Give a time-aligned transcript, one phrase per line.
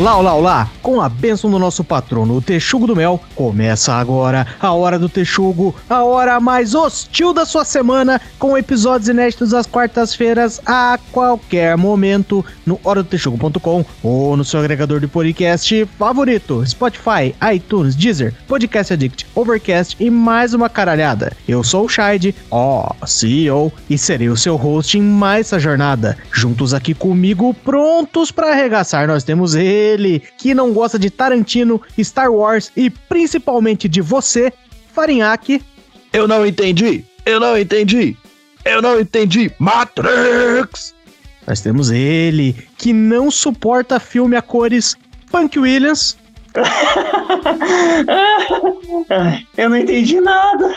[0.00, 0.70] Olá, olá, olá!
[0.80, 5.10] Com a bênção do nosso patrono, o Texugo do Mel, começa agora a Hora do
[5.10, 11.76] Texugo, a hora mais hostil da sua semana, com episódios inéditos às quartas-feiras a qualquer
[11.76, 19.26] momento no horadotexugo.com ou no seu agregador de podcast favorito, Spotify, iTunes, Deezer, Podcast Addict,
[19.34, 21.36] Overcast e mais uma caralhada.
[21.46, 26.16] Eu sou o Shide, ó, CEO, e serei o seu host em mais essa jornada.
[26.32, 31.80] Juntos aqui comigo, prontos para arregaçar, nós temos ele ele que não gosta de Tarantino,
[32.02, 34.52] Star Wars e principalmente de você,
[34.92, 35.62] Farinhaque.
[36.12, 38.16] Eu não entendi, eu não entendi,
[38.64, 40.94] eu não entendi, Matrix!
[41.46, 44.96] Nós temos ele que não suporta filme a cores,
[45.30, 46.18] Punk Williams.
[49.56, 50.76] eu não entendi nada.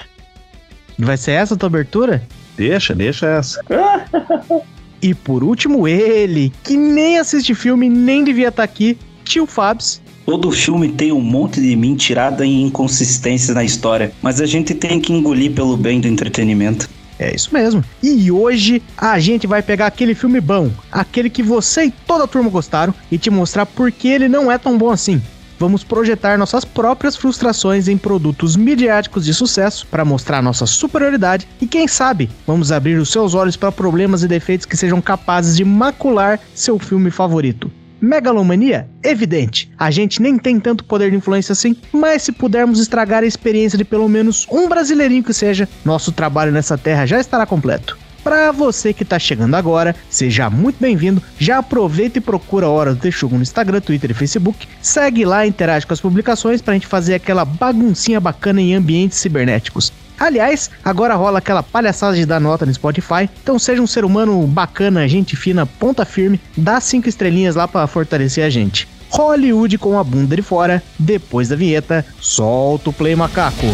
[0.97, 2.23] Vai ser essa a tua abertura?
[2.55, 3.59] Deixa, deixa essa.
[5.03, 10.01] E por último, ele, que nem assiste filme, nem devia estar tá aqui, Tio Fabs.
[10.25, 15.01] Todo filme tem um monte de mentirada e inconsistência na história, mas a gente tem
[15.01, 16.89] que engolir pelo bem do entretenimento.
[17.19, 17.83] É isso mesmo.
[18.01, 22.27] E hoje a gente vai pegar aquele filme bom, aquele que você e toda a
[22.27, 25.21] turma gostaram, e te mostrar por que ele não é tão bom assim
[25.63, 31.65] vamos projetar nossas próprias frustrações em produtos midiáticos de sucesso para mostrar nossa superioridade e,
[31.65, 35.63] quem sabe, vamos abrir os seus olhos para problemas e defeitos que sejam capazes de
[35.63, 37.71] macular seu filme favorito.
[38.01, 38.89] Megalomania?
[39.01, 39.71] Evidente.
[39.79, 43.77] A gente nem tem tanto poder de influência assim, mas se pudermos estragar a experiência
[43.77, 48.02] de pelo menos um brasileirinho que seja, nosso trabalho nessa terra já estará completo.
[48.23, 51.21] Para você que está chegando agora, seja muito bem-vindo.
[51.37, 54.65] Já aproveita e procura a Hora do Texugo no Instagram, Twitter e Facebook.
[54.81, 59.17] Segue lá interage com as publicações para a gente fazer aquela baguncinha bacana em ambientes
[59.17, 59.91] cibernéticos.
[60.17, 63.29] Aliás, agora rola aquela palhaçada de dar nota no Spotify.
[63.41, 67.87] Então seja um ser humano bacana, gente fina, ponta firme, dá cinco estrelinhas lá para
[67.87, 68.87] fortalecer a gente.
[69.09, 70.81] Hollywood com a bunda de fora.
[70.97, 73.67] Depois da vinheta, solta o play macaco.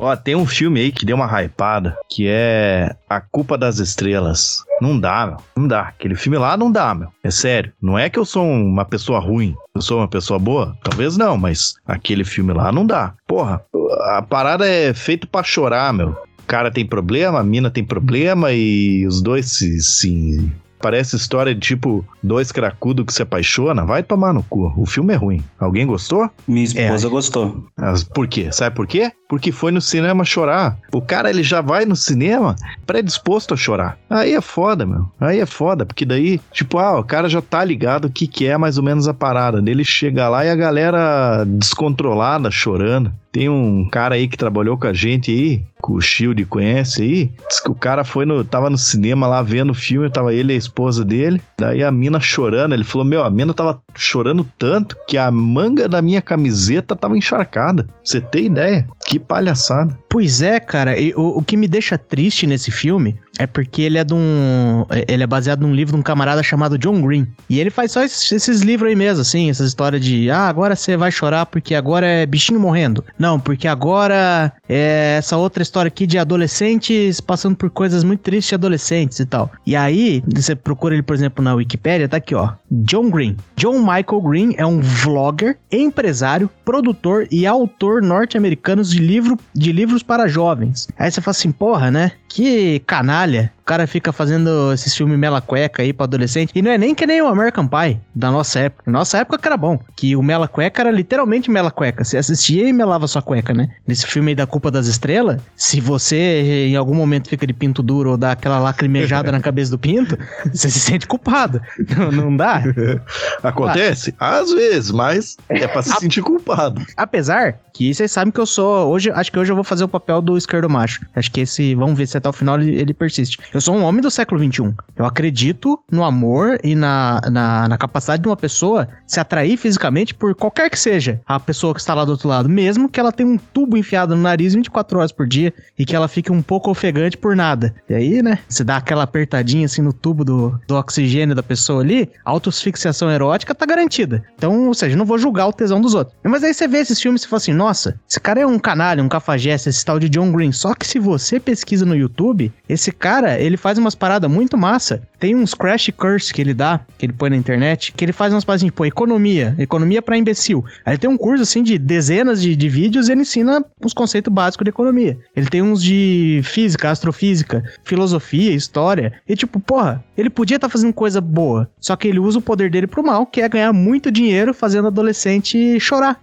[0.00, 4.62] Ó, tem um filme aí que deu uma hypada, que é A Culpa das Estrelas.
[4.80, 5.36] Não dá, meu.
[5.56, 5.80] Não dá.
[5.82, 7.08] Aquele filme lá não dá, meu.
[7.22, 7.72] É sério.
[7.82, 9.56] Não é que eu sou uma pessoa ruim.
[9.74, 10.76] Eu sou uma pessoa boa?
[10.84, 13.14] Talvez não, mas aquele filme lá não dá.
[13.26, 13.60] Porra,
[14.02, 16.10] a parada é feito para chorar, meu.
[16.10, 21.54] O cara tem problema, a mina tem problema e os dois se, se Parece história
[21.54, 23.84] de tipo dois cracudos que se apaixona.
[23.84, 24.72] Vai tomar no cu.
[24.76, 25.42] O filme é ruim.
[25.58, 26.30] Alguém gostou?
[26.46, 27.10] Minha esposa é.
[27.10, 27.64] gostou.
[27.76, 28.50] Mas por quê?
[28.52, 29.12] Sabe por quê?
[29.28, 30.78] Porque foi no cinema chorar.
[30.92, 32.56] O cara ele já vai no cinema
[32.86, 33.98] predisposto a chorar.
[34.08, 35.06] Aí é foda, meu.
[35.20, 38.46] Aí é foda, porque daí, tipo, ah, o cara já tá ligado o que, que
[38.46, 39.58] é mais ou menos a parada.
[39.58, 43.12] Ele chega lá e a galera descontrolada, chorando.
[43.30, 47.32] Tem um cara aí que trabalhou com a gente aí, que o Shield conhece aí.
[47.48, 48.42] Diz que o cara foi no.
[48.42, 51.40] tava no cinema lá vendo o filme, tava ele e a esposa dele.
[51.58, 52.72] Daí a mina chorando.
[52.72, 57.16] Ele falou: Meu, a mina tava chorando tanto que a manga da minha camiseta tava
[57.16, 57.86] encharcada.
[58.02, 58.88] Você tem ideia?
[59.06, 59.98] Que palhaçada.
[60.08, 60.98] Pois é, cara.
[60.98, 64.84] E o, o que me deixa triste nesse filme é porque ele é de um.
[65.06, 67.26] Ele é baseado num livro de um camarada chamado John Green.
[67.48, 70.74] E ele faz só esses, esses livros aí mesmo, assim, essa história de ah, agora
[70.74, 73.04] você vai chorar porque agora é bichinho morrendo.
[73.18, 78.48] Não, porque agora é essa outra história aqui de adolescentes passando por coisas muito tristes
[78.48, 79.50] de adolescentes e tal.
[79.66, 82.52] E aí, você procura ele, por exemplo, na Wikipedia, tá aqui, ó.
[82.70, 83.36] John Green.
[83.56, 90.02] John Michael Green é um vlogger, empresário, produtor e autor norte-americano de, livro, de livros
[90.02, 90.86] para jovens.
[90.98, 92.12] Aí você fala assim, porra, né?
[92.28, 96.52] Que canalha cara fica fazendo esses filmes mela cueca aí pra adolescente.
[96.54, 98.90] E não é nem que nem o American Pie da nossa época.
[98.90, 99.78] Nossa época que era bom.
[99.94, 102.02] Que o mela cueca era literalmente mela cueca.
[102.02, 103.68] Você assistia e melava sua cueca, né?
[103.86, 107.82] Nesse filme aí da Culpa das Estrelas, se você em algum momento fica de pinto
[107.82, 110.18] duro ou dá aquela lacrimejada na cabeça do pinto,
[110.50, 111.60] você se sente culpado.
[111.94, 112.62] Não, não dá?
[113.42, 114.14] Acontece?
[114.18, 114.38] Ah.
[114.38, 116.80] Às vezes, mas é pra se sentir culpado.
[116.96, 118.88] Apesar que vocês sabem que eu sou.
[118.88, 121.04] Hoje, acho que hoje eu vou fazer o papel do esquerdo macho.
[121.14, 121.74] Acho que esse.
[121.74, 123.38] Vamos ver se até o final ele, ele persiste.
[123.52, 124.74] Eu sou um homem do século XXI.
[124.96, 130.14] Eu acredito no amor e na, na, na, capacidade de uma pessoa se atrair fisicamente
[130.14, 133.12] por qualquer que seja a pessoa que está lá do outro lado, mesmo que ela
[133.12, 136.42] tenha um tubo enfiado no nariz 24 horas por dia e que ela fique um
[136.42, 137.74] pouco ofegante por nada.
[137.88, 138.38] E aí, né?
[138.48, 143.10] Você dá aquela apertadinha assim no tubo do, do oxigênio da pessoa ali, a autosfixação
[143.10, 144.24] erótica tá garantida.
[144.36, 146.16] Então, ou seja, não vou julgar o tesão dos outros.
[146.22, 149.02] Mas aí você vê esses filmes e fala assim: nossa, esse cara é um canalha,
[149.02, 150.52] um cafajeste, esse tal de John Green.
[150.52, 155.02] Só que se você pesquisa no YouTube, esse cara, ele faz umas paradas muito massa.
[155.18, 158.32] Tem uns crash curse que ele dá, que ele põe na internet, que ele faz
[158.32, 160.64] umas paradas assim, pô, economia, economia para imbecil.
[160.84, 163.92] Aí ele tem um curso assim de dezenas de, de vídeos e ele ensina os
[163.92, 165.18] conceitos básicos de economia.
[165.34, 169.12] Ele tem uns de física, astrofísica, filosofia, história.
[169.28, 172.42] E tipo, porra, ele podia estar tá fazendo coisa boa, só que ele usa o
[172.42, 176.20] poder dele pro mal, que é ganhar muito dinheiro fazendo adolescente chorar.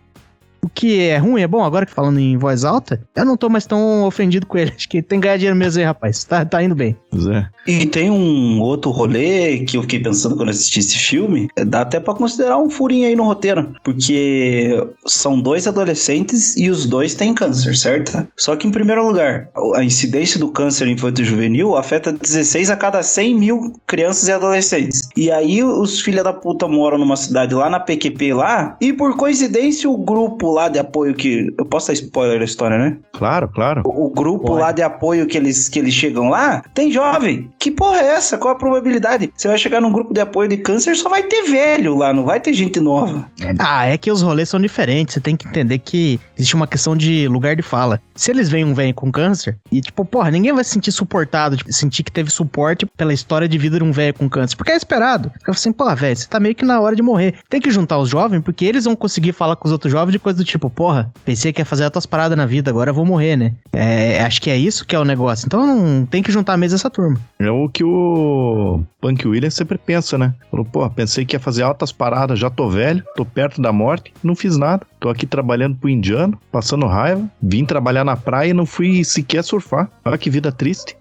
[0.66, 3.48] O que é ruim, é bom, agora que falando em voz alta, eu não tô
[3.50, 4.74] mais tão ofendido com ele.
[4.76, 6.24] Acho que tem que ganhar dinheiro mesmo aí, rapaz.
[6.24, 6.98] Tá, tá indo bem.
[7.12, 7.48] Pois é.
[7.68, 11.48] E tem um outro rolê que eu fiquei pensando quando assisti esse filme.
[11.68, 13.76] Dá até para considerar um furinho aí no roteiro.
[13.84, 14.72] Porque
[15.06, 18.28] são dois adolescentes e os dois têm câncer, certo?
[18.36, 23.36] Só que, em primeiro lugar, a incidência do câncer infanto-juvenil afeta 16 a cada 100
[23.36, 25.10] mil crianças e adolescentes.
[25.16, 28.76] E aí, os filha da puta moram numa cidade lá na PQP lá.
[28.82, 31.54] E por coincidência, o grupo lá de apoio que.
[31.58, 32.98] Eu posso dar spoiler da história, né?
[33.14, 33.84] Claro, claro.
[33.86, 34.62] O, o grupo Pode.
[34.62, 37.50] lá de apoio que eles, que eles chegam lá tem jovem.
[37.60, 38.38] Que porra é essa?
[38.38, 39.32] Qual a probabilidade?
[39.36, 42.24] Você vai chegar num grupo de apoio de câncer, só vai ter velho lá, não
[42.24, 43.30] vai ter gente nova.
[43.60, 45.14] Ah, é que os rolês são diferentes.
[45.14, 48.02] Você tem que entender que existe uma questão de lugar de fala.
[48.16, 51.58] Se eles veem um velho com câncer, e tipo, porra, ninguém vai se sentir suportado,
[51.58, 54.56] tipo, sentir que teve suporte pela história de vida de um velho com câncer.
[54.56, 55.32] Porque é esperado.
[55.40, 57.36] Fica assim, pô, velho, você tá meio que na hora de morrer.
[57.50, 60.20] Tem que juntar os jovens, porque eles vão conseguir falar com os outros jovens de
[60.20, 63.06] coisa do tipo, porra, pensei que ia fazer outras paradas na vida, agora eu vou
[63.06, 63.54] morrer, né?
[63.74, 65.46] É, acho que é isso que é o negócio.
[65.46, 67.20] Então não tem que juntar mesmo essa turma.
[67.40, 70.34] É o que o Punk Williams sempre pensa, né?
[70.50, 74.14] Falou, pô, pensei que ia fazer altas paradas, já tô velho, tô perto da morte,
[74.24, 74.86] não fiz nada.
[75.00, 79.44] Tô aqui trabalhando pro indiano, passando raiva, vim trabalhar na praia e não fui sequer
[79.44, 79.90] surfar.
[80.04, 80.98] Olha que vida triste.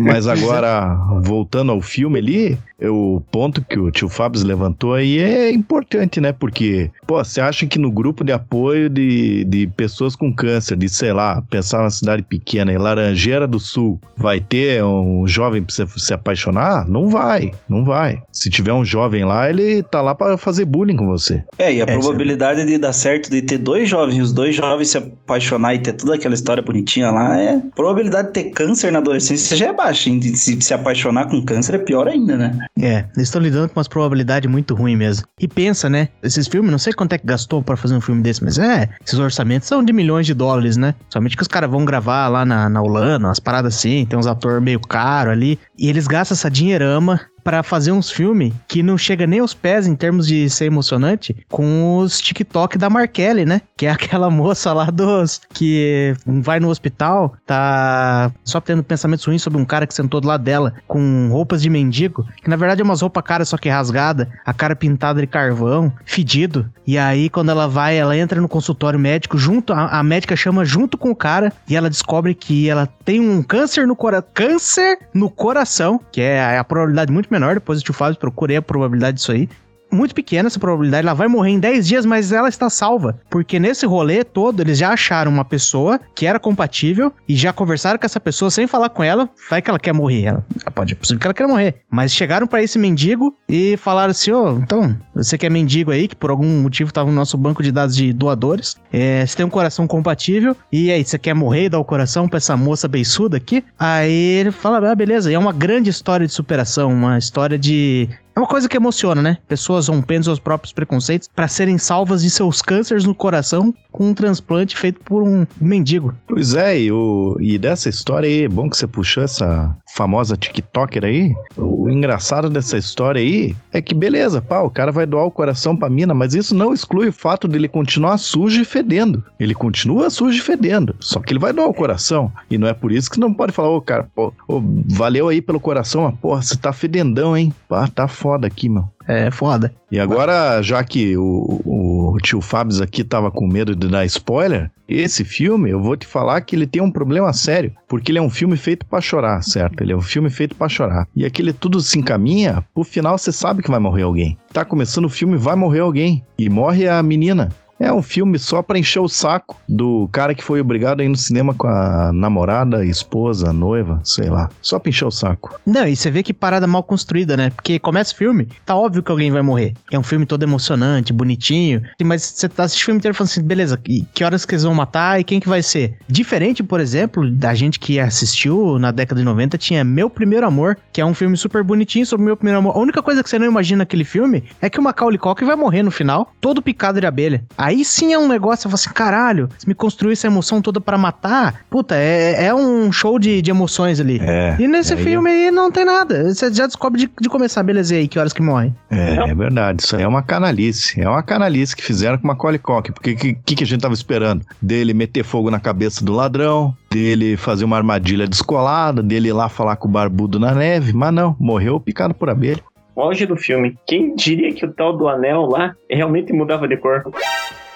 [0.00, 5.50] Mas agora, voltando ao filme ali, o ponto que o tio Fábio levantou aí é
[5.50, 6.32] importante, né?
[6.32, 10.88] Porque, pô, você acha que no grupo de apoio de, de pessoas com câncer, de
[10.88, 15.74] sei lá, pensar numa cidade pequena, em Laranjeira do Sul, vai ter um jovem pra
[15.74, 16.88] você se apaixonar?
[16.88, 18.22] Não vai, não vai.
[18.32, 21.42] Se tiver um jovem lá, ele tá lá para fazer bullying com você.
[21.58, 24.90] É, e a é, probabilidade de dar certo de ter dois jovens, os dois jovens
[24.90, 27.56] se apaixonar e ter toda aquela história bonitinha lá, é.
[27.56, 30.10] A probabilidade de ter câncer na adolescência já é baixa.
[30.10, 32.58] E se, se apaixonar com câncer é pior ainda, né?
[32.78, 35.26] É, eles estão lidando com umas probabilidades muito ruins mesmo.
[35.40, 36.08] E pensa, né?
[36.22, 38.88] Esses filmes, não sei quanto é que gastou para fazer um filme desse, mas é,
[39.04, 40.94] esses orçamentos são de milhões de dólares, né?
[41.08, 44.26] Somente que os caras vão gravar lá na, na Holanda, umas paradas assim, tem uns
[44.26, 45.58] atores meio caro ali.
[45.78, 49.86] E eles gastam essa dinheirama para fazer uns filmes que não chega nem aos pés
[49.86, 53.62] em termos de ser emocionante com os TikTok da Markelly, né?
[53.76, 59.42] Que é aquela moça lá dos que vai no hospital, tá só tendo pensamentos ruins
[59.42, 62.80] sobre um cara que sentou do lado dela com roupas de mendigo, que na verdade
[62.80, 66.68] é umas roupas cara só que rasgada, a cara pintada de carvão, fedido.
[66.86, 70.64] E aí quando ela vai, ela entra no consultório médico junto, a, a médica chama
[70.64, 74.98] junto com o cara e ela descobre que ela tem um câncer no coração, câncer
[75.14, 79.32] no coração, que é a probabilidade muito menor, depois tio Fábio procurei a probabilidade disso
[79.32, 79.48] aí
[79.92, 81.06] muito pequena essa probabilidade.
[81.06, 83.20] Ela vai morrer em 10 dias, mas ela está salva.
[83.30, 87.98] Porque nesse rolê todo, eles já acharam uma pessoa que era compatível e já conversaram
[87.98, 89.28] com essa pessoa sem falar com ela.
[89.50, 90.24] Vai que ela quer morrer.
[90.24, 90.44] Ela,
[90.74, 91.76] pode, é possível que ela queira morrer.
[91.90, 95.90] Mas chegaram para esse mendigo e falaram assim: Ô, oh, então, você que é mendigo
[95.90, 99.36] aí, que por algum motivo estava no nosso banco de dados de doadores, é, você
[99.36, 102.56] tem um coração compatível, e aí, você quer morrer e dar o coração pra essa
[102.56, 103.64] moça beiçuda aqui?
[103.78, 105.30] Aí ele fala: ah, beleza.
[105.30, 109.20] E é uma grande história de superação, uma história de é uma coisa que emociona,
[109.20, 109.38] né?
[109.46, 114.14] Pessoas rompendo seus próprios preconceitos para serem salvas de seus cânceres no coração com um
[114.14, 116.14] transplante feito por um mendigo.
[116.26, 120.36] Pois é, e, o, e dessa história aí, é bom que você puxou essa famosa
[120.36, 121.34] TikToker aí.
[121.56, 125.76] O engraçado dessa história aí é que, beleza, pá, o cara vai doar o coração
[125.76, 129.22] pra mina, mas isso não exclui o fato dele continuar sujo e fedendo.
[129.38, 132.32] Ele continua sujo e fedendo, só que ele vai doar o coração.
[132.50, 135.42] E não é por isso que não pode falar, ô cara, pô, oh, valeu aí
[135.42, 137.52] pelo coração, mas porra, você tá fedendão, hein?
[137.68, 138.88] Pá, tá foda aqui, meu.
[139.06, 139.72] É foda.
[139.90, 144.70] E agora, já que o, o tio Fábio aqui tava com medo de dar spoiler,
[144.88, 148.22] esse filme, eu vou te falar que ele tem um problema sério, porque ele é
[148.22, 149.80] um filme feito para chorar, certo?
[149.82, 151.08] Ele é um filme feito para chorar.
[151.14, 154.36] E aquele tudo se encaminha, pro final você sabe que vai morrer alguém.
[154.52, 156.22] Tá começando o filme, vai morrer alguém.
[156.38, 157.50] E morre a menina.
[157.82, 161.08] É um filme só pra encher o saco do cara que foi obrigado a ir
[161.08, 164.48] no cinema com a namorada, esposa, noiva, sei lá.
[164.62, 165.58] Só pra encher o saco.
[165.66, 167.50] Não, e você vê que parada mal construída, né?
[167.50, 169.74] Porque começa o filme, tá óbvio que alguém vai morrer.
[169.90, 171.82] É um filme todo emocionante, bonitinho.
[172.04, 174.74] Mas você tá assistindo o filme inteiro falando assim, beleza, que horas que eles vão
[174.74, 175.98] matar e quem que vai ser?
[176.06, 180.78] Diferente, por exemplo, da gente que assistiu na década de 90, tinha Meu Primeiro Amor,
[180.92, 182.76] que é um filme super bonitinho sobre Meu Primeiro Amor.
[182.76, 185.56] A única coisa que você não imagina naquele filme é que o Macaulay Culkin vai
[185.56, 187.42] morrer no final, todo picado de abelha.
[187.58, 190.60] Aí aí sim é um negócio, eu falo assim, caralho, se me construiu essa emoção
[190.62, 194.20] toda pra matar, puta, é, é um show de, de emoções ali.
[194.22, 194.56] É.
[194.58, 196.32] E nesse aí- filme aí não tem nada.
[196.32, 198.72] Você já descobre de, de começar, beleza, e aí, que horas que morre?
[198.90, 199.82] É, é verdade.
[199.82, 201.00] Isso aí é uma canalice.
[201.00, 202.92] É uma canalice que fizeram com Macaulay Culkin.
[202.92, 204.44] Porque o que, que, que a gente tava esperando?
[204.60, 209.48] Dele meter fogo na cabeça do ladrão, dele fazer uma armadilha descolada, dele ir lá
[209.48, 210.92] falar com o barbudo na neve.
[210.92, 212.60] Mas não, morreu picado por abelha.
[212.94, 213.76] O auge do filme.
[213.86, 217.02] Quem diria que o tal do anel lá realmente mudava de cor?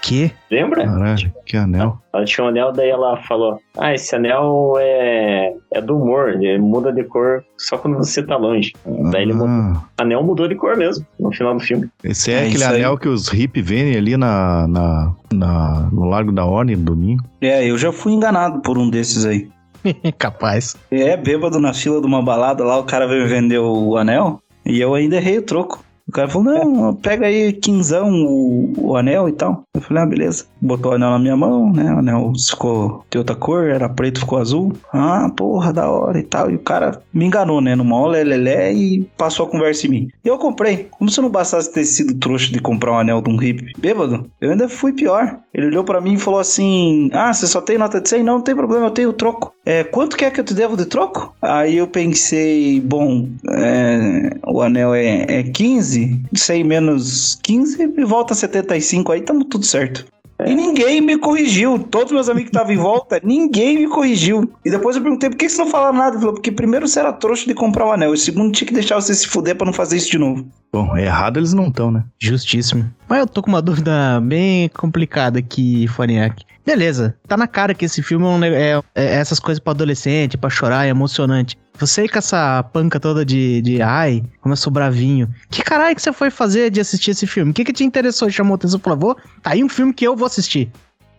[0.06, 0.30] Que?
[0.50, 0.84] Lembra?
[0.86, 1.98] Caralho, que anel.
[2.14, 6.58] Ela tinha um anel, daí ela falou: Ah, esse anel é, é do humor, ele
[6.58, 8.72] muda de cor só quando você tá longe.
[9.10, 9.48] Daí ele mudou.
[9.48, 11.88] Ah, anel mudou de cor mesmo, no final do filme.
[12.04, 12.76] esse é, É aquele isso aí.
[12.84, 17.24] anel que os hippies vendem ali na, na, na- no Largo da Ordem no domingo.
[17.40, 19.48] É, eu já fui enganado por um desses aí.
[20.18, 20.76] Capaz.
[20.90, 24.80] É, bêbado na fila de uma balada lá, o cara veio vender o anel e
[24.80, 25.84] eu ainda errei o troco.
[26.08, 29.64] O cara falou, não, pega aí quinzão o, o anel e tal.
[29.74, 30.46] Eu falei, ah, beleza.
[30.60, 31.92] Botou o anel na minha mão, né?
[31.92, 34.72] O anel ficou de outra cor, era preto, ficou azul.
[34.92, 36.50] Ah, porra, da hora e tal.
[36.50, 37.74] E o cara me enganou, né?
[37.74, 40.08] Numa aula lelé e passou a conversa em mim.
[40.24, 40.88] E eu comprei.
[40.90, 44.30] Como se não bastasse ter sido trouxa de comprar um anel de um hippie bêbado,
[44.40, 45.38] eu ainda fui pior.
[45.52, 48.22] Ele olhou pra mim e falou assim: Ah, você só tem nota de 100?
[48.22, 49.54] Não, não tem problema, eu tenho troco.
[49.64, 51.34] É, quanto que é que eu te devo de troco?
[51.40, 58.32] Aí eu pensei, bom, é, o anel é, é 15, 100 menos 15 e volta
[58.32, 60.06] a 75, aí tamo tudo certo.
[60.44, 61.78] E ninguém me corrigiu.
[61.78, 64.50] Todos meus amigos que estavam em volta, ninguém me corrigiu.
[64.64, 66.10] E depois eu perguntei, por que você não falaram nada?
[66.10, 68.12] Ele falou, porque primeiro você era trouxa de comprar o anel.
[68.12, 70.46] E segundo, tinha que deixar você se fuder pra não fazer isso de novo.
[70.72, 72.04] Bom, errado eles não estão, né?
[72.20, 72.90] Justíssimo.
[73.08, 76.44] Mas eu tô com uma dúvida bem complicada aqui, Foniak.
[76.66, 80.36] Beleza, tá na cara que esse filme é, um é- é essas coisas pra adolescente,
[80.36, 81.56] pra chorar, é emocionante.
[81.78, 85.28] Você aí com essa panca toda de, de ai, como eu sou bravinho.
[85.50, 87.50] Que caralho que você foi fazer de assistir esse filme?
[87.50, 88.80] O que que te interessou, chamou a atenção?
[88.80, 90.70] Falou, vou, tá aí um filme que eu vou assistir.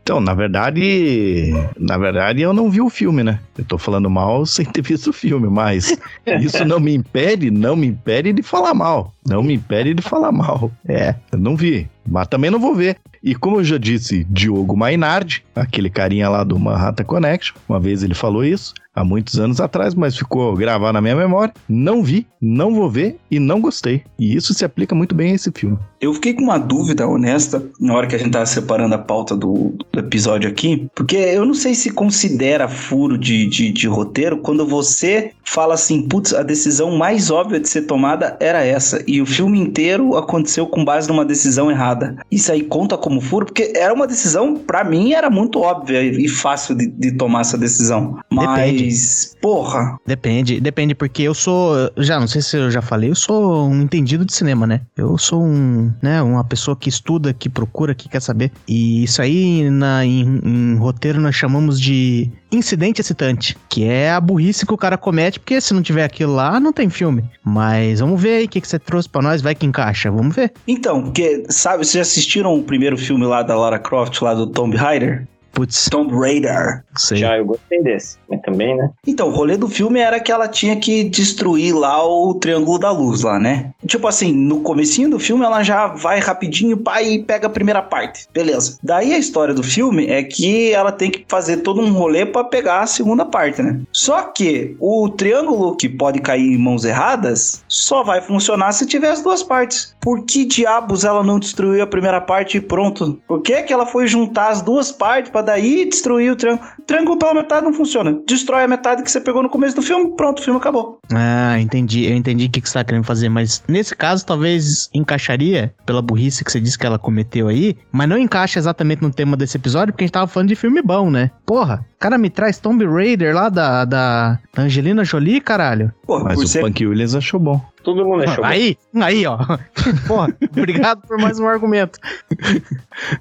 [0.08, 3.42] Então, na verdade, na verdade eu não vi o filme, né?
[3.58, 6.00] Eu tô falando mal sem ter visto o filme, mas
[6.40, 9.14] isso não me impede, não me impede de falar mal.
[9.28, 10.72] Não me impede de falar mal.
[10.88, 12.98] É, eu não vi, mas também não vou ver.
[13.24, 18.04] E como eu já disse, Diogo Mainardi, aquele carinha lá do Manhattan Connection, uma vez
[18.04, 21.54] ele falou isso, há muitos anos atrás, mas ficou gravado na minha memória.
[21.70, 24.02] Não vi, não vou ver e não gostei.
[24.18, 25.78] E isso se aplica muito bem a esse filme.
[26.02, 29.36] Eu fiquei com uma dúvida honesta na hora que a gente tava separando a pauta
[29.36, 34.38] do, do episódio aqui, porque eu não sei se considera furo de, de, de roteiro
[34.38, 39.22] quando você fala assim, putz, a decisão mais óbvia de ser tomada era essa, e
[39.22, 41.97] o filme inteiro aconteceu com base numa decisão errada.
[42.32, 46.28] Isso aí conta como furo, porque era uma decisão, pra mim, era muito óbvia e
[46.28, 48.18] fácil de, de tomar essa decisão.
[48.30, 51.92] Mas, porra, Depende, depende, porque eu sou.
[51.98, 54.82] Já não sei se eu já falei, eu sou um entendido de cinema, né?
[54.96, 58.52] Eu sou um, né, uma pessoa que estuda, que procura, que quer saber.
[58.68, 64.22] E isso aí na, em, em roteiro nós chamamos de incidente excitante, que é a
[64.22, 67.24] burrice que o cara comete, porque se não tiver aquilo lá, não tem filme.
[67.44, 70.36] Mas vamos ver aí o que, que você trouxe pra nós, vai que encaixa, vamos
[70.36, 70.54] ver.
[70.68, 74.46] Então, porque, sabe, vocês já assistiram o primeiro filme lá da Lara Croft, lá do
[74.48, 75.26] Tomb Raider?
[75.54, 76.84] Putz, Tomb Raider.
[76.98, 77.18] sei.
[77.18, 78.90] Já eu gostei desse, mas também, né?
[79.06, 82.92] Então, o rolê do filme era que ela tinha que destruir lá o Triângulo da
[82.92, 83.72] Luz lá, né?
[83.86, 87.82] Tipo assim, no comecinho do filme ela já vai rapidinho, pai, e pega a primeira
[87.82, 88.28] parte.
[88.34, 88.78] Beleza.
[88.84, 92.44] Daí a história do filme é que ela tem que fazer todo um rolê pra
[92.44, 93.82] pegar a segunda parte, né?
[93.92, 99.12] Só que o triângulo que pode cair em mãos erradas só vai funcionar se tiver
[99.12, 99.96] as duas partes.
[100.02, 103.20] Por que diabos ela não destruiu a primeira parte e pronto?
[103.28, 106.68] Por que que ela foi juntar as duas partes pra daí destruir o triângulo?
[106.80, 108.17] O triângulo pela metade não funciona.
[108.26, 111.00] Destrói a metade que você pegou no começo do filme, pronto, o filme acabou.
[111.14, 112.06] Ah, entendi.
[112.06, 116.02] Eu entendi o que, que você tá querendo fazer, mas nesse caso talvez encaixaria pela
[116.02, 119.58] burrice que você disse que ela cometeu aí, mas não encaixa exatamente no tema desse
[119.58, 121.32] episódio, porque a gente tava falando de filme bom, né?
[121.46, 125.92] Porra, cara me traz Tomb Raider lá da, da, Angelina Jolie, caralho.
[126.06, 127.62] Pô, Mas o ser Punk Williams achou bom.
[127.84, 128.44] Todo mundo achou.
[128.44, 129.38] Aí, aí, ó.
[130.08, 132.00] Porra, obrigado por mais um argumento.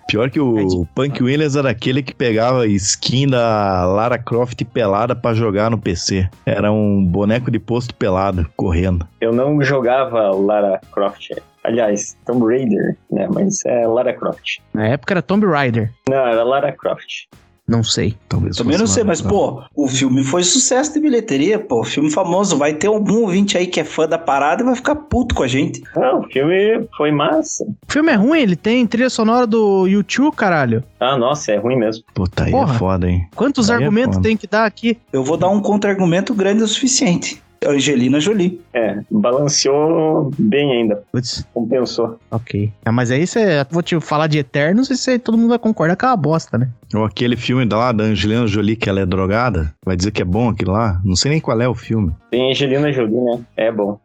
[0.09, 5.35] Pior que o Punk Williams era aquele que pegava skin da Lara Croft pelada pra
[5.35, 6.28] jogar no PC.
[6.45, 9.06] Era um boneco de posto pelado, correndo.
[9.21, 11.30] Eu não jogava Lara Croft.
[11.62, 13.28] Aliás, Tomb Raider, né?
[13.33, 14.59] Mas é Lara Croft.
[14.73, 15.92] Na época era Tomb Raider.
[16.09, 17.26] Não, era Lara Croft.
[17.68, 18.16] Não sei.
[18.28, 21.82] Talvez Também não sei, mas, pô, o filme foi sucesso de bilheteria, pô.
[21.82, 22.56] Filme famoso.
[22.56, 25.42] Vai ter algum ouvinte aí que é fã da parada e vai ficar puto com
[25.42, 25.82] a gente.
[25.96, 27.64] Não, o filme foi massa.
[27.64, 30.85] O filme é ruim, ele tem trilha sonora do YouTube, caralho.
[31.00, 32.04] Ah, nossa, é ruim mesmo.
[32.14, 32.75] Puta, aí Porra.
[32.75, 33.26] é foda, hein?
[33.35, 34.28] Quantos Aí é argumentos foda.
[34.28, 34.96] tem que dar aqui?
[35.12, 37.42] Eu vou dar um contra-argumento grande o suficiente.
[37.64, 38.60] Angelina Jolie.
[38.75, 41.02] É, balanceou bem ainda.
[41.12, 42.18] Putz, Compensou.
[42.30, 42.72] ok.
[42.84, 43.64] É, mas aí você.
[43.70, 46.58] Vou te falar de Eternos e você, todo mundo vai concordar que é uma bosta,
[46.58, 46.68] né?
[46.94, 49.75] Ou aquele filme da lá da Angelina Jolie que ela é drogada.
[49.84, 51.00] Vai dizer que é bom aquilo lá?
[51.04, 52.12] Não sei nem qual é o filme.
[52.30, 53.40] Tem Angelina Jolie, né?
[53.56, 53.98] É bom.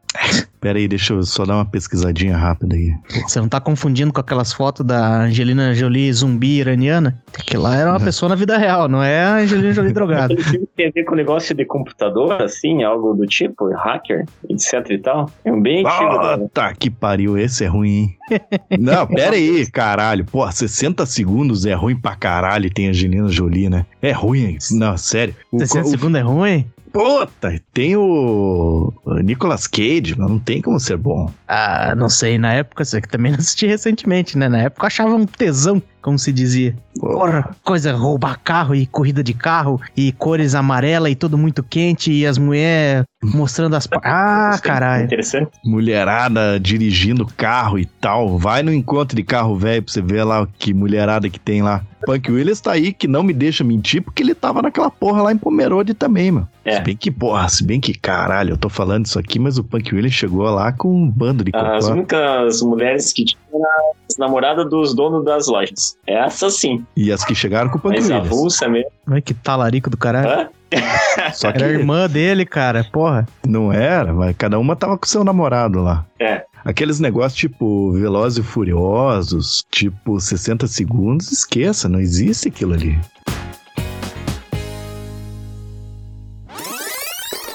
[0.60, 2.94] Pera aí, deixa eu só dar uma pesquisadinha rápida aí.
[3.27, 7.20] Você não tá confundindo com aquelas fotos da Angelina Jolie zumbi iraniana?
[7.48, 10.36] Que lá era uma pessoa na vida real, não é a Angelina Jolie drogada.
[10.75, 15.32] Tem a ver com negócio de computador, assim, algo do tipo, hacker, etc e tal.
[15.44, 16.12] É um bem antigo.
[16.22, 16.48] Ah, né?
[16.53, 17.89] tá que pariu, esse é ruim,
[18.30, 18.41] hein?
[18.80, 20.25] Não, pera aí, caralho.
[20.25, 23.86] Pô, 60 segundos é ruim pra caralho tem Angelina Jolie, né?
[24.01, 25.34] É ruim, não, sério.
[25.51, 26.65] O, 60 o- segundos é ruim?
[26.92, 28.94] Puta, tem o,
[29.24, 31.32] Nicolas Cage, não tem como ser bom.
[31.48, 34.50] Ah, não sei, na época, você que também assisti recentemente, né?
[34.50, 36.75] Na época eu achava um tesão, como se dizia.
[37.00, 42.12] Porra, coisa roubar carro e corrida de carro e cores amarela e tudo muito quente
[42.12, 43.88] e as mulheres mostrando as.
[44.03, 45.05] Ah, caralho.
[45.05, 45.51] Interessante.
[45.63, 48.38] Mulherada dirigindo carro e tal.
[48.38, 51.84] Vai no encontro de carro velho pra você ver lá que mulherada que tem lá.
[52.05, 55.31] Punk Williams tá aí que não me deixa mentir porque ele tava naquela porra lá
[55.31, 56.50] em Pomerode também, mano.
[56.65, 56.77] É.
[56.77, 59.63] Se bem que, porra, se bem que, caralho, eu tô falando isso aqui, mas o
[59.63, 61.93] Punk Williams chegou lá com um bando de As cocô.
[61.98, 65.91] únicas mulheres que tinham eram as namoradas dos donos das lojas.
[66.08, 66.86] Essa sim.
[66.96, 68.90] E as que chegaram com o Punk Mas avulsa mesmo.
[69.08, 70.30] Ai, que talarico do caralho.
[70.30, 70.50] Hã?
[71.34, 73.28] Só que Era a irmã dele, cara, porra.
[73.46, 76.06] não era, mas cada uma tava com seu namorado lá.
[76.20, 76.44] É.
[76.64, 82.98] Aqueles negócios tipo Velozes e Furiosos, tipo 60 segundos, esqueça, não existe aquilo ali.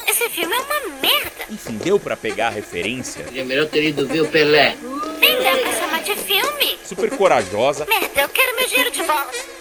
[0.08, 1.30] Esse filme é uma merda.
[1.50, 3.24] Enfim, deu pra pegar a referência?
[3.34, 4.76] É melhor ter ido ver o Pelé.
[6.86, 7.84] Super corajosa.
[7.86, 9.55] Merda, eu quero meu dinheiro de volta.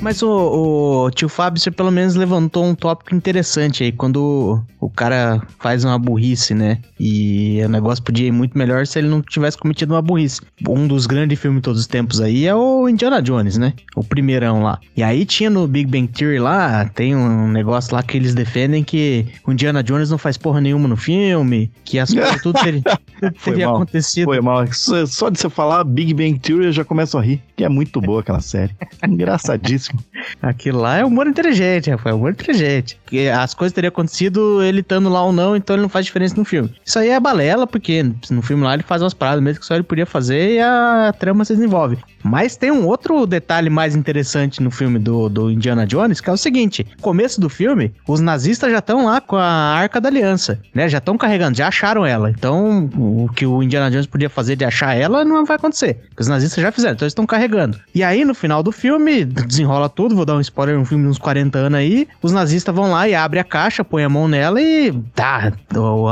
[0.00, 4.88] Mas o, o tio Fábio, você pelo menos levantou um tópico interessante aí, quando o
[4.88, 6.78] cara faz uma burrice, né?
[6.98, 10.40] E o negócio podia ir muito melhor se ele não tivesse cometido uma burrice.
[10.66, 13.74] Um dos grandes filmes de todos os tempos aí é o Indiana Jones, né?
[13.94, 14.78] O primeirão lá.
[14.96, 18.82] E aí tinha no Big Bang Theory lá, tem um negócio lá que eles defendem
[18.82, 22.82] que o Indiana Jones não faz porra nenhuma no filme, que as coisas tudo teria,
[22.82, 23.76] tudo teria mal.
[23.76, 24.24] acontecido.
[24.24, 24.66] Foi mal.
[24.72, 27.68] Só só de você falar Big Bang Theory eu já começo a rir, que é
[27.68, 28.74] muito boa aquela série.
[29.06, 29.89] Engraçadíssimo.
[30.40, 32.98] Aquilo lá é humor inteligente, Rafael, humor inteligente.
[33.04, 36.36] Porque as coisas teriam acontecido ele estando lá ou não, então ele não faz diferença
[36.36, 36.74] no filme.
[36.84, 39.74] Isso aí é balela, porque no filme lá ele faz umas paradas mesmo que só
[39.74, 41.98] ele podia fazer e a trama se desenvolve.
[42.22, 46.32] Mas tem um outro detalhe mais interessante no filme do, do Indiana Jones, que é
[46.32, 50.60] o seguinte: começo do filme, os nazistas já estão lá com a Arca da Aliança,
[50.74, 50.88] né?
[50.88, 52.30] Já estão carregando, já acharam ela.
[52.30, 55.94] Então, o que o Indiana Jones podia fazer de achar ela não vai acontecer.
[56.08, 57.78] Porque os nazistas já fizeram, então eles estão carregando.
[57.94, 61.10] E aí, no final do filme, desenrola tudo, vou dar um spoiler, um filme de
[61.10, 64.28] uns 40 anos aí, os nazistas vão lá e abrem a caixa, põem a mão
[64.28, 65.52] nela e tá,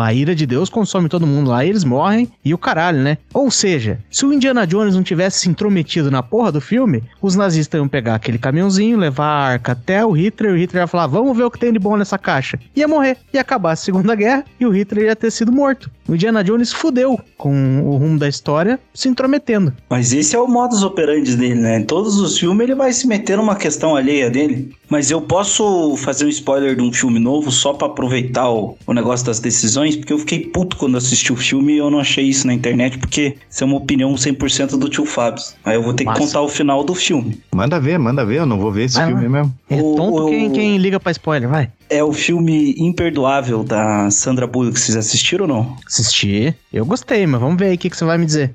[0.00, 3.18] a ira de Deus consome todo mundo lá e eles morrem e o caralho, né?
[3.33, 7.35] Ou seja, se o Indiana Jones não tivesse se intrometido na porra do filme, os
[7.35, 10.87] nazistas iam pegar aquele caminhãozinho, levar a arca até o Hitler, e o Hitler ia
[10.87, 12.59] falar, vamos ver o que tem de bom nessa caixa.
[12.74, 15.90] Ia morrer, ia acabar a Segunda Guerra e o Hitler ia ter sido morto.
[16.09, 19.74] O Indiana Jones fudeu com o rumo da história, se intrometendo.
[19.90, 21.78] Mas esse é o modus operandi dele, né?
[21.78, 24.75] Em todos os filmes ele vai se meter numa questão alheia dele.
[24.88, 28.92] Mas eu posso fazer um spoiler de um filme novo só pra aproveitar o, o
[28.94, 29.94] negócio das decisões?
[29.97, 32.97] Porque eu fiquei puto quando assisti o filme e eu não achei isso na internet,
[32.99, 35.42] porque isso é uma opinião 100% do tio Fábio.
[35.64, 36.18] Aí eu vou ter Massa.
[36.21, 37.40] que contar o final do filme.
[37.55, 39.18] Manda ver, manda ver, eu não vou ver esse Vai lá.
[39.21, 39.55] filme mesmo.
[39.68, 41.71] É tonto o- quem, quem liga pra spoiler, vai.
[41.90, 44.79] É o filme Imperdoável da Sandra Bullock.
[44.79, 45.77] Vocês assistiram ou não?
[45.87, 46.57] Assistir.
[46.73, 48.55] Eu gostei, mas vamos ver aí o que, que você vai me dizer.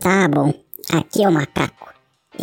[0.00, 0.52] Tá bom,
[0.92, 1.91] aqui é o Macaco.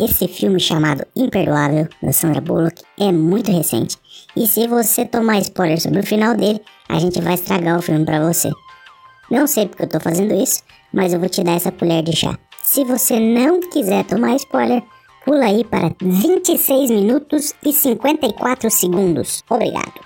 [0.00, 3.98] Esse filme chamado Imperdoável, da Sandra Bullock, é muito recente.
[4.34, 6.58] E se você tomar spoiler sobre o final dele,
[6.88, 8.50] a gente vai estragar o filme pra você.
[9.30, 12.16] Não sei porque eu tô fazendo isso, mas eu vou te dar essa colher de
[12.16, 12.38] chá.
[12.62, 14.82] Se você não quiser tomar spoiler,
[15.22, 19.44] pula aí para 26 minutos e 54 segundos.
[19.50, 20.00] Obrigado.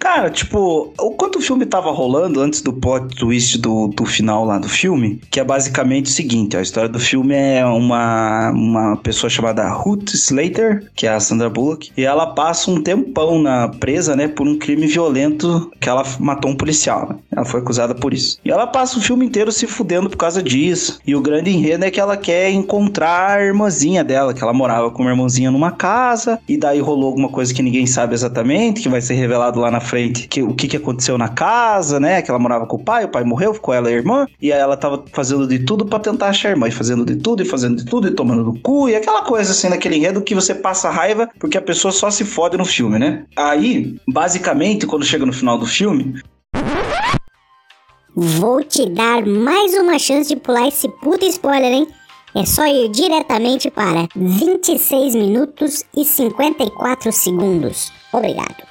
[0.00, 4.46] Cara, tipo, o quanto o filme tava rolando antes do plot twist do, do final
[4.46, 8.96] lá do filme, que é basicamente o seguinte, a história do filme é uma, uma
[8.96, 13.68] pessoa chamada Ruth Slater, que é a Sandra Bullock, e ela passa um tempão na
[13.68, 17.16] presa, né, por um crime violento que ela matou um policial, né?
[17.30, 18.38] Ela foi acusada por isso.
[18.42, 20.98] E ela passa o filme inteiro se fudendo por causa disso.
[21.06, 24.90] E o grande enredo é que ela quer encontrar a irmãzinha dela, que ela morava
[24.90, 28.88] com uma irmãzinha numa casa, e daí rolou alguma coisa que ninguém sabe exatamente, que
[28.88, 32.22] vai ser revelado lá na frente que, o que, que aconteceu na casa, né?
[32.22, 34.52] Que ela morava com o pai, o pai morreu, ficou ela e a irmã, e
[34.52, 37.44] ela tava fazendo de tudo pra tentar achar a irmã, e fazendo de tudo, e
[37.44, 40.54] fazendo de tudo, e tomando no cu, e aquela coisa assim, daquele enredo que você
[40.54, 43.24] passa raiva porque a pessoa só se fode no filme, né?
[43.36, 46.20] Aí, basicamente, quando chega no final do filme,
[48.12, 51.86] Vou te dar mais uma chance de pular esse puta spoiler, hein?
[52.34, 57.92] É só ir diretamente para 26 minutos e 54 segundos.
[58.12, 58.62] Obrigado.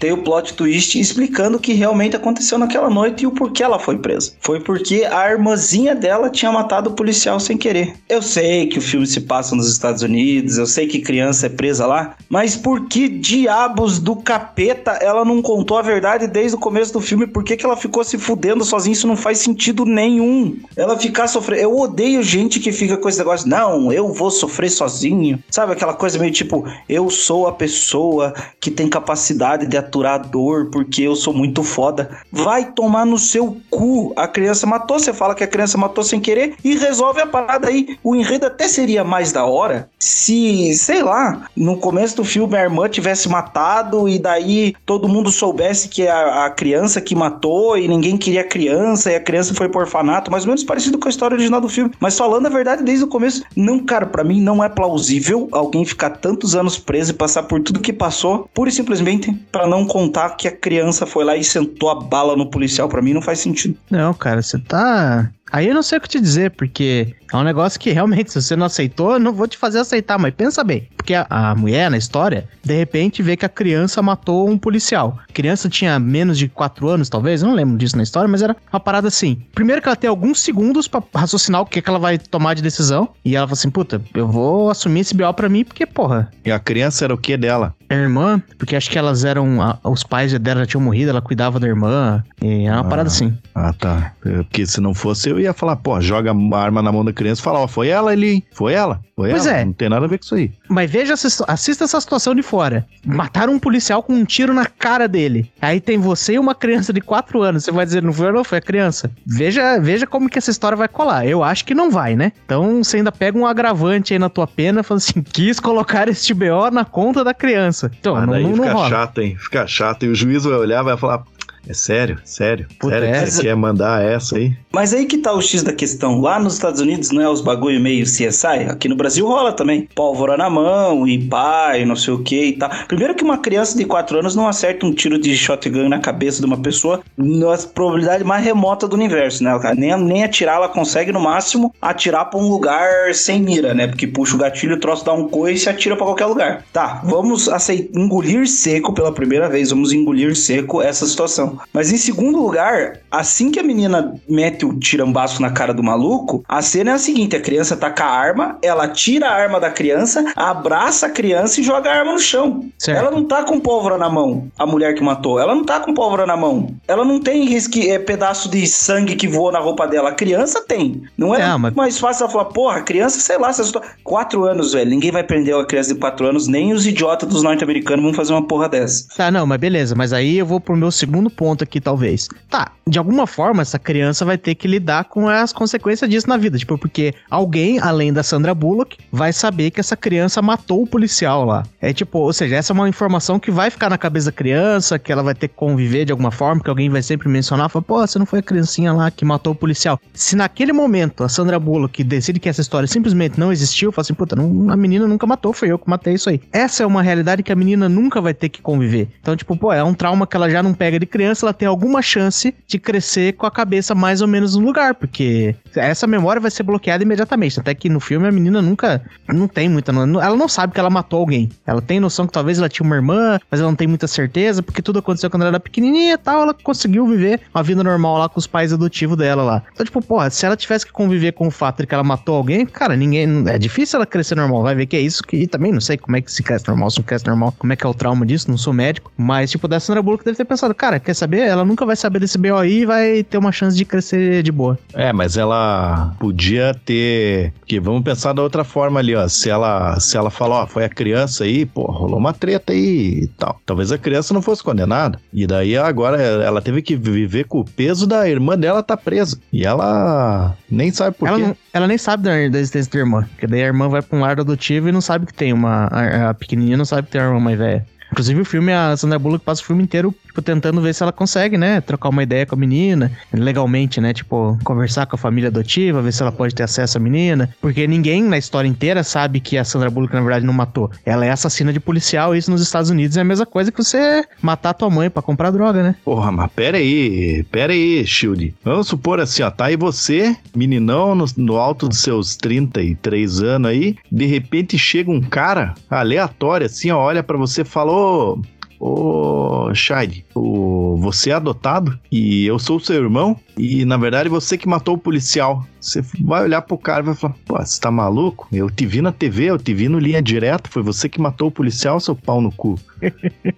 [0.00, 3.78] Tem o plot twist explicando o que realmente aconteceu naquela noite e o porquê ela
[3.78, 4.32] foi presa.
[4.40, 7.94] Foi porque a irmãzinha dela tinha matado o policial sem querer.
[8.08, 11.48] Eu sei que o filme se passa nos Estados Unidos, eu sei que criança é
[11.50, 16.58] presa lá, mas por que diabos do capeta ela não contou a verdade desde o
[16.58, 17.26] começo do filme?
[17.26, 18.94] Por que, que ela ficou se fudendo sozinha?
[18.94, 20.56] Isso não faz sentido nenhum.
[20.76, 21.60] Ela ficar sofrendo.
[21.60, 25.42] Eu odeio gente que fica com esse negócio, não, eu vou sofrer sozinho.
[25.50, 30.70] Sabe aquela coisa meio tipo, eu sou a pessoa que tem capacidade de aturar dor
[30.70, 32.10] porque eu sou muito foda.
[32.30, 34.12] Vai tomar no seu cu.
[34.16, 37.68] A criança matou, você fala que a criança matou sem querer e resolve a parada
[37.68, 37.98] aí.
[38.02, 42.62] O enredo até seria mais da hora se, sei lá, no começo do filme a
[42.62, 47.76] irmã tivesse matado e daí todo mundo soubesse que é a, a criança que matou
[47.76, 50.98] e ninguém queria a criança e a criança foi por orfanato, mais ou menos parecido
[50.98, 51.90] com a história original do filme.
[51.98, 55.84] Mas falando a verdade desde o começo, não, cara, para mim não é plausível alguém
[55.84, 59.79] ficar tantos anos preso e passar por tudo que passou, pura e simplesmente para não
[59.86, 62.88] contar que a criança foi lá e sentou a bala no policial.
[62.88, 63.76] Para mim não faz sentido.
[63.90, 65.30] Não, cara, você tá.
[65.52, 68.40] Aí eu não sei o que te dizer, porque é um negócio que realmente, se
[68.40, 70.88] você não aceitou, eu não vou te fazer aceitar, mas pensa bem.
[70.96, 75.18] Porque a, a mulher na história, de repente, vê que a criança matou um policial.
[75.28, 78.42] A criança tinha menos de 4 anos, talvez, eu não lembro disso na história, mas
[78.42, 79.40] era uma parada assim.
[79.54, 82.62] Primeiro que ela tem alguns segundos pra raciocinar o que, que ela vai tomar de
[82.62, 83.08] decisão.
[83.24, 86.50] E ela fala assim: puta, eu vou assumir esse BO pra mim, porque, porra, E
[86.50, 87.74] a criança era o que dela?
[87.88, 89.60] a irmã, porque acho que elas eram.
[89.60, 92.22] a- os pais dela já tinham morrido, ela cuidava da irmã.
[92.40, 92.84] E era uma Ah.
[92.84, 93.36] parada assim.
[93.54, 94.12] Ah, tá.
[94.24, 97.12] É, Porque se não fosse, eu ia falar, pô, joga a arma na mão da
[97.12, 99.58] criança e fala, ó, foi ela ali, foi ela, foi Pois ela.
[99.58, 99.64] é.
[99.64, 100.50] Não tem nada a ver com isso aí.
[100.68, 102.86] Mas veja, assista essa situação de fora.
[103.04, 105.50] Mataram um policial com um tiro na cara dele.
[105.60, 107.64] Aí tem você e uma criança de 4 anos.
[107.64, 109.10] Você vai dizer, não foi eu, não, foi a criança.
[109.26, 111.26] Veja, veja como que essa história vai colar.
[111.26, 112.32] Eu acho que não vai, né?
[112.44, 116.32] Então você ainda pega um agravante aí na tua pena, fala assim, quis colocar este
[116.34, 117.90] BO na conta da criança.
[118.00, 118.88] Então, Mas não, não, não fica rola.
[118.88, 119.36] chato, hein?
[119.38, 120.04] Fica chato.
[120.04, 121.22] E o juiz vai olhar e vai falar,
[121.68, 123.26] é sério, sério, Puta, sério que é.
[123.26, 124.52] você quer mandar essa aí?
[124.72, 126.20] Mas aí que tá o X da questão.
[126.20, 128.68] Lá nos Estados Unidos não é os bagulho meio CSI?
[128.68, 129.88] Aqui no Brasil rola também.
[129.94, 132.70] Pólvora na mão e pai, não sei o que e tal.
[132.88, 136.40] Primeiro que uma criança de 4 anos não acerta um tiro de shotgun na cabeça
[136.40, 139.50] de uma pessoa na probabilidade mais remota do universo, né?
[139.76, 143.86] Nem, nem atirar, ela consegue no máximo atirar pra um lugar sem mira, né?
[143.86, 146.64] Porque puxa o gatilho, o troço dá um coice e atira pra qualquer lugar.
[146.72, 151.49] Tá, vamos aceitar, engolir seco pela primeira vez, vamos engolir seco essa situação.
[151.72, 156.44] Mas em segundo lugar, assim que a menina mete o tirambaço na cara do maluco,
[156.48, 159.58] a cena é a seguinte: a criança tá com a arma, ela tira a arma
[159.60, 162.64] da criança, abraça a criança e joga a arma no chão.
[162.78, 162.98] Certo.
[162.98, 165.38] Ela não tá com pólvora na mão, a mulher que matou.
[165.38, 166.74] Ela não tá com pólvora na mão.
[166.88, 170.10] Ela não tem risque, é, pedaço de sangue que voa na roupa dela.
[170.10, 171.02] A criança tem.
[171.16, 173.82] Não é É, mas- mais fácil ela falar, porra, criança, sei lá, se assustou.
[174.04, 174.90] Quatro anos, velho.
[174.90, 178.32] Ninguém vai prender uma criança de quatro anos, nem os idiotas dos norte-americanos vão fazer
[178.32, 179.06] uma porra dessa.
[179.16, 179.94] Tá, não, mas beleza.
[179.96, 182.28] Mas aí eu vou pro meu segundo ponto aqui, talvez.
[182.50, 186.36] Tá, de alguma forma, essa criança vai ter que lidar com as consequências disso na
[186.36, 186.58] vida.
[186.58, 191.46] Tipo, porque alguém, além da Sandra Bullock, vai saber que essa criança matou o policial
[191.46, 191.62] lá.
[191.80, 194.98] É tipo, ou seja, essa é uma informação que vai ficar na cabeça da criança,
[194.98, 197.82] que ela vai ter que conviver de alguma forma, que alguém vai sempre mencionar, fala,
[197.82, 199.98] pô, você não foi a criancinha lá que matou o policial.
[200.12, 204.12] Se naquele momento a Sandra Bullock decide que essa história simplesmente não existiu, fala assim,
[204.12, 206.38] puta, não, a menina nunca matou, foi eu que matei isso aí.
[206.52, 209.08] Essa é uma realidade que a menina nunca vai ter que conviver.
[209.22, 211.68] Então, tipo, pô, é um trauma que ela já não pega de criança, ela tem
[211.68, 216.40] alguma chance de crescer com a cabeça mais ou menos no lugar, porque essa memória
[216.40, 217.60] vai ser bloqueada imediatamente.
[217.60, 219.02] Até que no filme a menina nunca.
[219.28, 219.92] Não tem muita.
[219.92, 221.48] Ela não sabe que ela matou alguém.
[221.66, 224.62] Ela tem noção que talvez ela tinha uma irmã, mas ela não tem muita certeza,
[224.62, 226.42] porque tudo aconteceu quando ela era pequenininha e tal.
[226.42, 229.62] Ela conseguiu viver uma vida normal lá com os pais adotivos dela lá.
[229.72, 232.36] Então, tipo, porra, se ela tivesse que conviver com o fato de que ela matou
[232.36, 233.44] alguém, cara, ninguém.
[233.48, 234.62] É difícil ela crescer normal.
[234.62, 235.36] Vai ver que é isso que.
[235.36, 237.72] E também não sei como é que se cresce normal, se não cresce normal, como
[237.72, 239.12] é que é o trauma disso, não sou médico.
[239.16, 241.40] Mas, tipo, da Sandra Bullock deve ter pensado, cara, quer saber?
[241.40, 244.50] Ela nunca vai saber desse BO aí e vai ter uma chance de crescer de
[244.50, 244.78] boa.
[244.94, 247.52] É, mas ela podia ter.
[247.60, 249.26] Porque vamos pensar da outra forma ali, ó.
[249.28, 253.20] Se ela, se ela falar, ó, foi a criança aí, pô, rolou uma treta aí
[253.22, 253.60] e tal.
[253.64, 255.18] Talvez a criança não fosse condenada.
[255.32, 259.38] E daí agora ela teve que viver com o peso da irmã dela tá presa.
[259.52, 261.42] E ela nem sabe por ela, quê.
[261.44, 263.26] não- ela nem sabe da, da existência da irmã.
[263.30, 265.86] Porque daí a irmã vai pra um lar adotivo e não sabe que tem uma.
[265.90, 267.86] A, a pequenininha não sabe que tem uma irmã mais velha.
[268.12, 271.12] Inclusive o filme, a Sandra Bullock passa o filme inteiro, tipo, tentando ver se ela
[271.12, 275.48] consegue, né, trocar uma ideia com a menina, legalmente, né, tipo, conversar com a família
[275.48, 279.40] adotiva, ver se ela pode ter acesso à menina, porque ninguém na história inteira sabe
[279.40, 280.90] que a Sandra Bullock, na verdade, não matou.
[281.04, 283.82] Ela é assassina de policial, e isso nos Estados Unidos é a mesma coisa que
[283.82, 285.94] você matar tua mãe pra comprar droga, né?
[286.04, 288.54] Porra, mas pera aí, pera aí, Shield.
[288.64, 293.70] Vamos supor assim, ó, tá aí você, meninão, no, no alto dos seus 33 anos
[293.70, 298.40] aí, de repente chega um cara aleatório assim, ó, olha pra você e fala, ô,
[298.80, 302.00] ô, Shade, o, você é adotado?
[302.10, 305.64] E eu sou seu irmão e na verdade você que matou o policial.
[305.80, 308.46] Você vai olhar pro cara e vai falar, pô, você tá maluco?
[308.52, 311.48] Eu te vi na TV, eu te vi no linha direta, foi você que matou
[311.48, 312.78] o policial, seu pau no cu.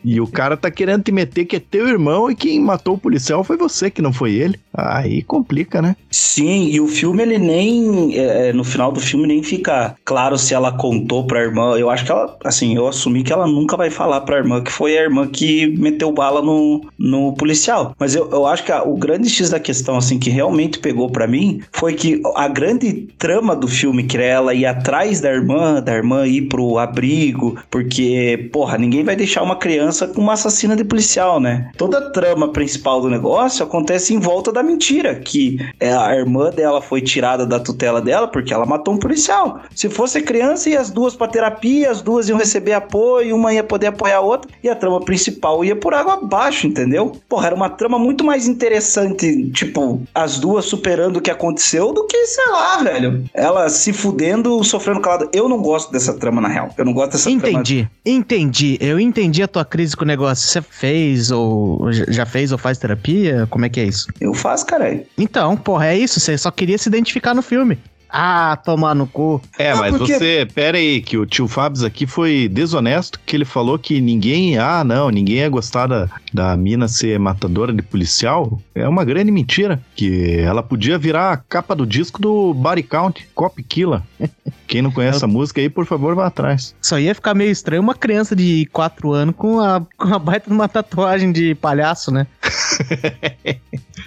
[0.04, 2.98] e o cara tá querendo te meter que é teu irmão e quem matou o
[2.98, 4.58] policial foi você, que não foi ele.
[4.72, 5.96] Aí complica, né?
[6.12, 8.16] Sim, e o filme ele nem.
[8.16, 11.76] é, no final do filme nem fica claro se ela contou pra irmã.
[11.76, 12.36] Eu acho que ela.
[12.44, 15.66] Assim, eu assumi que ela nunca vai falar pra irmã que foi a irmã que
[15.76, 17.96] meteu bala no, no policial.
[17.98, 21.10] Mas eu, eu acho que a- o grande X da questão, assim, que realmente pegou
[21.10, 25.30] pra mim foi que a grande trama do filme, que era ela ir atrás da
[25.30, 30.34] irmã, da irmã ir pro abrigo, porque, porra, ninguém vai deixar uma criança com uma
[30.34, 31.70] assassina de policial, né?
[31.76, 36.50] Toda a trama principal do negócio acontece em volta da mentira, que é, a irmã
[36.50, 39.60] dela foi tirada da tutela dela porque ela matou um policial.
[39.74, 43.62] Se fosse criança, ia as duas pra terapia, as duas iam receber apoio, uma ia
[43.62, 47.12] poder apoiar a outra, e a trama principal ia por água abaixo, entendeu?
[47.28, 49.81] Porra, era uma trama muito mais interessante, tipo,
[50.14, 53.24] as duas superando o que aconteceu do que, sei lá, velho.
[53.34, 55.28] Ela se fudendo, sofrendo calada.
[55.32, 56.70] Eu não gosto dessa trama, na real.
[56.76, 57.48] Eu não gosto dessa trama.
[57.48, 58.78] Entendi, entendi.
[58.80, 60.48] Eu entendi a tua crise com o negócio.
[60.48, 63.46] Você fez ou já- já fez ou faz terapia?
[63.50, 64.06] Como é que é isso?
[64.20, 65.04] Eu faço, caralho.
[65.18, 66.18] Então, porra, é isso.
[66.20, 67.78] Você só queria se identificar no filme.
[68.14, 69.40] Ah, tomar no cu.
[69.58, 73.34] É, Ah, mas porque- você, pera aí, que o tio Fábio aqui foi desonesto, que
[73.34, 77.80] ele falou que ninguém, ah, não, ninguém ia gostar da, da mina ser matadora de
[77.80, 78.60] policial.
[78.74, 83.26] É uma grande mentira, que ela podia virar a capa do disco do Body Count,
[83.34, 84.02] Cop Killer.
[84.68, 86.74] Quem não conhece a música aí, por favor, vá atrás.
[86.82, 90.48] Só ia ficar meio estranho uma criança de 4 anos com a, com a baita
[90.48, 92.26] de uma tatuagem de palhaço, né?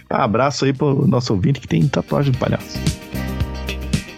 [0.10, 2.80] Ah, abraço aí pro nosso ouvinte que tem tatuagem de palhaço.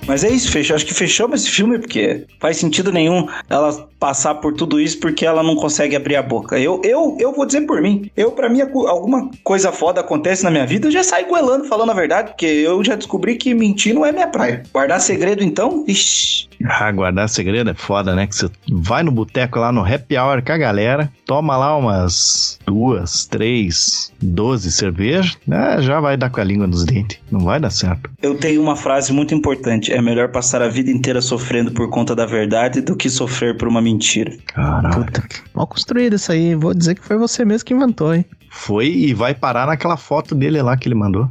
[0.08, 0.76] Mas é isso, fechou.
[0.76, 5.26] Acho que fechamos esse filme, porque faz sentido nenhum ela passar por tudo isso porque
[5.26, 6.60] ela não consegue abrir a boca.
[6.60, 8.10] Eu, eu, eu vou dizer por mim.
[8.16, 11.92] Eu, pra mim, alguma coisa foda acontece na minha vida, eu já saio goelando falando
[11.92, 14.64] a verdade, porque eu já descobri que mentir não é minha praia.
[14.72, 16.48] Guardar segredo, então, ixi.
[16.66, 18.26] Ah, guardar segredo é foda, né?
[18.26, 22.58] Que você vai no boteco lá no happy hour com a galera, toma lá umas
[22.66, 25.82] duas, três, doze cervejas, né?
[25.82, 27.20] Já vai dar com a língua nos dentes.
[27.32, 28.10] Não vai dar certo.
[28.22, 29.94] Eu tenho uma frase muito importante.
[29.98, 33.68] É melhor passar a vida inteira sofrendo por conta da verdade do que sofrer por
[33.68, 34.32] uma mentira.
[34.46, 34.94] Caralho.
[34.94, 35.24] Puta,
[35.56, 36.54] mal construído isso aí.
[36.54, 38.24] Vou dizer que foi você mesmo que inventou, hein?
[38.52, 41.28] Foi e vai parar naquela foto dele lá que ele mandou.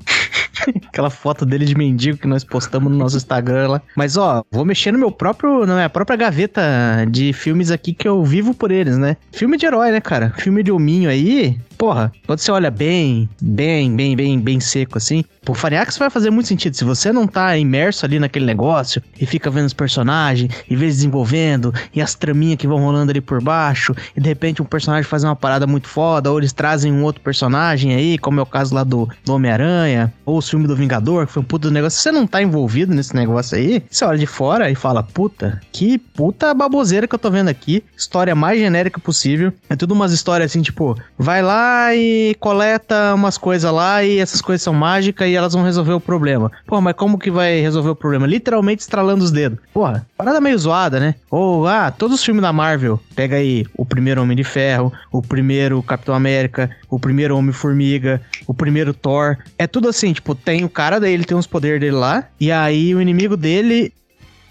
[0.88, 3.82] Aquela foto dele de mendigo que nós postamos no nosso Instagram lá.
[3.94, 6.60] Mas ó, vou mexer no meu próprio, na minha própria gaveta
[7.08, 9.16] de filmes aqui que eu vivo por eles, né?
[9.30, 10.34] Filme de herói, né, cara?
[10.38, 11.56] Filme de hominho aí.
[11.76, 16.30] Porra, quando você olha bem, bem, bem, bem, bem seco assim, pro Faniax vai fazer
[16.30, 16.74] muito sentido.
[16.74, 20.86] Se você não tá imerso ali naquele negócio e fica vendo os personagens e vê
[20.86, 25.08] desenvolvendo e as traminhas que vão rolando ali por baixo, e de repente um personagem
[25.08, 28.46] faz uma parada muito foda, ou eles trazem um outro personagem aí, como é o
[28.46, 31.74] caso lá do, do Homem-Aranha, ou o filme do Vingador, que foi um puta do
[31.74, 31.98] negócio.
[31.98, 35.60] Se você não tá envolvido nesse negócio aí, você olha de fora e fala, puta,
[35.72, 37.84] que puta baboseira que eu tô vendo aqui.
[37.96, 39.52] História mais genérica possível.
[39.68, 44.40] É tudo umas histórias assim, tipo, vai lá e coleta umas coisas lá e essas
[44.40, 46.50] coisas são mágicas e elas vão resolver o problema.
[46.66, 48.26] Pô, mas como que vai resolver o problema?
[48.26, 49.58] Literalmente estralando os dedos.
[49.72, 51.14] Porra, parada meio zoada, né?
[51.30, 53.00] Ou, ah, todos os filmes da Marvel.
[53.14, 58.54] Pega aí o primeiro Homem de Ferro, o primeiro Capitão América, o primeiro Homem-Formiga, o
[58.54, 59.36] primeiro Thor.
[59.58, 62.50] É tudo assim, tipo, tem o cara daí, ele tem uns poderes dele lá, e
[62.50, 63.92] aí o inimigo dele.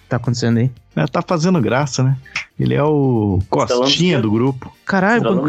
[0.08, 0.72] Tá acontecendo aí?
[0.96, 2.18] É, tá fazendo graça, né?
[2.60, 4.74] Ele é o costinha do grupo.
[4.86, 5.48] Caralho, Banco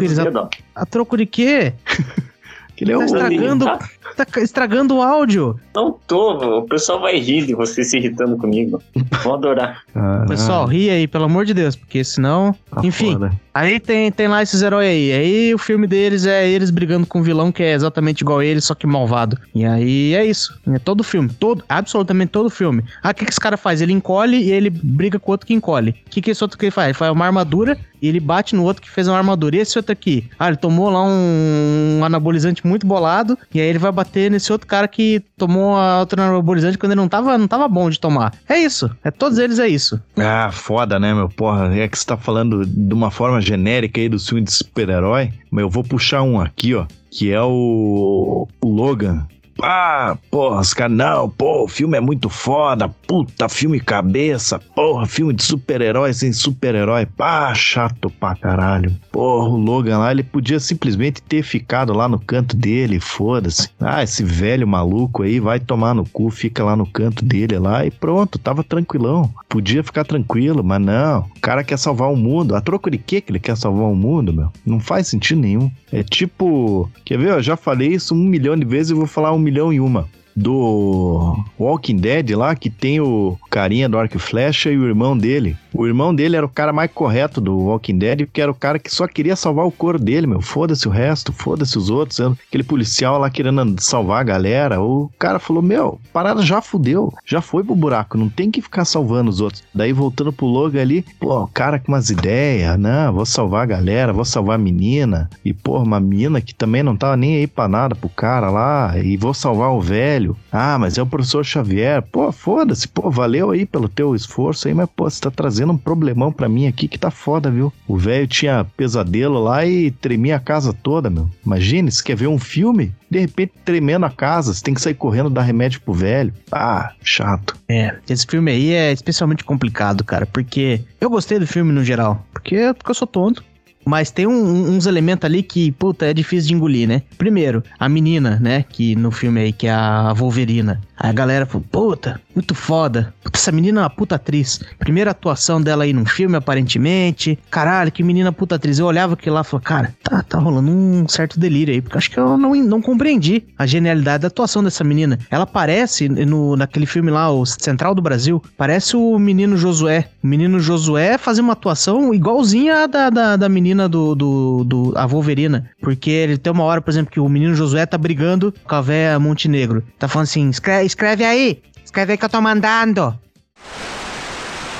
[0.75, 1.73] a, a troco de quê?
[2.79, 3.79] Ele é Tá estragando, Tá.
[4.25, 5.59] tá estragando o áudio.
[5.75, 8.81] Não tô, o pessoal vai rir de você se irritando comigo.
[9.23, 9.81] Vão adorar.
[9.99, 12.53] Ah, Pessoal, ri aí, pelo amor de Deus, porque senão.
[12.69, 13.31] tá Enfim, foda.
[13.51, 15.11] aí tem, tem lá esses heróis aí.
[15.11, 18.45] Aí o filme deles é eles brigando com um vilão que é exatamente igual a
[18.45, 19.39] eles, só que malvado.
[19.55, 20.59] E aí é isso.
[20.71, 22.83] É todo filme, todo, absolutamente todo filme.
[23.01, 23.81] Ah, o que, que esse cara faz?
[23.81, 25.91] Ele encolhe e ele briga com o outro que encolhe.
[26.05, 26.89] O que, que esse outro que ele faz?
[26.89, 29.55] Ele faz uma armadura e ele bate no outro que fez uma armadura.
[29.55, 30.25] E esse outro aqui?
[30.37, 34.67] Ah, ele tomou lá um anabolizante muito bolado, e aí ele vai bater nesse outro
[34.67, 38.33] cara que tomou a outra anabolizante quando ele não tava, não tava bom de tomar.
[38.47, 38.89] É isso.
[39.03, 39.99] É todos eles é isso.
[40.17, 41.29] Ah, foda, né, meu?
[41.29, 45.31] Porra, é que você tá falando de uma forma genérica aí do filme de super-herói,
[45.49, 49.25] mas eu vou puxar um aqui, ó, que é o, o Logan.
[49.61, 55.05] Ah, porra, os caras, não, pô, o filme é muito foda, puta, filme cabeça, porra,
[55.05, 58.95] filme de super-herói sem super-herói, pá, chato pra caralho.
[59.11, 63.69] Porra, o Logan lá, ele podia simplesmente ter ficado lá no canto dele, foda-se.
[63.79, 67.85] Ah, esse velho maluco aí vai tomar no cu, fica lá no canto dele lá
[67.85, 69.31] e pronto, tava tranquilão.
[69.49, 72.55] Podia ficar tranquilo, mas não, o cara quer salvar o mundo.
[72.55, 74.51] A troco de quê que ele quer salvar o mundo, meu?
[74.65, 75.71] Não faz sentido nenhum.
[75.91, 79.31] É tipo, quer ver, eu já falei isso um milhão de vezes e vou falar
[79.31, 80.09] um milhão e uma.
[80.39, 85.17] Do Walking Dead lá, que tem o carinha do arco e flecha e o irmão
[85.17, 85.57] dele.
[85.73, 88.77] O irmão dele era o cara mais correto do Walking Dead, porque era o cara
[88.77, 90.41] que só queria salvar o couro dele, meu.
[90.41, 92.19] Foda-se o resto, foda-se os outros.
[92.19, 94.81] Aquele policial lá querendo salvar a galera.
[94.81, 98.85] O cara falou: Meu, parada já fudeu, já foi pro buraco, não tem que ficar
[98.85, 99.63] salvando os outros.
[99.73, 103.67] Daí voltando pro Logan ali, pô, o cara com umas ideias, não, vou salvar a
[103.67, 105.29] galera, vou salvar a menina.
[105.43, 108.97] E, pô, uma menina que também não tava nem aí pra nada pro cara lá,
[108.97, 110.26] e vou salvar o velho.
[110.51, 112.01] Ah, mas é o professor Xavier.
[112.01, 115.77] Pô, foda-se, pô, valeu aí pelo teu esforço aí, mas, pô, você tá trazendo um
[115.77, 117.71] problemão pra mim aqui que tá foda, viu?
[117.87, 121.29] O velho tinha pesadelo lá e tremia a casa toda, meu.
[121.45, 122.93] Imagine, você quer ver um filme?
[123.09, 126.33] De repente, tremendo a casa, você tem que sair correndo dar remédio pro velho.
[126.51, 127.55] Ah, chato.
[127.69, 132.25] É, esse filme aí é especialmente complicado, cara, porque eu gostei do filme no geral,
[132.33, 133.43] porque, porque eu sou tonto.
[133.87, 137.01] Mas tem um- uns elementos ali que, puta, é difícil de engolir, né?
[137.17, 138.63] Primeiro, a menina, né?
[138.69, 140.81] Que no filme aí, que é a Wolverina.
[140.99, 143.13] Aí a galera falou, puta, muito foda.
[143.23, 144.59] Puta, essa menina é uma puta atriz.
[144.79, 147.37] Primeira atuação dela aí num filme, aparentemente.
[147.51, 148.79] Caralho, que menina puta atriz.
[148.79, 151.81] Eu olhava aquilo lá e falava, cara, tá, tá rolando um certo delírio aí.
[151.81, 155.19] Porque acho que eu não, não compreendi a genialidade da atuação dessa menina.
[155.29, 160.09] Ela parece, no, naquele filme lá, o Central do Brasil, parece o menino Josué.
[160.23, 164.93] O menino Josué fazia uma atuação igualzinha a da, da, da menina do, do, do.
[164.95, 165.69] a Wolverina.
[165.81, 168.81] Porque ele tem uma hora, por exemplo, que o menino Josué tá brigando com a
[168.81, 169.83] véia Montenegro.
[169.99, 171.61] Tá falando assim: escreve, escreve aí!
[171.83, 173.17] Escreve aí que eu tô mandando!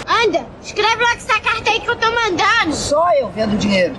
[0.07, 2.73] Anda, escreve logo essa carta aí que eu tô mandando.
[2.73, 3.95] Só eu vendo dinheiro.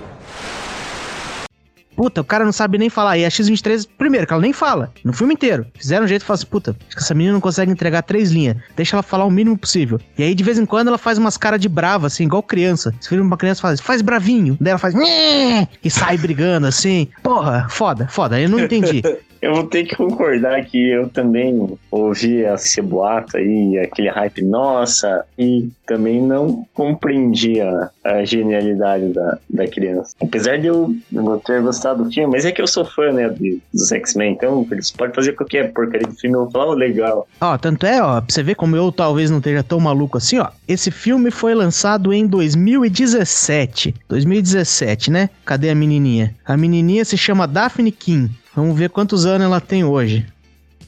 [1.95, 3.17] Puta, o cara não sabe nem falar.
[3.17, 4.89] E a X23, primeiro, que ela nem fala.
[5.03, 5.65] No filme inteiro.
[5.77, 8.31] Fizeram um jeito e falaram assim, puta, acho que essa menina não consegue entregar três
[8.31, 8.55] linhas.
[8.73, 9.99] Deixa ela falar o mínimo possível.
[10.17, 12.93] E aí, de vez em quando, ela faz umas caras de brava, assim, igual criança.
[13.01, 14.57] Você vira uma criança e faz, faz bravinho.
[14.61, 17.09] Daí ela faz, "Nhê", e sai brigando, assim.
[17.21, 18.39] Porra, foda, foda.
[18.39, 19.01] Eu não entendi.
[19.41, 25.23] Eu vou ter que concordar que eu também ouvi esse boato aí, aquele hype, nossa,
[25.37, 30.13] e também não compreendi a, a genialidade da, da criança.
[30.21, 30.93] Apesar de eu
[31.45, 34.67] ter gostado do filme, mas é que eu sou fã, né, de- dos X-Men, então
[34.71, 37.27] eles podem fazer qualquer porcaria do filme, eu vou falar, oh, legal.
[37.39, 40.37] Ó, tanto é, ó, pra você ver como eu talvez não esteja tão maluco assim,
[40.39, 40.49] ó.
[40.67, 43.95] Esse filme foi lançado em 2017.
[44.07, 45.29] 2017, né?
[45.45, 46.35] Cadê a menininha?
[46.45, 48.29] A menininha se chama Daphne King.
[48.55, 50.25] Vamos ver quantos anos ela tem hoje.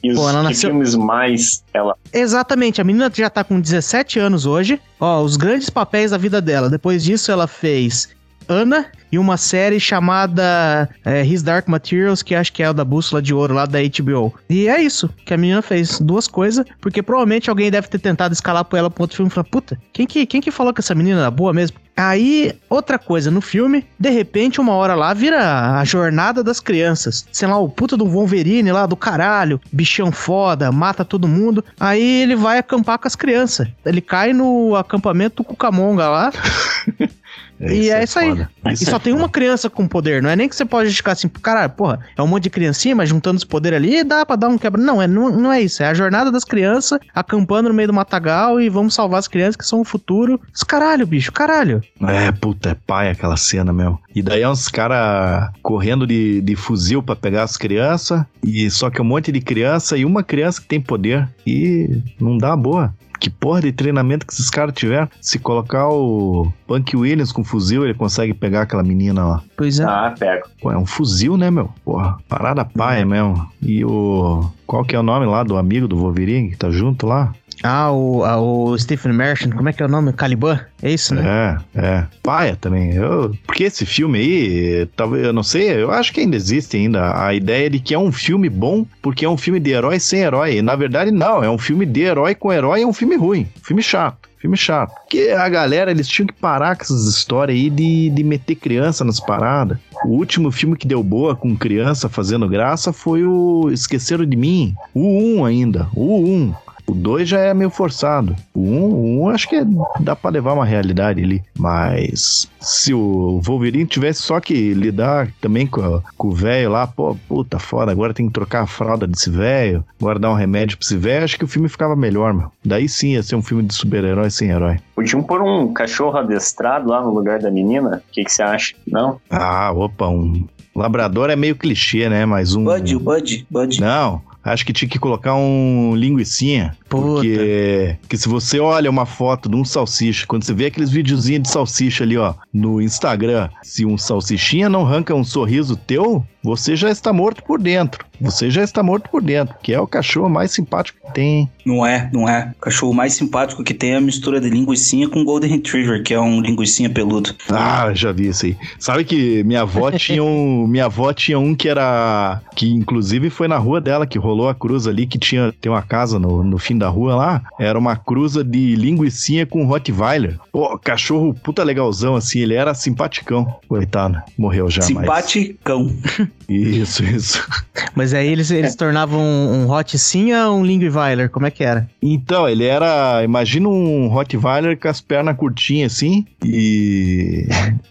[0.02, 4.18] E os Pô, ela nasceu- filmes mais ela Exatamente, a menina já tá com 17
[4.18, 4.80] anos hoje.
[4.98, 6.68] Ó, os grandes papéis da vida dela.
[6.68, 8.08] Depois disso, ela fez
[8.48, 12.84] Ana e uma série chamada é, His Dark Materials, que acho que é o da
[12.84, 14.34] Bússola de Ouro lá da HBO.
[14.48, 16.00] E é isso que a menina fez.
[16.00, 19.34] Duas coisas, porque provavelmente alguém deve ter tentado escalar pra ela pra outro filme e
[19.34, 21.76] falar: puta, quem que, quem que falou que essa menina era boa mesmo?
[21.94, 27.26] Aí, outra coisa, no filme, de repente, uma hora lá vira a jornada das crianças.
[27.30, 31.62] Sei lá, o puta do Wolverine lá do caralho, bichão foda, mata todo mundo.
[31.78, 33.68] Aí ele vai acampar com as crianças.
[33.84, 36.32] Ele cai no acampamento do Cucamonga lá.
[37.70, 38.30] E é isso aí.
[38.30, 38.50] foda.
[38.66, 40.22] e Isso só é tem uma criança com poder.
[40.22, 42.96] Não é nem que você pode ficar assim, caralho, porra, é um monte de criancinha,
[42.96, 44.80] mas juntando os poderes ali, dá pra dar um quebra.
[44.80, 45.82] Não, é, não, não é isso.
[45.82, 49.56] É a jornada das crianças acampando no meio do matagal e vamos salvar as crianças
[49.56, 50.40] que são o futuro.
[50.54, 51.82] Os caralho, bicho, caralho.
[52.02, 53.98] É, puta, é pai aquela cena, meu.
[54.14, 58.90] E daí é uns caras correndo de, de fuzil pra pegar as crianças, e só
[58.90, 61.28] que um monte de criança e uma criança que tem poder.
[61.46, 62.94] E não dá boa.
[63.22, 65.08] Que porra de treinamento que esses caras tiveram?
[65.20, 69.42] Se colocar o Punk Williams com fuzil, ele consegue pegar aquela menina lá.
[69.56, 69.84] Pois é.
[69.84, 70.48] ah, pego.
[70.60, 71.70] Pô, é um fuzil, né, meu?
[71.84, 73.48] Porra, parada paia mesmo.
[73.62, 74.50] E o.
[74.66, 77.32] Qual que é o nome lá do amigo do Wolverine que tá junto lá?
[77.62, 80.12] Ah, o, ah, o Stephen Merchant, como é que é o nome?
[80.12, 80.60] Caliban?
[80.82, 81.58] É isso, né?
[81.74, 82.06] É, é.
[82.22, 82.94] Paia também.
[82.94, 87.24] Eu, porque esse filme aí, talvez, eu não sei, eu acho que ainda existe ainda
[87.24, 90.20] a ideia de que é um filme bom porque é um filme de herói sem
[90.20, 90.60] herói.
[90.62, 91.42] Na verdade, não.
[91.42, 93.48] É um filme de herói com herói, é um filme ruim.
[93.62, 94.32] Filme chato.
[94.42, 94.92] Filme chato.
[95.02, 99.04] Porque a galera, eles tinham que parar com essas histórias aí de, de meter criança
[99.04, 99.78] nas paradas.
[100.04, 104.74] O último filme que deu boa com criança fazendo graça foi o Esqueceram de Mim.
[104.92, 105.88] O 1 ainda.
[105.94, 106.54] O 1.
[106.92, 108.36] O 2 já é meio forçado.
[108.54, 109.64] O 1, um, o um, acho que é,
[109.98, 111.42] dá pra levar uma realidade ali.
[111.58, 117.16] Mas se o Wolverine tivesse só que lidar também com, com o velho lá, pô,
[117.26, 120.84] puta foda, agora tem que trocar a fralda desse velho, agora dar um remédio pra
[120.84, 122.52] esse velho, acho que o filme ficava melhor, meu.
[122.62, 124.76] Daí sim ia ser um filme de super-herói sem herói.
[124.94, 128.02] Podiam pôr um cachorro adestrado lá no lugar da menina?
[128.06, 128.74] O que você acha?
[128.86, 129.18] Não?
[129.30, 130.46] Ah, opa, um.
[130.76, 132.26] Labrador é meio clichê, né?
[132.26, 132.64] Mas um.
[132.64, 133.80] Bud, o Bud, Bud.
[133.80, 136.76] Não, acho que tinha que colocar um linguicinha.
[136.88, 141.42] Porque que se você olha uma foto de um salsicha, quando você vê aqueles videozinhos
[141.42, 146.74] de salsicha ali, ó, no Instagram, se um salsichinha não arranca um sorriso teu, você
[146.74, 148.04] já está morto por dentro.
[148.20, 151.50] Você já está morto por dentro, que é o cachorro mais simpático que tem.
[151.64, 152.52] Não é, não é.
[152.56, 156.14] O cachorro mais simpático que tem é a mistura de linguiçinha com Golden Retriever, que
[156.14, 157.34] é um linguiçinha peludo.
[157.50, 158.56] Ah, já vi isso aí.
[158.78, 163.48] Sabe que minha avó tinha um, minha avó tinha um que era que inclusive foi
[163.48, 166.58] na rua dela que rolou a cruz ali que tinha tem uma casa no, no
[166.58, 170.38] fim da rua lá, era uma cruza de linguiçinha com Rottweiler.
[170.52, 173.56] Pô, cachorro puta legalzão assim, ele era simpaticão.
[173.66, 175.90] Coitado, morreu já, Simpaticão.
[176.18, 176.28] Mas...
[176.48, 177.46] Isso, isso.
[177.94, 181.30] Mas aí eles, eles tornavam um, um ou um Linguiweiler?
[181.30, 181.88] Como é que era?
[182.00, 183.22] Então, ele era.
[183.24, 186.26] Imagina um Rottweiler com as pernas curtinhas assim.
[186.44, 187.46] E.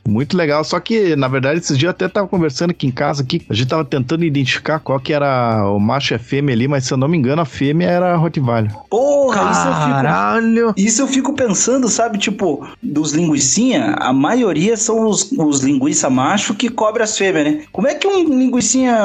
[0.08, 0.64] Muito legal.
[0.64, 3.42] Só que, na verdade, esses dias eu até tava conversando aqui em casa aqui.
[3.50, 6.86] A gente tava tentando identificar qual que era o macho e a fêmea ali, mas
[6.86, 8.72] se eu não me engano, a fêmea era a Rottweiler.
[8.90, 10.52] Porra, Caralho!
[10.52, 12.18] Isso eu, fico, isso eu fico pensando, sabe?
[12.18, 17.64] Tipo, dos linguicinha, a maioria são os, os linguiça macho que cobre as fêmeas, né?
[17.72, 18.96] Como é que um linguicinha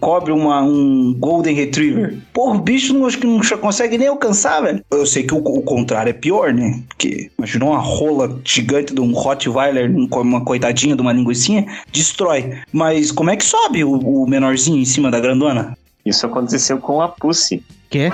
[0.00, 2.18] cobre uma, um Golden Retriever?
[2.32, 4.82] Porra, o bicho não, acho que não consegue nem alcançar, velho.
[4.90, 6.82] Eu sei que o, o contrário é pior, né?
[6.88, 12.58] Porque imagina uma rola gigante de um Rottweiler, uma coitadinha de uma linguicinha, destrói.
[12.72, 15.76] Mas como é que sobe o, o menorzinho em cima da grandona?
[16.04, 17.64] Isso aconteceu com a Pussy.
[17.90, 18.12] Quê?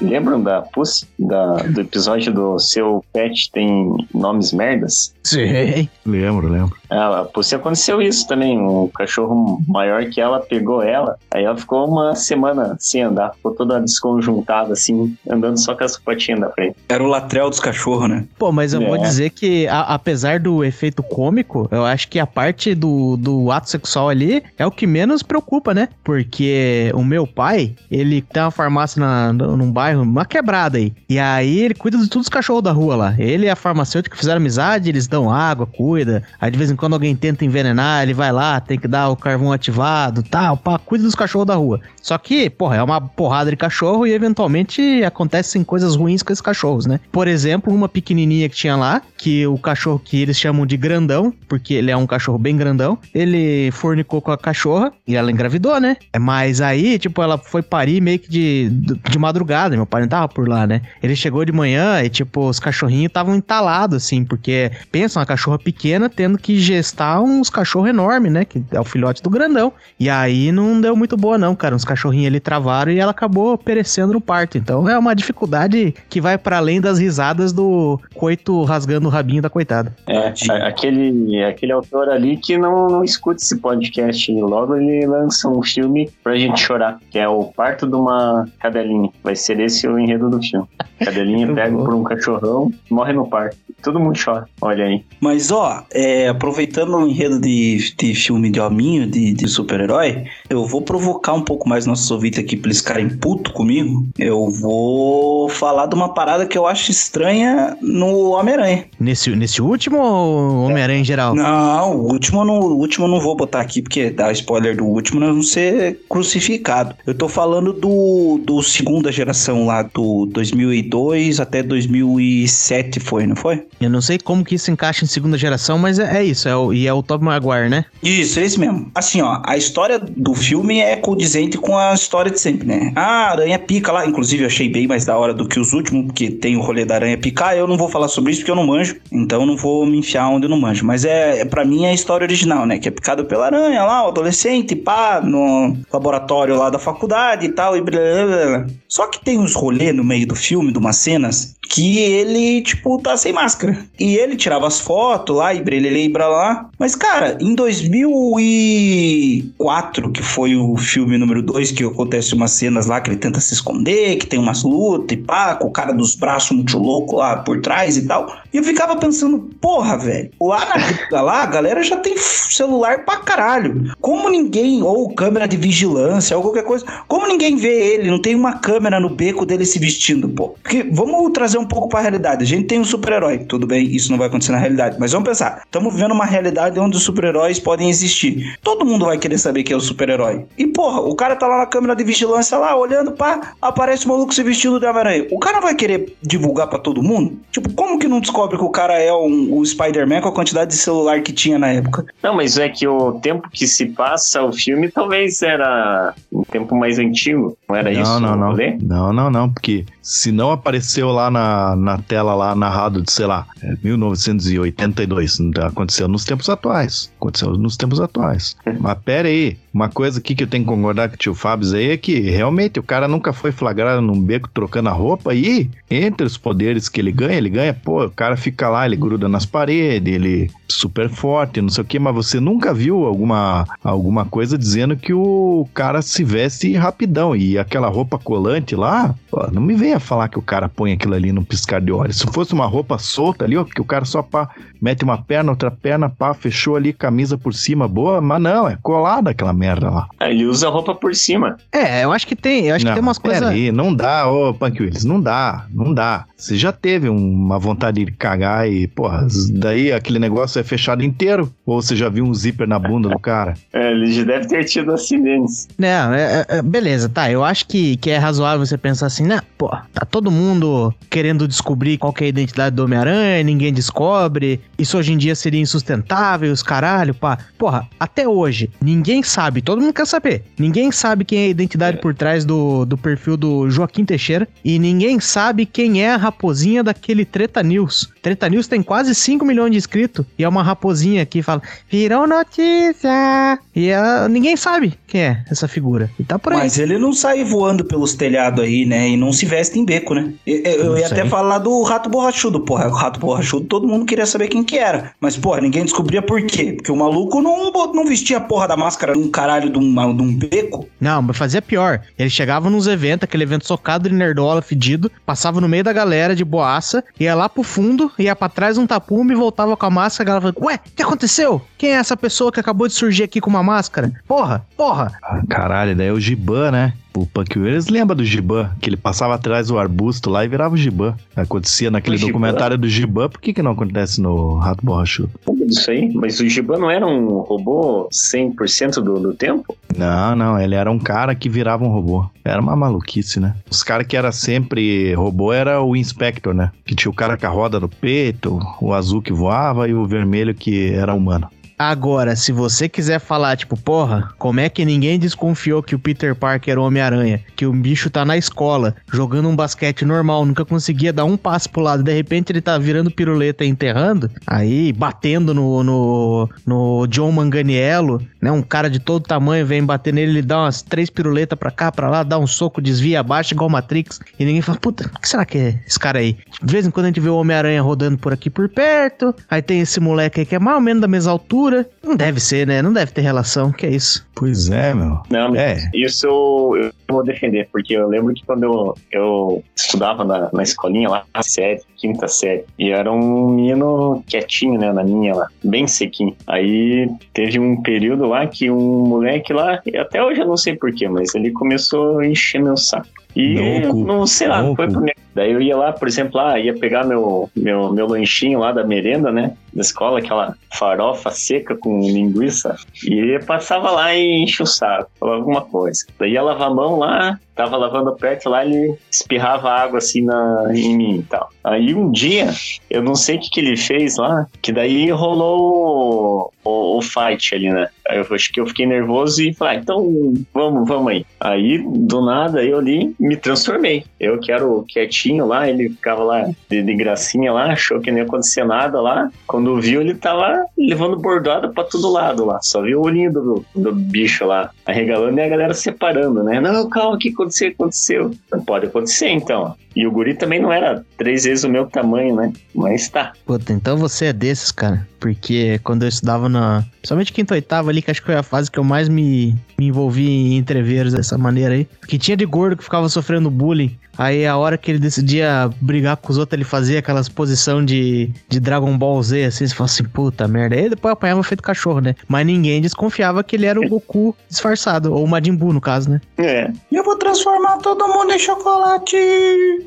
[0.00, 1.06] Lembram da Pussy?
[1.18, 5.14] Da, do episódio do Seu Pet Tem Nomes Merdas?
[5.24, 5.88] Sim.
[6.04, 6.76] Lembro, lembro.
[6.90, 8.58] Ah, a Pussy aconteceu isso também.
[8.58, 11.16] Um cachorro maior que ela pegou ela.
[11.32, 13.32] Aí ela ficou uma semana sem andar.
[13.34, 16.76] Ficou toda desconjuntada, assim, andando só com as patinhas da frente.
[16.88, 18.24] Era o latrel dos cachorros, né?
[18.38, 18.86] Pô, mas eu É.
[18.86, 23.50] vou dizer que, a- apesar do efeito cômico, eu acho que a parte do, do
[23.50, 25.88] ato sexual ali é o que menos preocupa, né?
[26.04, 30.92] Porque o meu pai, ele tem uma farmácia na, no- num bairro, uma quebrada aí.
[31.08, 33.14] E aí ele cuida de todos os cachorros da rua lá.
[33.18, 36.22] Ele e a farmacêutica fizeram amizade, eles dão água, cuida.
[36.40, 39.16] Aí de vez em quando alguém tenta envenenar, ele vai lá, tem que dar o
[39.16, 41.80] carvão ativado, tal, pá, cuida dos cachorros da rua.
[42.02, 46.40] Só que, porra, é uma porrada de cachorro e eventualmente acontecem coisas ruins com esses
[46.40, 47.00] cachorros, né?
[47.10, 51.32] Por exemplo, uma pequenininha que tinha lá, que o cachorro que eles chamam de grandão,
[51.48, 55.80] porque ele é um cachorro bem grandão, ele fornicou com a cachorra e ela engravidou,
[55.80, 55.96] né?
[56.12, 58.70] É, Mas aí, tipo, ela foi parir meio que de,
[59.10, 60.82] de madrugada, meu pai não tava por lá, né?
[61.02, 65.58] Ele chegou de manhã e, tipo, os cachorrinhos estavam entalados, assim, porque pensa uma cachorra
[65.58, 68.44] pequena tendo que gestar uns cachorros enormes, né?
[68.44, 69.72] Que é o filhote do grandão.
[69.98, 71.74] E aí não deu muito boa, não, cara.
[71.74, 74.58] Uns cachorrinhos ali travaram e ela acabou perecendo no parto.
[74.58, 79.42] Então é uma dificuldade que vai para além das risadas do coito rasgando o rabinho
[79.42, 79.94] da coitada.
[80.06, 85.48] É, aquele, aquele autor ali que não, não escuta esse podcast e logo ele lança
[85.48, 89.10] um filme pra gente chorar, que é o parto de uma cadelinha.
[89.22, 90.66] Vai ser esse o enredo do filme.
[91.04, 93.56] Cadelinha pega por um cachorrão, morre no parto.
[93.82, 94.46] Todo mundo chora.
[94.60, 95.04] Olha aí.
[95.20, 100.64] Mas, ó, é, aproveitando o enredo de, de filme de hominho, de, de super-herói, eu
[100.64, 104.06] vou provocar um pouco mais nossos ouvintes aqui pra eles ficarem putos comigo.
[104.18, 108.86] Eu vou falar de uma parada que eu acho estranha no Homem-Aranha.
[108.98, 111.34] Nesse, nesse último ou Homem-Aranha em geral?
[111.34, 114.74] Não, o último, eu não, o último eu não vou botar aqui, porque dá spoiler
[114.74, 116.96] do último, nós vamos ser crucificados.
[117.06, 123.66] Eu tô falando do, do segunda geração lá, do 2002 até 2007 foi, não foi?
[123.78, 126.45] Eu não sei como que isso encaixa em segunda geração, mas é, é isso.
[126.48, 127.84] É o, e é o Tobey Maguire, né?
[128.02, 128.90] Isso, é esse mesmo.
[128.94, 132.92] Assim, ó, a história do filme é condizente com a história de sempre, né?
[132.94, 134.06] Ah, a aranha pica lá.
[134.06, 136.84] Inclusive, eu achei bem mais da hora do que os últimos, porque tem o rolê
[136.84, 137.56] da aranha picar.
[137.56, 138.96] Eu não vou falar sobre isso porque eu não manjo.
[139.10, 140.84] Então, não vou me enfiar onde eu não manjo.
[140.84, 142.78] Mas é, é para mim, é a história original, né?
[142.78, 147.48] Que é picado pela aranha lá, o adolescente, pá, no laboratório lá da faculdade e
[147.50, 148.66] tal, e blá, blá, blá.
[148.88, 152.98] Só que tem uns rolê no meio do filme, de umas cenas, que ele, tipo,
[152.98, 153.78] tá sem máscara.
[153.98, 156.68] E ele tirava as fotos lá e ele lembra lá.
[156.78, 163.00] Mas, cara, em 2004, que foi o filme número 2, que acontece umas cenas lá
[163.00, 166.14] que ele tenta se esconder, que tem umas lutas e pá, com o cara dos
[166.14, 168.36] braços muito louco lá por trás e tal.
[168.52, 173.04] E eu ficava pensando, porra, velho, lá na gringa lá, a galera já tem celular
[173.04, 173.92] pra caralho.
[174.00, 178.34] Como ninguém, ou câmera de vigilância, ou qualquer coisa, como ninguém vê ele, não tem
[178.34, 180.54] uma câmera no beco dele se vestindo, pô.
[180.62, 182.44] Porque vamos trazer um pouco pra realidade.
[182.44, 185.28] A gente tem um super-herói, tudo bem, isso não vai acontecer na realidade, mas vamos
[185.28, 188.58] pensar, estamos vivendo uma realidade onde os super-heróis podem existir.
[188.62, 190.44] Todo mundo vai querer saber quem é o super-herói.
[190.56, 194.08] E porra, o cara tá lá na câmera de vigilância lá, olhando, pá, aparece o
[194.08, 195.26] maluco se vestindo de Homem-Aranha.
[195.30, 197.38] O cara vai querer divulgar para todo mundo?
[197.50, 200.70] Tipo, como que não descobre que o cara é um, o Spider-Man com a quantidade
[200.70, 202.04] de celular que tinha na época?
[202.22, 206.74] Não, mas é que o tempo que se passa o filme talvez era um tempo
[206.76, 208.20] mais antigo, não era não, isso?
[208.20, 208.76] Não, não, rolê?
[208.80, 211.45] não, não, não, porque se não apareceu lá na,
[211.76, 217.76] na tela lá narrado de, sei lá, é 1982, aconteceu nos tempos atuais, aconteceu nos
[217.76, 218.56] tempos atuais.
[218.80, 221.74] Mas pera aí, uma coisa aqui que eu tenho que concordar com o tio Fábio
[221.74, 225.70] aí é que realmente o cara nunca foi flagrado num beco trocando a roupa e
[225.90, 229.28] entre os poderes que ele ganha, ele ganha, pô, o cara fica lá, ele gruda
[229.28, 234.24] nas paredes, ele super forte, não sei o que, mas você nunca viu alguma, alguma
[234.24, 239.62] coisa dizendo que o cara se veste rapidão e aquela roupa colante lá, pô, não
[239.62, 242.18] me venha falar que o cara põe aquilo ali no piscar de olhos.
[242.18, 244.48] Se fosse uma roupa solta ali, ó, que o cara só pá,
[244.80, 248.76] mete uma perna, outra perna, pá, fechou ali, camisa por cima, boa, mas não, é
[248.82, 250.08] colada aquela merda lá.
[250.18, 251.56] Ah, Ele usa a roupa por cima.
[251.72, 253.54] É, eu acho que tem, eu acho não, que tem umas coisas.
[253.72, 256.26] Não dá, ô Punk Willis, não dá, não dá.
[256.36, 261.52] Você já teve uma vontade de cagar e, porra, daí aquele negócio é fechado inteiro?
[261.64, 263.54] Ou você já viu um zíper na bunda do cara?
[263.72, 265.68] É, ele já deve ter tido acidentes.
[265.76, 267.30] Não, é, é, beleza, tá.
[267.30, 269.40] Eu acho que, que é razoável você pensar assim, né?
[269.58, 274.60] Pô, tá todo mundo querendo descobrir qual que é a identidade do Homem-Aranha, ninguém descobre.
[274.78, 277.38] Isso hoje em dia seria insustentável, os caralho, pá.
[277.58, 280.42] Porra, até hoje, ninguém sabe, todo mundo quer saber.
[280.58, 284.48] Ninguém sabe quem é a identidade por trás do, do perfil do Joaquim Teixeira.
[284.64, 288.10] E ninguém sabe quem é a raposinha daquele Treta News.
[288.22, 290.24] Treta News tem quase 5 milhões de inscritos.
[290.38, 293.58] E é uma raposinha que fala, virou notícia.
[293.74, 296.10] E ela, ninguém sabe quem é essa figura.
[296.18, 296.58] E tá por aí.
[296.60, 299.08] Mas ele não sai voando pelos telhados aí, né?
[299.10, 300.32] E não se veste em beco, né?
[300.46, 301.18] Eu, eu Não ia sei.
[301.20, 302.88] até falar do rato borrachudo, porra.
[302.88, 305.12] O rato borrachudo, todo mundo queria saber quem que era.
[305.20, 306.72] Mas, porra, ninguém descobria por quê.
[306.76, 310.22] Porque o maluco não, não vestia a porra da máscara num caralho de um, de
[310.22, 310.88] um beco.
[311.00, 312.00] Não, mas fazia pior.
[312.18, 316.34] Ele chegava nos eventos, aquele evento socado de nerdola fedido, passava no meio da galera
[316.34, 319.90] de boaça, ia lá pro fundo, ia pra trás um tapume e voltava com a
[319.90, 320.35] máscara.
[320.36, 321.62] A galera falava, ué, o que aconteceu?
[321.78, 324.12] Quem é essa pessoa que acabou de surgir aqui com uma máscara?
[324.26, 325.12] Porra, porra.
[325.48, 326.92] Caralho, daí é o Giban, né?
[327.16, 330.74] O Punk Willis lembra do Giban, que ele passava atrás do arbusto lá e virava
[330.74, 331.16] o Giban.
[331.34, 332.32] Acontecia naquele O Giban?
[332.32, 335.30] documentário do Giban, por que que não acontece no Rato Borrachudo?
[335.66, 336.12] Disso aí.
[336.14, 339.74] Mas o Giban não era um robô 100% do, do tempo?
[339.96, 342.26] Não, não, ele era um cara que virava um robô.
[342.44, 343.56] Era uma maluquice, né?
[343.70, 346.70] Os caras que era sempre robô era o Inspector, né?
[346.84, 350.04] Que tinha o cara com a roda no peito, o azul que voava e o
[350.04, 351.48] vermelho que era humano.
[351.78, 356.34] Agora, se você quiser falar, tipo, porra, como é que ninguém desconfiou que o Peter
[356.34, 357.42] Parker era o Homem-Aranha?
[357.54, 361.68] Que o bicho tá na escola, jogando um basquete normal, nunca conseguia dar um passo
[361.68, 367.06] pro lado, de repente ele tá virando piruleta e enterrando, aí batendo no, no, no
[367.08, 368.50] John Manganiello, né?
[368.50, 371.92] Um cara de todo tamanho vem bater nele, ele dá umas três piruletas pra cá,
[371.92, 375.28] pra lá, dá um soco, desvia abaixo, igual Matrix, e ninguém fala, puta, o que
[375.28, 376.38] será que é esse cara aí?
[376.62, 379.60] De vez em quando a gente vê o Homem-Aranha rodando por aqui por perto, aí
[379.60, 381.65] tem esse moleque aí que é mais ou menos da mesma altura.
[382.02, 382.82] Não deve ser, né?
[382.82, 383.72] Não deve ter relação.
[383.72, 384.26] Que é isso?
[384.34, 385.20] Pois é, meu.
[385.30, 385.90] Não, É.
[385.94, 391.08] isso eu, vou defender, porque eu lembro que quando eu, eu estudava na, na escolinha
[391.08, 395.86] lá, série, quinta série, e eu era um menino quietinho, né, na minha lá, bem
[395.86, 396.36] sequinho.
[396.46, 400.76] Aí teve um período lá que um moleque lá, e até hoje eu não sei
[400.76, 403.08] porquê, mas ele começou a encher meu saco.
[403.36, 404.76] E Louco, não sei lá, louco.
[404.76, 405.04] foi pro.
[405.34, 408.82] Daí eu ia lá, por exemplo, lá, ia pegar meu, meu, meu lanchinho lá da
[408.82, 409.54] merenda, né?
[409.74, 412.74] Da escola, aquela farofa seca com linguiça.
[413.04, 416.06] E passava lá e enchia o saco, falava alguma coisa.
[416.18, 420.70] Daí ia lavar a mão lá, tava lavando perto lá, ele espirrava água assim na,
[420.74, 421.50] em mim e tal.
[421.62, 422.50] Aí um dia,
[422.88, 427.02] eu não sei o que, que ele fez lá, que daí rolou o, o, o
[427.02, 427.88] fight ali, né?
[428.08, 431.26] Aí eu acho que eu fiquei nervoso e falei, ah, então vamos, vamos aí.
[431.40, 434.04] Aí, do nada, eu ali me transformei.
[434.18, 438.10] Eu que era o quietinho lá, ele ficava lá de, de gracinha lá, achou que
[438.10, 439.30] não ia acontecer nada lá.
[439.46, 442.60] Quando viu, ele tava levando bordada pra todo lado lá.
[442.62, 446.60] Só viu o olhinho do, do bicho lá arregalando e a galera separando, né?
[446.60, 447.70] Não, calma, o que aconteceu?
[447.70, 448.30] Aconteceu.
[448.52, 449.74] Não pode acontecer, então.
[449.94, 452.52] E o guri também não era três vezes o meu tamanho, né?
[452.74, 453.32] Mas tá.
[453.46, 455.06] Puta, então você é desses, cara.
[455.18, 456.84] Porque quando eu estudava na.
[456.98, 459.86] Principalmente quinta oitava ali, que acho que foi a fase que eu mais me, me
[459.86, 461.88] envolvi em entreveiros dessa maneira aí.
[462.06, 463.96] Que tinha de gordo que ficava sofrendo bullying.
[464.18, 468.30] Aí a hora que ele decidia brigar com os outros, ele fazia aquelas posição de,
[468.48, 470.74] de Dragon Ball Z, assim, você fala assim, puta merda.
[470.74, 472.14] Aí depois apanhava feito cachorro, né?
[472.26, 476.10] Mas ninguém desconfiava que ele era o Goku disfarçado, ou o Majin Buu, no caso,
[476.10, 476.20] né?
[476.38, 476.70] É.
[476.90, 479.16] Eu vou transformar todo mundo em chocolate.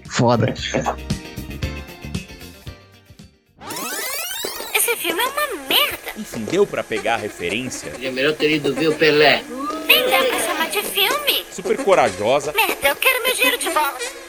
[0.07, 0.53] Foda.
[4.99, 6.11] Filme é uma merda.
[6.17, 7.93] Enfim, deu pra pegar a referência?
[8.03, 9.41] É melhor ter ido ver o Pelé.
[9.87, 11.45] Nem dá pra chamar de filme.
[11.49, 14.28] Super corajosa, Merda, eu quero meu dinheiro de volta.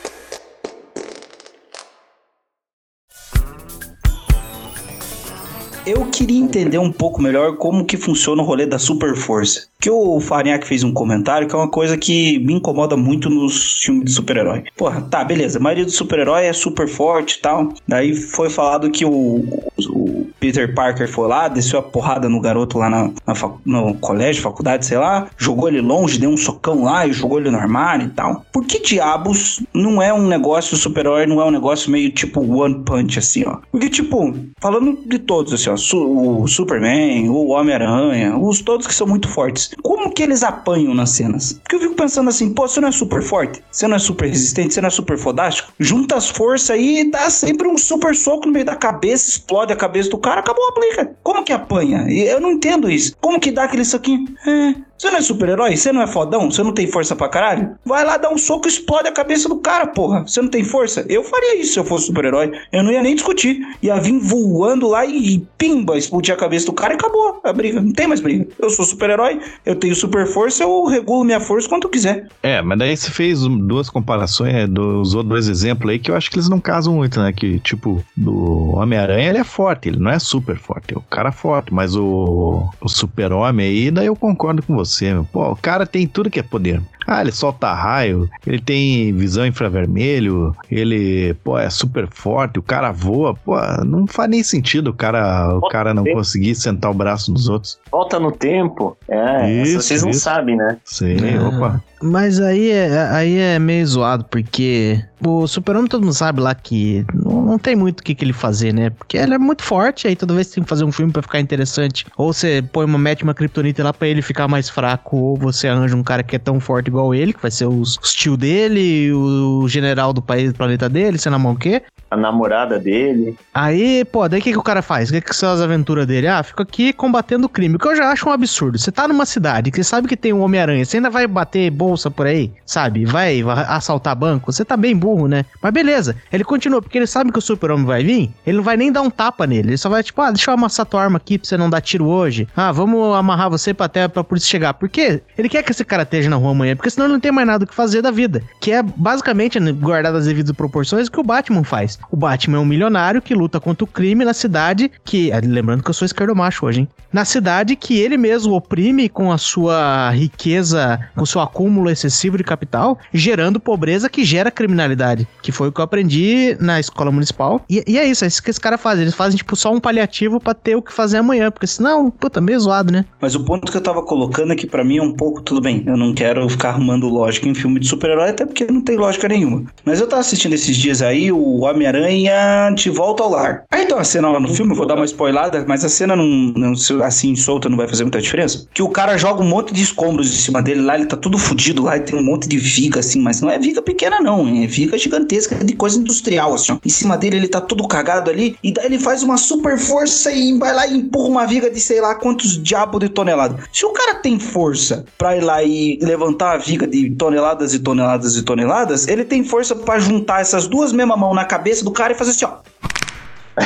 [5.86, 9.68] Eu queria entender um pouco melhor como que funciona o rolê da super força.
[9.80, 13.82] Que o Farinhaque fez um comentário que é uma coisa que me incomoda muito nos
[13.82, 14.64] filmes de super-herói.
[14.76, 15.58] Porra, tá, beleza.
[15.58, 17.72] A maioria do super-herói é super forte e tal.
[17.88, 19.42] Daí foi falado que o,
[19.88, 24.42] o Peter Parker foi lá, desceu a porrada no garoto lá na, na no colégio,
[24.42, 25.28] faculdade, sei lá.
[25.38, 28.44] Jogou ele longe, deu um socão lá e jogou ele no armário e tal.
[28.52, 32.82] Por que diabos não é um negócio super-herói, não é um negócio meio tipo One
[32.84, 33.58] Punch assim, ó?
[33.72, 39.06] Porque, tipo, falando de todos, assim, ó, o Superman, o Homem-Aranha, os todos que são
[39.06, 41.54] muito fortes, como que eles apanham nas cenas?
[41.54, 44.28] Porque eu fico pensando assim, pô, você não é super forte, você não é super
[44.28, 48.14] resistente, você não é super fodástico, junta as forças aí e dá sempre um super
[48.14, 51.12] soco no meio da cabeça, explode a cabeça do cara, acabou a briga.
[51.22, 52.06] Como que apanha?
[52.10, 53.14] Eu não entendo isso.
[53.20, 54.24] Como que dá aquele soquinho?
[54.46, 55.74] É, você não é super-herói?
[55.78, 56.50] Você não é fodão?
[56.50, 57.74] Você não tem força pra caralho?
[57.86, 60.26] Vai lá dar um soco e explode a cabeça do cara, porra.
[60.26, 61.06] Você não tem força?
[61.08, 62.52] Eu faria isso se eu fosse super-herói.
[62.70, 63.66] Eu não ia nem discutir.
[63.82, 67.82] Ia vir voando lá e pimba, explodir a cabeça do cara e acabou a briga.
[67.82, 68.48] Não tem mais briga.
[68.58, 72.26] Eu sou super-herói, eu tenho super força, eu regulo minha força quanto eu quiser.
[72.42, 76.30] É, mas daí você fez duas comparações, é, usou dois exemplos aí que eu acho
[76.30, 77.30] que eles não casam muito, né?
[77.30, 81.30] Que, tipo, do Homem-Aranha ele é forte, ele não é super forte, é o cara
[81.30, 85.24] forte, mas o, o super-homem aí, daí eu concordo com você, meu.
[85.24, 86.80] Pô, o cara tem tudo que é poder.
[87.06, 92.92] Ah, ele solta raio, ele tem visão infravermelho, ele, pô, é super forte, o cara
[92.92, 97.32] voa, pô, não faz nem sentido o cara, o cara não conseguir sentar o braço
[97.32, 97.78] nos outros.
[97.90, 98.96] Volta no tempo.
[99.08, 100.20] É, Isso, vocês não isso.
[100.20, 100.78] sabem, né?
[100.84, 101.48] Sei, Ah.
[101.48, 101.84] opa.
[102.02, 107.04] Mas aí é, aí é meio zoado, porque o Super-Homem todo mundo sabe lá que
[107.12, 108.90] não, não tem muito o que, que ele fazer, né?
[108.90, 111.20] Porque ele é muito forte, aí toda vez que tem que fazer um filme pra
[111.20, 115.16] ficar interessante, ou você põe uma, mete uma kryptonita lá pra ele ficar mais fraco,
[115.16, 117.98] ou você arranja um cara que é tão forte igual ele, que vai ser os,
[118.02, 121.82] os tio dele, o general do país, do planeta dele, sei lá o quê.
[122.10, 123.36] A namorada dele.
[123.54, 125.10] Aí, pô, daí o que, que o cara faz?
[125.10, 126.26] O que, que são as aventuras dele?
[126.26, 127.76] Ah, fica aqui combatendo o crime.
[127.76, 128.78] O que eu já acho um absurdo.
[128.78, 131.70] Você tá numa cidade que você sabe que tem um Homem-Aranha, você ainda vai bater
[131.90, 133.04] bolsa por aí, sabe?
[133.04, 134.52] Vai, assaltar banco.
[134.52, 135.44] Você tá bem burro, né?
[135.60, 138.76] Mas beleza, ele continua, porque ele sabe que o Super-Homem vai vir, ele não vai
[138.76, 139.70] nem dar um tapa nele.
[139.70, 141.80] Ele só vai, tipo, ah, deixa eu amassar tua arma aqui pra você não dar
[141.80, 142.46] tiro hoje.
[142.56, 144.74] Ah, vamos amarrar você pra até pra polícia chegar.
[144.74, 145.20] Por quê?
[145.36, 147.46] Ele quer que esse cara esteja na rua amanhã, porque senão ele não tem mais
[147.46, 148.42] nada o que fazer da vida.
[148.60, 151.98] Que é basicamente, né, guardado as devidas proporções, o que o Batman faz.
[152.10, 155.32] O Batman é um milionário que luta contra o crime na cidade que.
[155.32, 156.88] ah, Lembrando que eu sou esquerdomacho hoje, hein?
[157.12, 162.36] Na cidade que ele mesmo oprime com a sua riqueza, com o seu acúmulo excessivo
[162.36, 165.26] de capital, gerando pobreza que gera criminalidade.
[165.42, 167.64] Que foi o que eu aprendi na escola municipal.
[167.70, 168.98] E, e é isso, é isso que esse cara faz.
[168.98, 171.50] Eles fazem, tipo, só um paliativo pra ter o que fazer amanhã.
[171.50, 173.04] Porque senão, puta, meio zoado, né?
[173.20, 175.60] Mas o ponto que eu tava colocando é que pra mim é um pouco tudo
[175.60, 175.84] bem.
[175.86, 179.28] Eu não quero ficar arrumando lógica em filme de super-herói, até porque não tem lógica
[179.28, 179.64] nenhuma.
[179.84, 183.64] Mas eu tava assistindo esses dias aí o Homem-Aranha de volta ao lar.
[183.70, 186.16] Aí tem uma cena lá no filme, eu vou dar uma spoilada, mas a cena
[186.16, 186.72] não, não
[187.04, 188.66] assim solta não vai fazer muita diferença.
[188.72, 191.38] Que o cara joga um monte de escombros em cima dele lá, ele tá tudo
[191.38, 194.46] fudido lá e tem um monte de viga assim, mas não é viga pequena não,
[194.48, 196.72] é viga gigantesca de coisa industrial assim.
[196.72, 196.78] Ó.
[196.84, 200.32] Em cima dele ele tá todo cagado ali e daí ele faz uma super força
[200.32, 203.58] e vai lá e empurra uma viga de sei lá quantos diabos de tonelada.
[203.72, 207.78] Se o cara tem força pra ir lá e levantar a viga de toneladas e
[207.78, 211.90] toneladas e toneladas, ele tem força pra juntar essas duas mesmas mãos na cabeça do
[211.90, 212.58] cara e fazer assim, ó.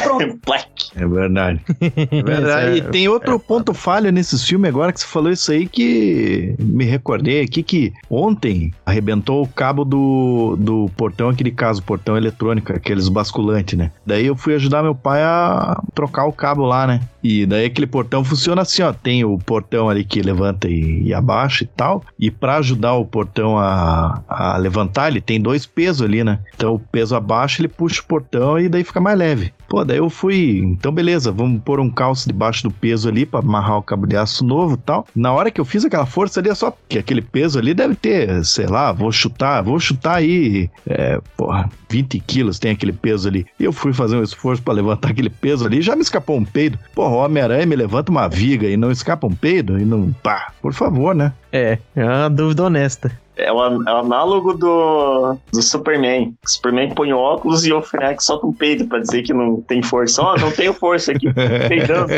[0.02, 0.40] Pronto.
[0.96, 1.60] É verdade.
[1.80, 2.78] É verdade.
[2.78, 6.84] e tem outro ponto falha nesses filmes agora que você falou isso aí que me
[6.84, 13.08] recordei aqui que ontem arrebentou o cabo do, do portão, aquele caso, portão eletrônico, aqueles
[13.08, 13.90] basculantes, né?
[14.06, 17.00] Daí eu fui ajudar meu pai a trocar o cabo lá, né?
[17.22, 18.92] E daí aquele portão funciona assim, ó.
[18.92, 22.04] Tem o portão ali que levanta e, e abaixa e tal.
[22.18, 26.38] E para ajudar o portão a, a levantar, ele tem dois pesos ali, né?
[26.54, 29.52] Então o peso abaixo, ele puxa o portão e daí fica mais leve.
[29.74, 30.60] Pô, daí eu fui.
[30.64, 34.16] Então, beleza, vamos pôr um calço debaixo do peso ali para amarrar o cabo de
[34.16, 35.04] aço novo tal.
[35.16, 37.96] Na hora que eu fiz aquela força ali, é só que aquele peso ali deve
[37.96, 43.26] ter, sei lá, vou chutar, vou chutar aí, é, porra, 20 quilos tem aquele peso
[43.26, 43.44] ali.
[43.58, 46.78] Eu fui fazer um esforço para levantar aquele peso ali, já me escapou um peido.
[46.94, 50.12] Porra, o Homem-Aranha me levanta uma viga e não escapa um peido e não.
[50.22, 51.32] pá, por favor, né?
[51.52, 53.23] É, é uma dúvida honesta.
[53.36, 56.34] É o, é o análogo do, do Superman.
[56.44, 59.82] O Superman põe óculos e o Frank solta um peito pra dizer que não tem
[59.82, 60.22] força.
[60.22, 61.32] Ó, não tenho força aqui.
[61.68, 62.12] Peidando.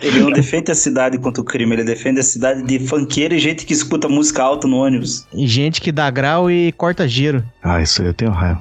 [0.00, 3.38] Ele não defende a cidade contra o crime, ele defende a cidade de funkeiro e
[3.38, 5.26] gente que escuta música alta no ônibus.
[5.32, 7.42] E gente que dá grau e corta giro.
[7.62, 8.60] Ah, isso aí eu tenho raiva.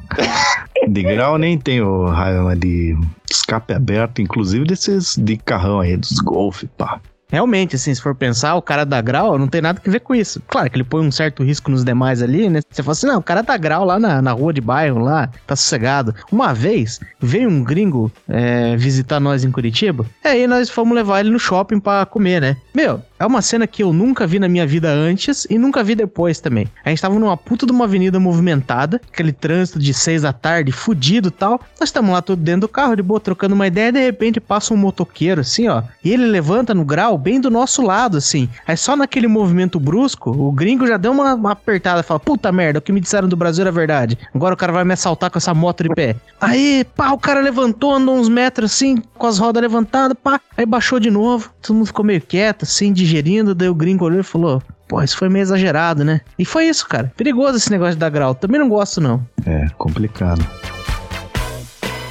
[0.87, 2.97] De grau nem tenho raiva, mas de
[3.29, 6.99] escape aberto, inclusive desses de carrão aí, dos golfe, pá.
[7.33, 10.13] Realmente, assim, se for pensar, o cara dá grau não tem nada que ver com
[10.13, 10.39] isso.
[10.47, 12.59] Claro que ele põe um certo risco nos demais ali, né?
[12.69, 15.27] Você fala assim, não, o cara dá grau lá na, na rua de bairro, lá,
[15.47, 16.13] tá sossegado.
[16.31, 21.21] Uma vez, veio um gringo é, visitar nós em Curitiba, e aí nós fomos levar
[21.21, 22.55] ele no shopping pra comer, né?
[22.71, 25.95] Meu, é uma cena que eu nunca vi na minha vida antes e nunca vi
[25.95, 26.67] depois também.
[26.83, 30.71] A gente tava numa puta de uma avenida movimentada, aquele trânsito de seis da tarde,
[30.71, 31.61] fudido tal.
[31.79, 34.39] Nós estamos lá tudo dentro do carro, de boa, trocando uma ideia, e de repente
[34.41, 35.83] passa um motoqueiro, assim, ó.
[36.03, 38.49] E ele levanta no grau bem do nosso lado, assim.
[38.67, 42.79] Aí só naquele movimento brusco, o gringo já deu uma, uma apertada, fala, puta merda,
[42.79, 44.17] o que me disseram do Brasil era verdade.
[44.33, 46.15] Agora o cara vai me assaltar com essa moto de pé.
[46.41, 50.41] Aí, pá, o cara levantou, andou uns metros assim, com as rodas levantadas, pá.
[50.57, 53.53] Aí baixou de novo, todo mundo ficou meio quieto, assim, digerindo.
[53.53, 56.21] Daí o gringo olhou e falou: Pô, isso foi meio exagerado, né?
[56.37, 57.11] E foi isso, cara.
[57.15, 58.33] Perigoso esse negócio dar grau.
[58.33, 59.25] Também não gosto, não.
[59.45, 60.45] É, complicado.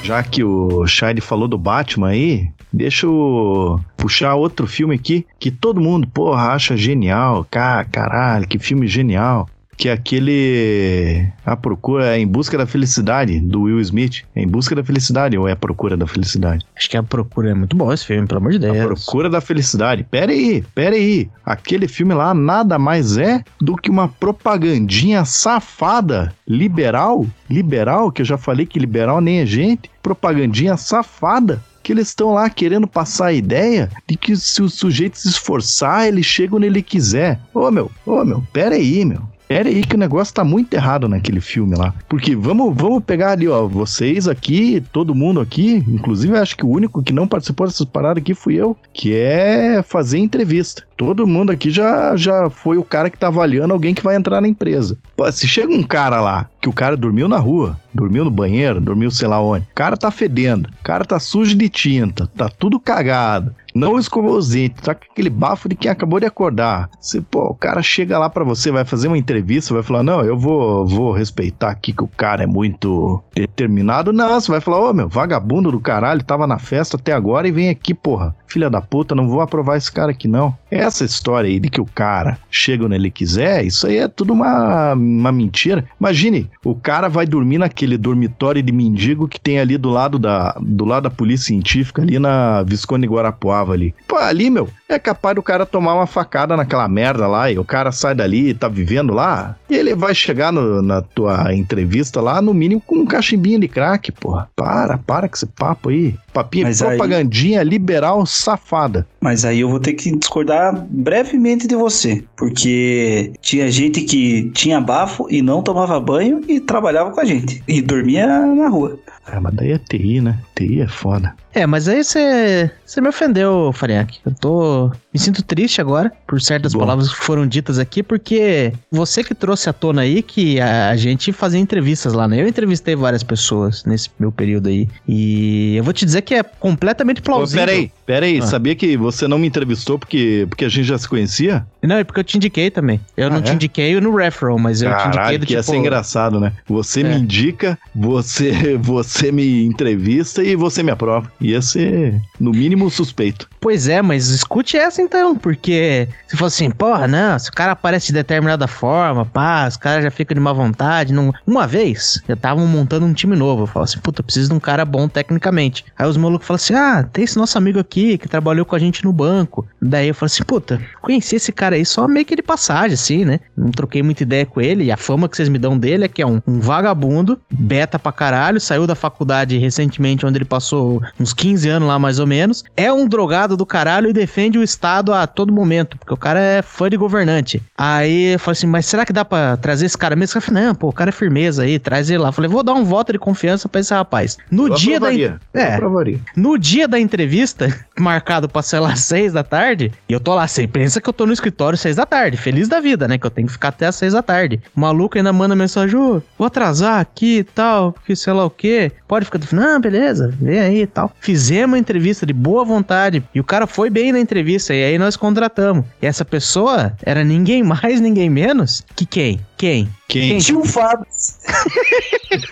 [0.03, 5.49] Já que o Shine falou do Batman aí, deixa eu puxar outro filme aqui que
[5.51, 7.47] todo mundo, porra, acha genial.
[7.49, 9.49] Cá, caralho, que filme genial.
[9.77, 11.27] Que é aquele.
[11.45, 14.23] A procura é Em Busca da Felicidade, do Will Smith.
[14.35, 16.65] É Em Busca da Felicidade ou é A Procura da Felicidade?
[16.77, 18.79] Acho que a procura é muito bom esse filme, pelo amor de Deus.
[18.79, 20.05] A Procura da Felicidade.
[20.05, 21.29] Pera aí, pera aí.
[21.45, 28.27] Aquele filme lá nada mais é do que uma propagandinha safada, liberal, liberal, que eu
[28.27, 31.63] já falei que liberal nem é gente, propagandinha safada.
[31.83, 36.07] Que eles estão lá querendo passar a ideia de que se o sujeito se esforçar,
[36.07, 37.41] ele chega onde ele quiser.
[37.53, 39.32] Ô meu, ô meu, pera aí, meu.
[39.53, 41.93] Pera aí que o negócio tá muito errado naquele filme lá.
[42.09, 46.71] Porque vamos, vamos pegar ali, ó, vocês aqui, todo mundo aqui, inclusive acho que o
[46.71, 50.85] único que não participou dessas paradas aqui fui eu, que é fazer entrevista.
[51.05, 54.41] Todo mundo aqui já, já foi o cara que tá avaliando alguém que vai entrar
[54.41, 54.97] na empresa.
[55.33, 59.11] Se chega um cara lá, que o cara dormiu na rua, dormiu no banheiro, dormiu
[59.11, 62.79] sei lá onde, o cara tá fedendo, o cara tá sujo de tinta, tá tudo
[62.79, 66.91] cagado, não escovou os dentes, tá com aquele bafo de quem acabou de acordar.
[67.01, 70.21] Você, pô, o cara chega lá pra você, vai fazer uma entrevista, vai falar, não,
[70.23, 74.13] eu vou, vou respeitar aqui que o cara é muito determinado.
[74.13, 77.53] Não, você vai falar, ô meu, vagabundo do caralho, tava na festa até agora e
[77.53, 78.35] vem aqui, porra.
[78.47, 80.55] Filha da puta, não vou aprovar esse cara aqui não.
[80.93, 84.35] Essa história aí de que o cara chega onde ele quiser, isso aí é tudo
[84.35, 85.87] uma, uma mentira.
[85.99, 90.55] Imagine, o cara vai dormir naquele dormitório de mendigo que tem ali do lado da,
[90.61, 93.95] do lado da polícia científica, ali na Visconde Guarapuava ali.
[94.07, 97.65] Pô, ali, meu, é capaz do cara tomar uma facada naquela merda lá e o
[97.65, 99.57] cara sai dali e tá vivendo lá.
[99.71, 103.67] E ele vai chegar no- na tua entrevista lá, no mínimo, com um cachimbinho de
[103.69, 104.47] crack, porra.
[104.55, 106.15] Para, para com esse papo aí.
[106.35, 109.07] Papinho, Mas aí- propagandinha liberal safada.
[109.21, 114.81] Mas aí eu vou ter que discordar brevemente de você, porque tinha gente que tinha
[114.81, 118.99] bafo e não tomava banho e trabalhava com a gente e dormia na rua.
[119.27, 120.39] Ah, mas daí é TI, né?
[120.55, 121.35] TI é foda.
[121.55, 124.19] É, mas aí você você me ofendeu, Fariak.
[124.25, 124.91] Eu tô.
[125.13, 126.81] Me sinto triste agora por certas Bom.
[126.81, 130.97] palavras que foram ditas aqui, porque você que trouxe à tona aí que a, a
[130.97, 132.41] gente fazia entrevistas lá, né?
[132.41, 134.89] Eu entrevistei várias pessoas nesse meu período aí.
[135.07, 137.67] E eu vou te dizer que é completamente Ô, plausível.
[137.67, 138.47] peraí, peraí, Ah.
[138.47, 141.67] sabia que você não me entrevistou porque, porque a gente já se conhecia?
[141.83, 142.99] Não, é porque eu te indiquei também.
[143.15, 143.43] Eu Ah, não é?
[143.43, 145.71] te indiquei no referral, mas eu te indiquei Caralho, do que ia tipo.
[145.71, 146.53] ser engraçado, né?
[146.67, 147.05] Você É.
[147.05, 151.31] me indica, você, você você me entrevista e você me aprova.
[151.41, 153.49] Ia ser, no mínimo, suspeito.
[153.61, 157.73] Pois é, mas escute essa então, porque se fosse assim, porra, não, se o cara
[157.73, 161.13] aparece de determinada forma, pá, os caras já ficam de má vontade.
[161.13, 161.33] Não...
[161.47, 164.61] Uma vez, eu tava montando um time novo, eu falo assim, puta, preciso de um
[164.61, 165.85] cara bom tecnicamente.
[165.97, 168.79] Aí os malucos falam assim, ah, tem esse nosso amigo aqui que trabalhou com a
[168.79, 169.67] gente no banco.
[169.81, 173.25] Daí eu falo assim, puta, conheci esse cara aí só meio que de passagem, assim,
[173.25, 173.41] né?
[173.57, 176.09] Não troquei muita ideia com ele, e a fama que vocês me dão dele é
[176.09, 181.03] que é um, um vagabundo, beta pra caralho, saiu da faculdade recentemente, onde ele passou
[181.19, 184.63] uns 15 anos lá mais ou menos, é um drogado do caralho e defende o
[184.63, 187.61] Estado a todo momento, porque o cara é fã de governante.
[187.77, 190.39] Aí eu falei assim, mas será que dá pra trazer esse cara mesmo?
[190.39, 192.29] Eu falei, não, pô, o cara é firmeza aí, traz ele lá.
[192.29, 194.39] Eu falei, vou dar um voto de confiança pra esse rapaz.
[194.51, 195.09] No Eu dia da.
[195.09, 200.13] aprovaria, eu É, no dia da entrevista, marcado pra, sei lá, seis da tarde, e
[200.13, 202.81] eu tô lá, você pensa que eu tô no escritório seis da tarde, feliz da
[202.81, 203.19] vida, né?
[203.19, 204.61] Que eu tenho que ficar até as seis da tarde.
[204.77, 208.51] O maluco ainda manda mensagem, ô, vou atrasar aqui e tal, porque sei lá o
[208.51, 208.92] quê.
[209.07, 211.13] Pode ficar, não, beleza, vem aí e tal.
[211.21, 214.99] Fizemos a entrevista de boa vontade, e o cara foi bem na entrevista, e aí
[214.99, 215.85] nós contratamos.
[216.01, 219.41] E essa pessoa era ninguém mais, ninguém menos que quem?
[219.63, 219.89] Quem?
[220.09, 220.39] Quem?
[220.39, 221.07] Tio Fábio.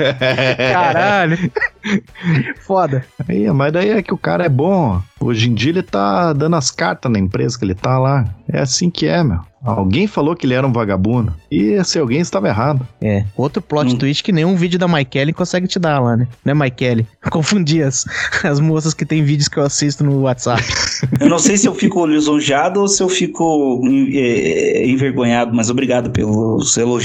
[0.73, 1.37] Caralho.
[2.61, 3.05] Foda.
[3.29, 5.01] Aí, mas daí é que o cara é bom.
[5.19, 8.25] Hoje em dia ele tá dando as cartas na empresa que ele tá lá.
[8.49, 9.41] É assim que é, meu.
[9.63, 11.35] Alguém falou que ele era um vagabundo.
[11.51, 12.87] E esse alguém estava errado.
[13.03, 13.99] É, outro plot Hum.
[13.99, 16.27] twist que nenhum vídeo da Maikele consegue te dar lá, né?
[16.43, 17.07] Não é Maikele.
[17.31, 18.07] Confundi as,
[18.43, 20.63] as moças que tem vídeos que eu assisto no WhatsApp.
[21.21, 23.83] Eu não sei se eu fico lisonjeado ou se eu fico
[24.15, 27.00] eh, envergonhado, mas obrigado pelos elogios.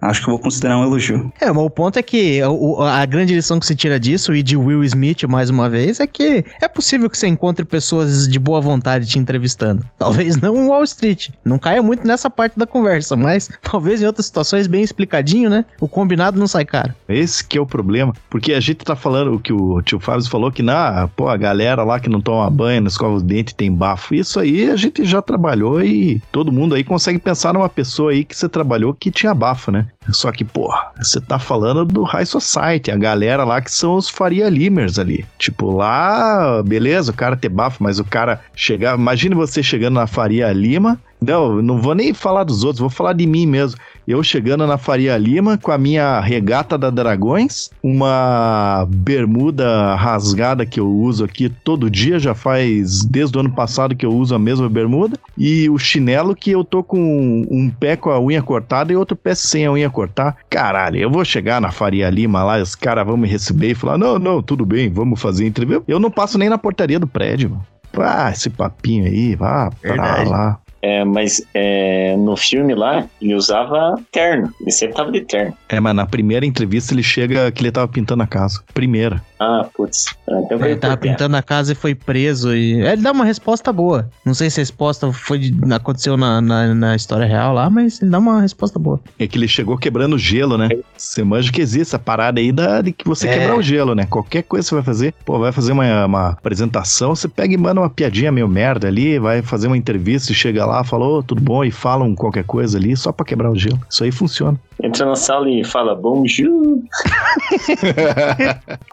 [0.00, 1.32] Acho que eu vou considerar um elogio.
[1.40, 4.42] É, mas o ponto é que o- a grande lição que se tira disso, e
[4.42, 8.38] de Will Smith mais uma vez, é que é possível que você encontre pessoas de
[8.38, 9.84] boa vontade te entrevistando.
[9.98, 11.28] Talvez não em Wall Street.
[11.44, 15.64] Não caia muito nessa parte da conversa, mas talvez em outras situações bem explicadinho, né?
[15.80, 16.94] O combinado não sai caro.
[17.08, 18.12] Esse que é o problema.
[18.28, 21.36] Porque a gente tá falando o que o tio Fábio falou, que na, pô, a
[21.36, 24.14] galera lá que não toma banho, não escova os dentes, tem bafo.
[24.14, 28.24] Isso aí a gente já trabalhou e todo mundo aí consegue pensar numa pessoa aí
[28.24, 29.86] que você trabalhou que tinha bafo, né?
[30.10, 34.08] Só que, pô, você tá falando do High Society, a galera lá que são os
[34.08, 35.24] Faria Limers ali.
[35.38, 38.98] Tipo, lá, beleza, o cara ter bafo, mas o cara chegar.
[38.98, 40.98] Imagine você chegando na Faria Lima.
[41.20, 43.78] Não, não vou nem falar dos outros, vou falar de mim mesmo.
[44.10, 50.80] Eu chegando na Faria Lima com a minha regata da Dragões, uma bermuda rasgada que
[50.80, 54.38] eu uso aqui todo dia, já faz desde o ano passado que eu uso a
[54.38, 58.92] mesma bermuda, e o chinelo que eu tô com um pé com a unha cortada
[58.92, 60.38] e outro pé sem a unha cortar.
[60.50, 63.96] Caralho, eu vou chegar na Faria Lima lá, os caras vão me receber e falar:
[63.96, 65.84] não, não, tudo bem, vamos fazer entrevista.
[65.86, 67.66] Eu não passo nem na portaria do prédio, mano.
[67.96, 70.28] Ah, esse papinho aí, vá pra Verdade.
[70.28, 70.58] lá.
[70.82, 74.52] É, mas é, no filme lá, ele usava terno.
[74.60, 75.56] Ele sempre tava de terno.
[75.70, 78.60] É, mas na primeira entrevista ele chega que ele tava pintando a casa.
[78.74, 79.22] Primeira.
[79.38, 80.06] Ah, putz.
[80.28, 82.54] Ah, Então Ele tava pintando a casa e foi preso.
[82.54, 84.10] E ele dá uma resposta boa.
[84.26, 88.02] Não sei se a resposta foi de- aconteceu na, na, na história real lá, mas
[88.02, 89.00] ele dá uma resposta boa.
[89.18, 90.68] É que ele chegou quebrando gelo, né?
[90.96, 93.38] Você manja que existe essa parada aí da, de que você É.
[93.38, 94.06] quebrar o gelo, né?
[94.10, 97.56] Qualquer coisa que você vai fazer, pô, vai fazer uma, uma apresentação, você pega e
[97.56, 101.40] manda uma piadinha meio merda ali, vai fazer uma entrevista e chega lá, falou, tudo
[101.40, 103.80] bom, e fala um qualquer coisa ali, só pra quebrar o gelo.
[103.88, 104.58] Isso aí funciona.
[104.82, 106.80] Entra na sala e fala bonjour.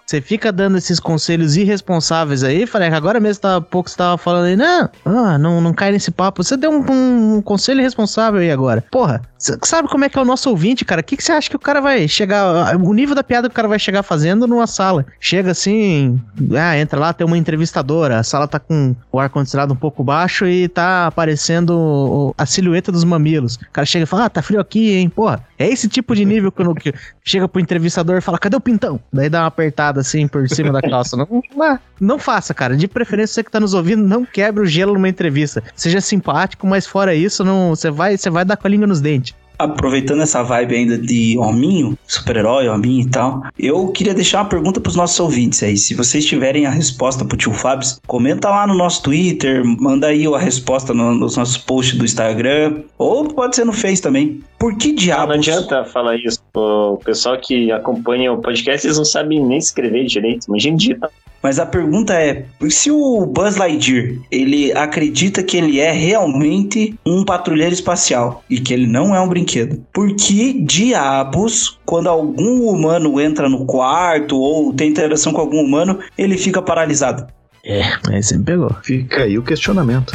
[0.05, 4.45] Você fica dando esses conselhos irresponsáveis aí, falei, agora mesmo tá, pouco você tava falando
[4.45, 6.41] aí, não, ah, não, não cai nesse papo.
[6.41, 8.85] Você deu um, um conselho irresponsável aí agora.
[8.89, 11.01] Porra, sabe como é que é o nosso ouvinte, cara?
[11.01, 13.53] O que, que você acha que o cara vai chegar, o nível da piada que
[13.53, 15.05] o cara vai chegar fazendo numa sala?
[15.19, 16.21] Chega assim,
[16.57, 20.47] ah, entra lá, tem uma entrevistadora, a sala tá com o ar-condicionado um pouco baixo
[20.47, 23.55] e tá aparecendo a silhueta dos mamilos.
[23.55, 25.43] O cara chega e fala, ah, tá frio aqui, hein, porra.
[25.59, 28.99] É esse tipo de nível não- que chega pro entrevistador e fala, cadê o pintão?
[29.11, 31.15] Daí dá uma apertada assim por cima da calça.
[31.15, 32.75] Não, não, não faça, cara.
[32.75, 35.63] De preferência, você que tá nos ouvindo, não quebre o gelo numa entrevista.
[35.75, 39.01] Seja simpático, mas fora isso, não, você vai, você vai dar com a língua nos
[39.01, 39.35] dentes.
[39.59, 44.79] Aproveitando essa vibe ainda de hominho, super-herói, hominho e tal, eu queria deixar uma pergunta
[44.79, 45.75] pros nossos ouvintes aí.
[45.77, 50.25] Se vocês tiverem a resposta pro tio Fábio, comenta lá no nosso Twitter, manda aí
[50.27, 54.41] a resposta no- nos nossos posts do Instagram, ou pode ser no Face também.
[54.59, 55.35] Por que Ah, não diabos?
[55.47, 56.39] adianta falar isso.
[56.55, 60.45] O pessoal que acompanha o podcast, eles não sabem nem escrever direito.
[60.47, 61.09] Imagina digitar.
[61.47, 67.23] Mas a pergunta é, se o Buzz Lightyear, ele acredita que ele é realmente um
[67.23, 73.17] patrulheiro espacial e que ele não é um brinquedo, por que diabos, quando algum humano
[73.21, 77.25] entra no quarto ou tem interação com algum humano, ele fica paralisado?
[77.63, 78.69] É, aí você me pegou.
[78.83, 80.13] Fica aí o questionamento.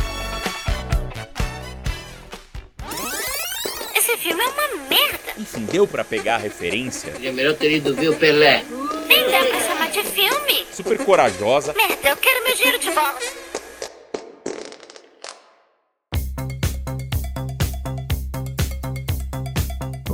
[3.96, 5.18] Esse filme é uma merda.
[5.38, 7.10] Enfim, deu pra pegar a referência?
[7.10, 8.62] Seria melhor ter ido ver o Pelé.
[9.12, 10.66] Nem dá pra chamar de filme.
[10.72, 13.41] super corajosa, Merda, eu quero meu dinheiro de volta.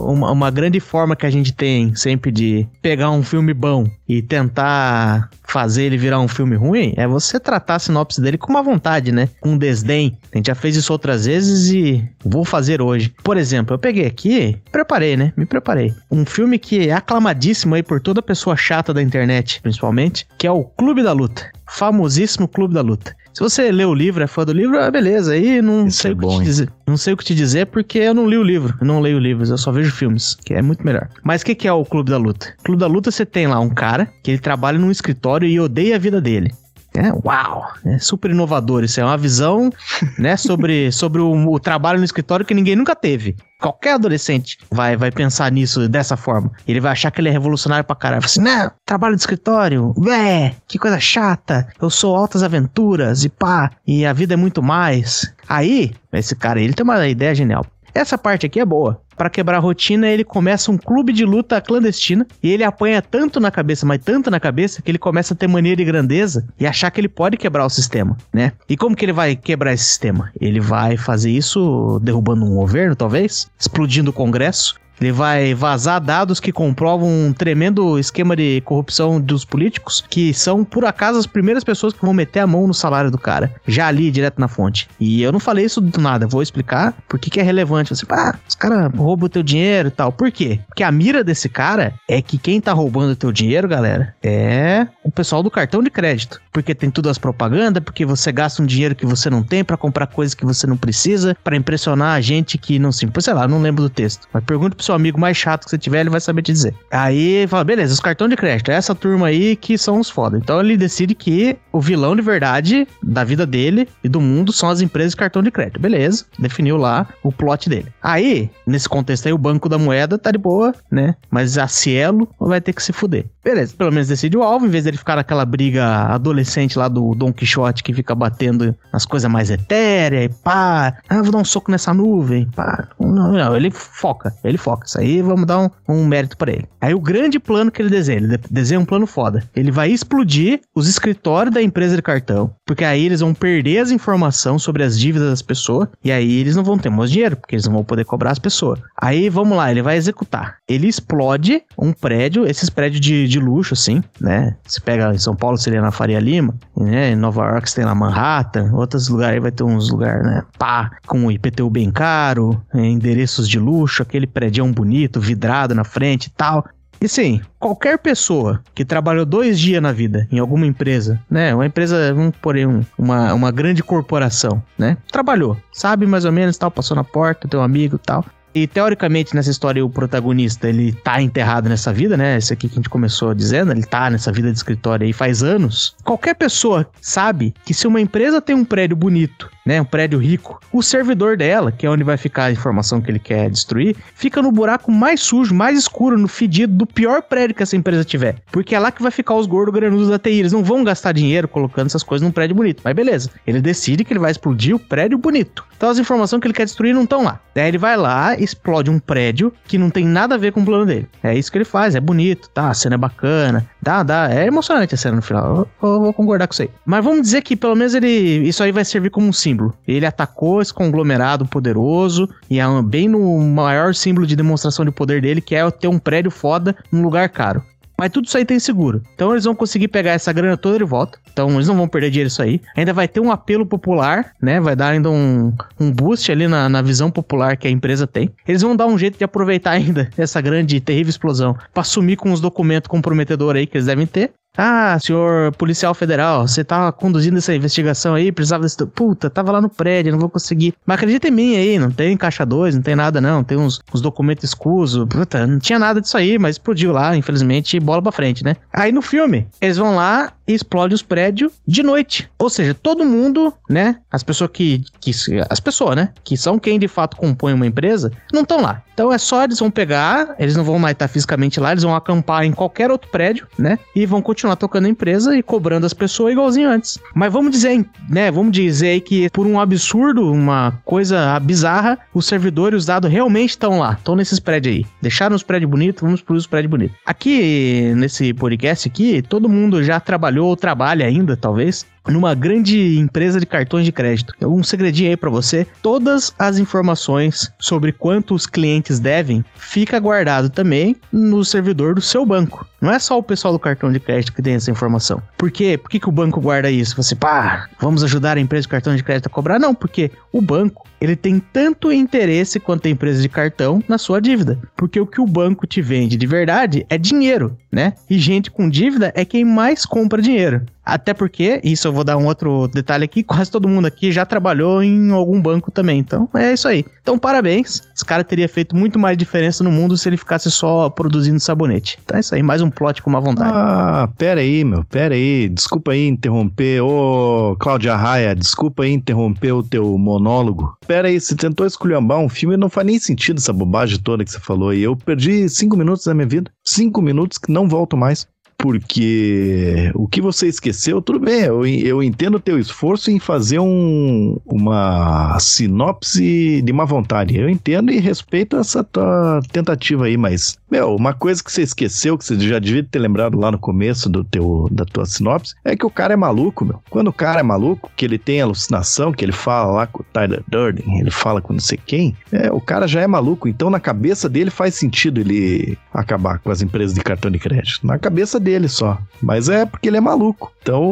[0.08, 4.22] Uma, uma grande forma que a gente tem sempre de pegar um filme bom e
[4.22, 8.62] tentar fazer ele virar um filme ruim é você tratar a sinopse dele com uma
[8.62, 9.28] vontade, né?
[9.40, 10.16] Com desdém.
[10.32, 13.14] A gente já fez isso outras vezes e vou fazer hoje.
[13.22, 15.32] Por exemplo, eu peguei aqui, preparei, né?
[15.36, 15.94] Me preparei.
[16.10, 20.50] Um filme que é aclamadíssimo aí por toda pessoa chata da internet, principalmente, que é
[20.50, 21.50] o Clube da Luta.
[21.68, 23.14] Famosíssimo Clube da Luta.
[23.32, 25.32] Se você lê o livro, é fã do livro, ah, beleza.
[25.32, 26.44] Aí não Isso sei é o que bom, te hein?
[26.44, 26.72] dizer.
[26.86, 28.74] Não sei o que te dizer porque eu não li o livro.
[28.80, 31.08] Eu não leio livros, eu só vejo filmes, que é muito melhor.
[31.22, 32.52] Mas o que, que é o Clube da Luta?
[32.64, 35.94] Clube da Luta você tem lá um cara que ele trabalha num escritório e odeia
[35.94, 36.52] a vida dele.
[36.98, 38.82] É, uau, é super inovador.
[38.82, 39.70] Isso é uma visão,
[40.18, 43.36] né, sobre, sobre o, o trabalho no escritório que ninguém nunca teve.
[43.60, 46.50] Qualquer adolescente vai, vai pensar nisso dessa forma.
[46.66, 48.22] Ele vai achar que ele é revolucionário pra caralho.
[48.22, 51.68] Fala assim, não, trabalho de escritório, ué, que coisa chata.
[51.80, 55.32] Eu sou altas aventuras e pá, e a vida é muito mais.
[55.48, 57.64] Aí, esse cara, ele tem uma ideia genial.
[57.98, 59.00] Essa parte aqui é boa.
[59.16, 63.40] Pra quebrar a rotina, ele começa um clube de luta clandestina e ele apanha tanto
[63.40, 66.64] na cabeça, mas tanto na cabeça, que ele começa a ter mania de grandeza e
[66.64, 68.52] achar que ele pode quebrar o sistema, né?
[68.68, 70.30] E como que ele vai quebrar esse sistema?
[70.40, 74.76] Ele vai fazer isso derrubando um governo, talvez, explodindo o Congresso.
[75.00, 80.64] Ele vai vazar dados que comprovam um tremendo esquema de corrupção dos políticos, que são,
[80.64, 83.54] por acaso, as primeiras pessoas que vão meter a mão no salário do cara.
[83.66, 84.88] Já ali, direto na fonte.
[84.98, 87.94] E eu não falei isso do nada, vou explicar por que, é relevante.
[87.94, 90.10] Você, ah, os caras roubam o teu dinheiro e tal.
[90.10, 90.60] Por quê?
[90.66, 94.86] Porque a mira desse cara é que quem tá roubando o teu dinheiro, galera, é
[95.04, 96.40] o pessoal do cartão de crédito.
[96.52, 99.76] Porque tem tudo as propagandas, porque você gasta um dinheiro que você não tem pra
[99.76, 103.08] comprar coisas que você não precisa, pra impressionar a gente que não se...
[103.20, 104.26] Sei lá, não lembro do texto.
[104.32, 106.74] Mas pergunta pro seu amigo mais chato que você tiver, ele vai saber te dizer.
[106.90, 110.38] Aí fala, beleza, os cartões de crédito, é essa turma aí que são os foda.
[110.38, 114.68] Então ele decide que o vilão de verdade da vida dele e do mundo são
[114.68, 115.80] as empresas de cartão de crédito.
[115.80, 117.92] Beleza, definiu lá o plot dele.
[118.02, 121.14] Aí, nesse contexto aí, o Banco da Moeda tá de boa, né?
[121.30, 123.26] Mas a Cielo vai ter que se fuder.
[123.44, 127.14] Beleza, pelo menos decide o alvo, em vez dele ficar naquela briga adolescente lá do
[127.14, 131.44] Don Quixote que fica batendo nas coisas mais etéreas e pá, ah, vou dar um
[131.44, 132.88] soco nessa nuvem, pá.
[133.00, 134.77] Não, não, ele foca, ele foca.
[134.84, 136.66] Isso aí vamos dar um, um mérito pra ele.
[136.80, 139.42] Aí o grande plano que ele desenha, ele de- desenha um plano foda.
[139.54, 143.90] Ele vai explodir os escritórios da empresa de cartão, porque aí eles vão perder as
[143.90, 147.54] informações sobre as dívidas das pessoas, e aí eles não vão ter mais dinheiro, porque
[147.54, 148.78] eles não vão poder cobrar as pessoas.
[149.00, 150.56] Aí vamos lá, ele vai executar.
[150.68, 154.56] Ele explode um prédio, esses prédios de, de luxo, assim, né?
[154.66, 157.10] Se pega em São Paulo, seria na Faria Lima, né?
[157.12, 160.42] Em Nova York, você tem na Manhattan, outros lugares aí vai ter uns lugares, né?
[160.58, 166.26] Pá, com o IPTU bem caro, endereços de luxo, aquele prédio bonito, vidrado na frente
[166.26, 166.64] e tal.
[167.00, 171.54] E sim, qualquer pessoa que trabalhou dois dias na vida em alguma empresa, né?
[171.54, 174.96] Uma empresa, vamos por aí, um- uma, uma grande corporação, né?
[175.12, 178.24] Trabalhou, sabe mais ou menos, tal, passou na porta, teu amigo tal.
[178.54, 182.36] E teoricamente nessa história o protagonista ele tá enterrado nessa vida, né?
[182.36, 185.42] Esse aqui que a gente começou dizendo, ele tá nessa vida de escritório aí faz
[185.42, 185.94] anos.
[186.04, 190.58] Qualquer pessoa sabe que se uma empresa tem um prédio bonito, né, um prédio rico,
[190.72, 194.40] o servidor dela, que é onde vai ficar a informação que ele quer destruir, fica
[194.40, 198.36] no buraco mais sujo, mais escuro, no fedido do pior prédio que essa empresa tiver.
[198.50, 200.38] Porque é lá que vai ficar os gordos granudos da TI.
[200.38, 202.80] Eles não vão gastar dinheiro colocando essas coisas num prédio bonito.
[202.82, 205.66] Mas beleza, ele decide que ele vai explodir o prédio bonito.
[205.76, 207.38] Então as informações que ele quer destruir não estão lá.
[207.54, 210.64] Daí ele vai lá, explode um prédio que não tem nada a ver com o
[210.64, 211.08] plano dele.
[211.22, 212.70] É isso que ele faz, é bonito, tá?
[212.70, 214.32] A cena é bacana, dá, dá.
[214.32, 215.68] É emocionante a cena no final.
[215.82, 216.70] Eu, eu vou concordar com isso aí.
[216.84, 218.08] Mas vamos dizer que pelo menos ele.
[218.08, 219.74] Isso aí vai servir como um símbolo.
[219.86, 225.22] Ele atacou esse conglomerado poderoso e é bem no maior símbolo de demonstração de poder
[225.22, 227.62] dele, que é ter um prédio foda num lugar caro.
[227.98, 229.02] Mas tudo isso aí tem seguro.
[229.14, 231.18] Então eles vão conseguir pegar essa grana toda de volta.
[231.32, 232.60] Então eles não vão perder dinheiro isso aí.
[232.76, 234.60] Ainda vai ter um apelo popular, né?
[234.60, 238.30] Vai dar ainda um, um boost ali na, na visão popular que a empresa tem.
[238.46, 242.16] Eles vão dar um jeito de aproveitar ainda essa grande e terrível explosão pra sumir
[242.16, 244.30] com os documentos comprometedores aí que eles devem ter.
[244.56, 248.84] Ah, senhor policial federal, você tá conduzindo essa investigação aí, precisava desse.
[248.86, 250.74] Puta, tava lá no prédio, não vou conseguir.
[250.84, 253.80] Mas acredita em mim aí, não tem caixa 2, não tem nada não, tem uns,
[253.94, 255.06] uns documentos escusos.
[255.08, 258.56] Puta, não tinha nada disso aí, mas explodiu lá, infelizmente, bola pra frente, né?
[258.72, 262.28] Aí no filme, eles vão lá e explode os prédios de noite.
[262.38, 263.96] Ou seja, todo mundo, né?
[264.10, 265.12] As pessoas que, que
[265.48, 266.08] as pessoas, né?
[266.24, 268.82] Que são quem de fato compõe uma empresa, não estão lá.
[268.94, 271.94] Então é só eles vão pegar, eles não vão mais estar fisicamente lá, eles vão
[271.94, 273.78] acampar em qualquer outro prédio, né?
[273.94, 276.98] E vão continuar tocando a empresa e cobrando as pessoas igualzinho antes.
[277.14, 278.28] Mas vamos dizer, né?
[278.30, 283.50] Vamos dizer aí que por um absurdo, uma coisa bizarra, os servidores, os dados realmente
[283.50, 284.86] estão lá, estão nesses prédios aí.
[285.00, 286.96] Deixaram os prédios bonitos, vamos para os prédios bonitos.
[287.06, 293.38] Aqui, nesse podcast aqui, todo mundo já trabalhou ou trabalha ainda, talvez, numa grande empresa
[293.38, 294.34] de cartões de crédito.
[294.42, 300.50] Um segredinho aí para você: todas as informações sobre quanto os clientes devem fica guardado
[300.50, 302.66] também no servidor do seu banco.
[302.80, 305.20] Não é só o pessoal do cartão de crédito que tem essa informação.
[305.36, 305.76] Por quê?
[305.76, 306.96] Por que, que o banco guarda isso?
[306.96, 309.58] Você, pá, vamos ajudar a empresa de cartão de crédito a cobrar?
[309.58, 314.20] Não, porque o banco ele tem tanto interesse quanto a empresa de cartão na sua
[314.20, 314.58] dívida.
[314.76, 317.94] Porque o que o banco te vende de verdade é dinheiro, né?
[318.08, 320.62] E gente com dívida é quem mais compra dinheiro.
[320.88, 324.24] Até porque, isso eu vou dar um outro detalhe aqui, quase todo mundo aqui já
[324.24, 325.98] trabalhou em algum banco também.
[325.98, 326.82] Então, é isso aí.
[327.02, 327.82] Então, parabéns.
[327.94, 331.98] Esse cara teria feito muito mais diferença no mundo se ele ficasse só produzindo sabonete.
[332.02, 333.50] Então é isso aí, mais um plot com uma vontade.
[333.52, 335.48] Ah, pera aí, meu, pera aí.
[335.50, 336.80] Desculpa aí interromper.
[336.80, 340.74] Ô, Cláudia Raia, desculpa aí interromper o teu monólogo.
[340.86, 344.30] Pera aí, você tentou esculhambar um filme não faz nem sentido essa bobagem toda que
[344.30, 344.82] você falou aí.
[344.82, 346.50] Eu perdi cinco minutos da minha vida.
[346.64, 348.26] Cinco minutos que não volto mais
[348.58, 353.60] porque o que você esqueceu, tudo bem, eu, eu entendo o teu esforço em fazer
[353.60, 357.36] um, uma sinopse de má vontade.
[357.38, 362.18] Eu entendo e respeito essa tua tentativa aí, mas, meu, uma coisa que você esqueceu,
[362.18, 365.76] que você já devia ter lembrado lá no começo do teu, da tua sinopse, é
[365.76, 366.82] que o cara é maluco, meu.
[366.90, 370.06] Quando o cara é maluco, que ele tem alucinação, que ele fala lá com o
[370.12, 373.70] Tyler Durden, ele fala com não sei quem, é, o cara já é maluco, então
[373.70, 377.86] na cabeça dele faz sentido ele acabar com as empresas de cartão de crédito.
[377.86, 378.98] Na cabeça dele dele só.
[379.20, 380.52] Mas é porque ele é maluco.
[380.62, 380.82] Então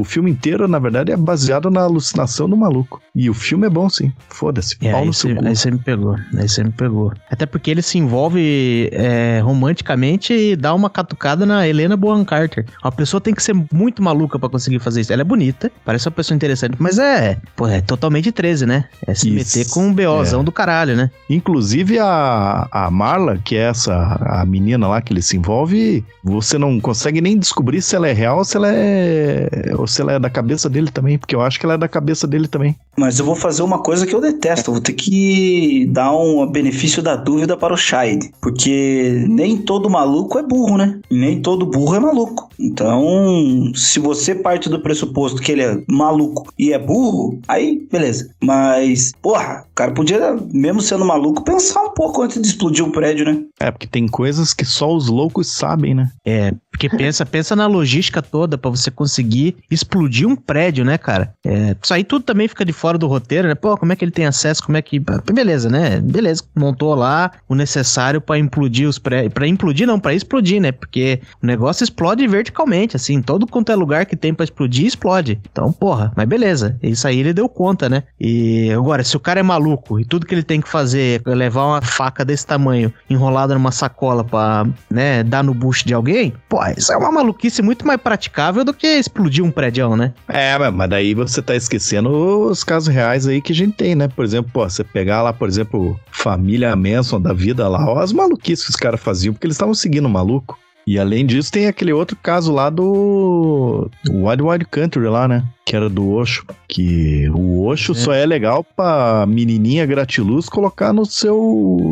[0.00, 3.00] o filme inteiro, na verdade, é baseado na alucinação do maluco.
[3.14, 4.12] E o filme é bom, sim.
[4.28, 4.76] Foda-se.
[4.82, 6.16] É, aí, você, aí você me pegou.
[6.36, 7.12] Aí você me pegou.
[7.30, 12.66] Até porque ele se envolve é, romanticamente e dá uma catucada na Helena Bonham Carter.
[12.82, 15.12] A pessoa tem que ser muito maluca para conseguir fazer isso.
[15.12, 18.84] Ela é bonita, parece uma pessoa interessante, mas é, pô, é totalmente 13, né?
[19.06, 19.58] É se isso.
[19.58, 20.44] meter com um BOzão é.
[20.44, 21.10] do caralho, né?
[21.30, 26.58] Inclusive a, a Marla, que é essa a menina lá que ele se envolve, você
[26.58, 29.48] não consegue consegue nem descobrir se ela é real ou se ela é.
[29.78, 31.88] ou se ela é da cabeça dele também, porque eu acho que ela é da
[31.88, 32.74] cabeça dele também.
[32.96, 37.02] Mas eu vou fazer uma coisa que eu detesto, vou ter que dar um benefício
[37.02, 40.98] da dúvida para o Shide, porque nem todo maluco é burro, né?
[41.10, 42.48] Nem todo burro é maluco.
[42.58, 48.30] Então, se você parte do pressuposto que ele é maluco e é burro, aí beleza.
[48.42, 53.26] Mas, porra, cara podia, mesmo sendo maluco, pensar um pouco antes de explodir um prédio,
[53.26, 53.42] né?
[53.60, 56.10] É, porque tem coisas que só os loucos sabem, né?
[56.24, 61.34] É, porque pensa, pensa na logística toda para você conseguir explodir um prédio, né, cara?
[61.44, 63.54] É, isso aí tudo também fica de fora do roteiro, né?
[63.54, 64.64] Pô, como é que ele tem acesso?
[64.64, 64.98] Como é que.
[65.30, 66.00] Beleza, né?
[66.00, 69.34] Beleza, montou lá o necessário para implodir os prédios.
[69.34, 70.72] Pra implodir, não, para explodir, né?
[70.72, 73.20] Porque o negócio explode verticalmente, assim.
[73.20, 75.38] Todo quanto é lugar que tem para explodir, explode.
[75.52, 76.78] Então, porra, mas beleza.
[76.82, 78.04] Isso aí ele deu conta, né?
[78.18, 79.65] E agora, se o cara é maluco
[79.98, 83.72] e tudo que ele tem que fazer é levar uma faca desse tamanho enrolada numa
[83.72, 88.00] sacola pra, né, dar no bucho de alguém, pô, isso é uma maluquice muito mais
[88.00, 90.12] praticável do que explodir um prédio, né?
[90.28, 94.08] É, mas daí você tá esquecendo os casos reais aí que a gente tem, né?
[94.08, 98.12] Por exemplo, pô, você pegar lá, por exemplo, família Manson da vida lá, ó, as
[98.12, 100.58] maluquices que os caras faziam, porque eles estavam seguindo o maluco.
[100.86, 105.44] E além disso, tem aquele outro caso lá do Wild Wild Country lá, né?
[105.64, 106.46] Que era do Osho.
[106.68, 107.94] Que o Osho é.
[107.96, 111.36] só é legal pra menininha gratiluz colocar no seu,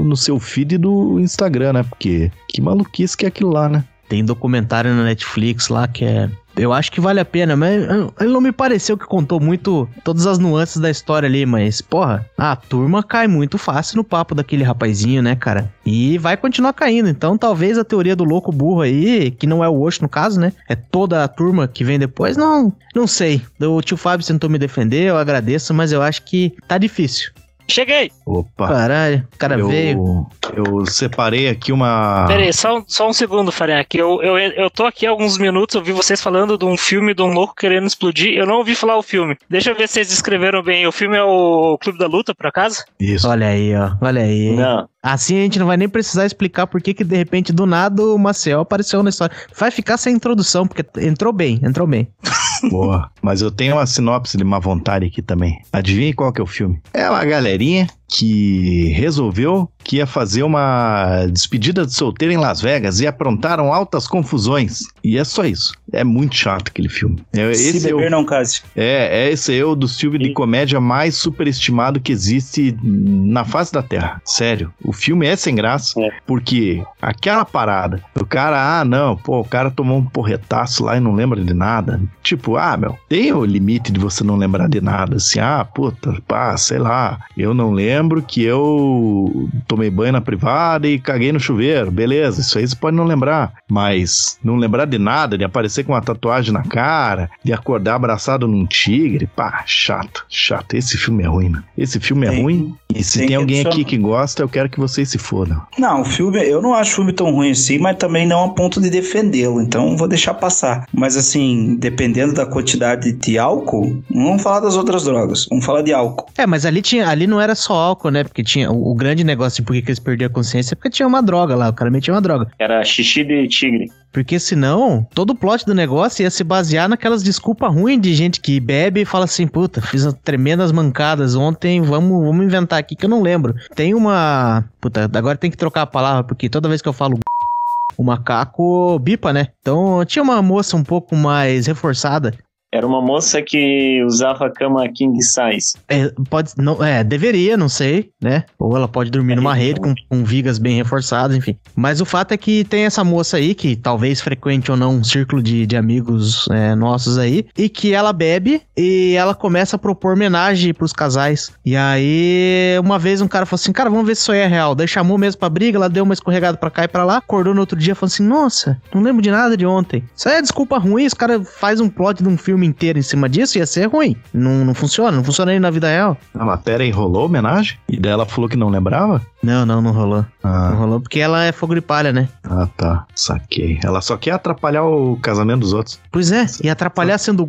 [0.05, 1.83] no seu feed do Instagram, né?
[1.83, 3.85] Porque que maluquice que é aquilo lá, né?
[4.09, 7.83] Tem documentário na Netflix lá que é eu acho que vale a pena, mas
[8.21, 12.25] ele não me pareceu que contou muito todas as nuances da história ali, mas, porra,
[12.37, 15.73] a turma cai muito fácil no papo daquele rapazinho, né, cara?
[15.85, 17.09] E vai continuar caindo.
[17.09, 20.41] Então, talvez a teoria do louco burro aí, que não é o Osho no caso,
[20.41, 20.53] né?
[20.69, 23.43] É toda a turma que vem depois, não, não sei.
[23.61, 27.33] O tio Fábio tentou me defender, eu agradeço, mas eu acho que tá difícil.
[27.69, 28.11] Cheguei!
[28.27, 28.69] Opa!
[28.69, 30.27] Caralho, o cara eu, veio.
[30.55, 32.27] Eu separei aqui uma.
[32.27, 33.87] Pera aí, só, só um segundo, Farenha.
[33.95, 37.15] Eu, eu, eu tô aqui há alguns minutos, eu vi vocês falando de um filme
[37.15, 38.37] de um louco querendo explodir.
[38.37, 39.37] Eu não ouvi falar o filme.
[39.49, 40.87] Deixa eu ver se vocês descreveram bem.
[40.87, 42.85] O filme é o Clube da Luta, por acaso?
[43.01, 43.29] Isso.
[43.29, 43.93] Olha aí, ó.
[44.01, 44.55] Olha aí.
[44.55, 44.89] Não.
[45.03, 48.03] Assim a gente não vai nem precisar explicar por que que de repente do nada
[48.03, 49.37] o Maciel apareceu na história.
[49.55, 52.09] Vai ficar sem introdução, porque entrou bem, entrou bem.
[52.69, 53.11] Boa.
[53.23, 55.61] Mas eu tenho uma sinopse de má vontade aqui também.
[55.73, 56.81] Adivinhe qual que é o filme?
[56.93, 63.01] É uma galerinha que resolveu que ia fazer uma despedida de solteiro em Las Vegas
[63.01, 64.81] e aprontaram altas confusões.
[65.03, 65.75] E é só isso.
[65.93, 67.23] É muito chato aquele filme.
[67.33, 68.63] É, Se esse é, beber, o, não case.
[68.75, 73.73] é, é esse é o dos filmes de comédia mais superestimado que existe na face
[73.73, 74.21] da Terra.
[74.25, 74.73] Sério.
[74.83, 76.11] O filme é sem graça, É.
[76.27, 81.01] porque aquela parada, o cara, ah, não, pô, o cara tomou um porretaço lá e
[81.01, 82.01] não lembra de nada.
[82.23, 85.17] Tipo, ah, meu, tem o limite de você não lembrar de nada.
[85.17, 90.87] Assim, ah, puta, pá, sei lá, eu não lembro que eu tomei banho na privada
[90.87, 91.91] e caguei no chuveiro.
[91.91, 93.53] Beleza, isso aí você pode não lembrar.
[93.69, 98.47] Mas não lembrar de nada, de aparecer com uma tatuagem na cara, de acordar abraçado
[98.47, 100.75] num tigre, pá, chato, chato.
[100.75, 101.65] Esse filme é ruim, mano.
[101.77, 102.75] Esse filme é Tem- ruim.
[102.95, 105.61] E se tem tem, que alguém aqui que gosta, eu quero que vocês se fodam.
[105.77, 108.49] Não, o filme, eu não acho o filme tão ruim assim, mas também não a
[108.51, 110.87] ponto de defendê-lo, então vou deixar passar.
[110.93, 115.83] Mas assim, dependendo da quantidade de álcool, não vamos falar das outras drogas, vamos falar
[115.83, 116.27] de álcool.
[116.39, 118.23] É, mas ali tinha, ali não era só álcool, né?
[118.23, 120.91] Porque tinha o, o grande negócio de por que eles perdiam a consciência é porque
[120.91, 122.49] tinha uma droga lá, o cara metia uma droga.
[122.59, 123.91] Era xixi de tigre.
[124.13, 128.41] Porque senão, todo o plot do negócio ia se basear naquelas desculpas ruins de gente
[128.41, 133.07] que bebe e fala assim, puta, fiz tremendas mancadas ontem, vamos, vamos inventar aqui que
[133.07, 133.57] eu não lembro.
[133.75, 134.65] Tem uma...
[134.81, 137.19] Puta, agora tem que trocar a palavra, porque toda vez que eu falo
[137.99, 139.49] o macaco bipa, né?
[139.61, 142.35] Então tinha uma moça um pouco mais reforçada.
[142.75, 145.77] Era uma moça que usava cama king size.
[145.89, 148.43] É, pode, não, é, deveria, não sei, né?
[148.59, 151.57] Ou ela pode dormir numa rede com, com vigas bem reforçadas, enfim.
[151.77, 155.05] Mas o fato é que tem essa moça aí, que talvez frequente ou não um
[155.05, 159.79] círculo de, de amigos é, nossos aí, e que ela bebe e ela começa a
[159.79, 161.53] propor homenagem pros casais.
[161.65, 164.49] E aí, uma vez um cara falou assim: Cara, vamos ver se isso aí é
[164.49, 164.75] real.
[164.75, 167.55] Daí chamou mesmo pra briga, ela deu uma escorregada pra cá e pra lá, acordou
[167.55, 170.03] no outro dia e falou assim: Nossa, não lembro de nada de ontem.
[170.17, 173.03] Isso aí é desculpa ruim, os caras fazem um plot de um filme inteiro em
[173.03, 174.17] cima disso, ia ser ruim.
[174.33, 176.17] Não, não funciona, não funciona nem na vida real.
[176.35, 177.77] A matéria enrolou a homenagem?
[177.89, 179.21] E daí ela falou que não lembrava?
[179.43, 180.25] Não, não, não rolou.
[180.43, 182.29] Não Ah, rolou porque ela é fogo de palha, né?
[182.45, 183.05] ah, tá.
[183.15, 183.79] Saquei.
[183.85, 186.01] Ela só quer atrapalhar o casamento dos outros.
[186.11, 187.49] Pois é, e atrapalhar sendo.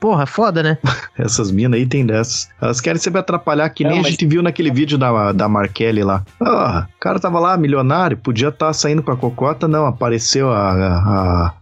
[0.00, 0.78] Porra, foda, né?
[1.16, 2.48] Essas minas aí tem dessas.
[2.60, 5.48] Elas querem sempre atrapalhar, que nem Não, a mas- gente viu naquele vídeo da, da
[5.48, 6.24] Markelly lá.
[6.40, 10.72] Ah, o cara tava lá, milionário, podia estar saindo com a cocota, não, apareceu a,
[10.72, 11.52] a, a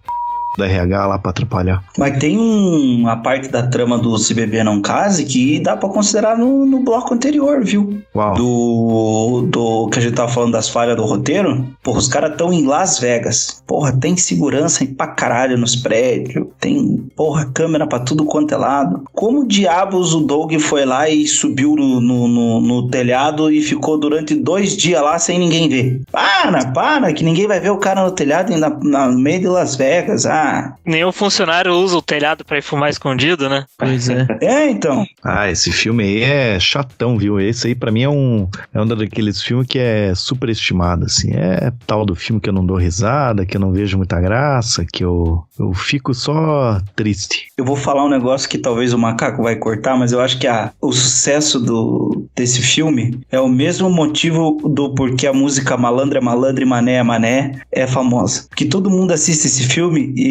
[0.59, 1.83] da RH lá pra atrapalhar.
[1.99, 5.89] Mas tem um, a parte da trama do Se Beber Não Case que dá pra
[5.89, 8.01] considerar no, no bloco anterior, viu?
[8.15, 8.35] Uau.
[8.35, 11.67] Do, do que a gente tava falando das falhas do roteiro.
[11.83, 13.63] Porra, os caras tão em Las Vegas.
[13.67, 16.47] Porra, tem segurança pra caralho nos prédios.
[16.59, 19.05] Tem, porra, câmera pra tudo quanto é lado.
[19.13, 23.99] Como diabos o Doug foi lá e subiu no, no, no- no telhado e ficou
[23.99, 26.01] durante dois dias lá sem ninguém ver?
[26.11, 29.49] Para, para, que ninguém vai ver o cara no telhado na, na- no meio de
[29.49, 30.27] Las Vegas.
[30.27, 30.40] Ah,
[30.85, 33.65] Nenhum funcionário usa o telhado pra ir fumar escondido, né?
[33.79, 34.27] Pois é.
[34.41, 35.05] é então.
[35.23, 37.41] Ah, esse filme aí é chatão, viu?
[37.41, 41.33] Esse aí pra mim é um, é um daqueles filmes que é superestimado, assim.
[41.33, 44.85] É tal do filme que eu não dou risada, que eu não vejo muita graça,
[44.85, 47.47] que eu, eu fico só triste.
[47.57, 50.47] Eu vou falar um negócio que talvez o macaco vai cortar, mas eu acho que
[50.47, 56.19] a, o sucesso do, desse filme é o mesmo motivo do porquê a música Malandra
[56.19, 58.47] é Malandra e Mané é Mané é famosa.
[58.55, 60.30] Que todo mundo assiste esse filme e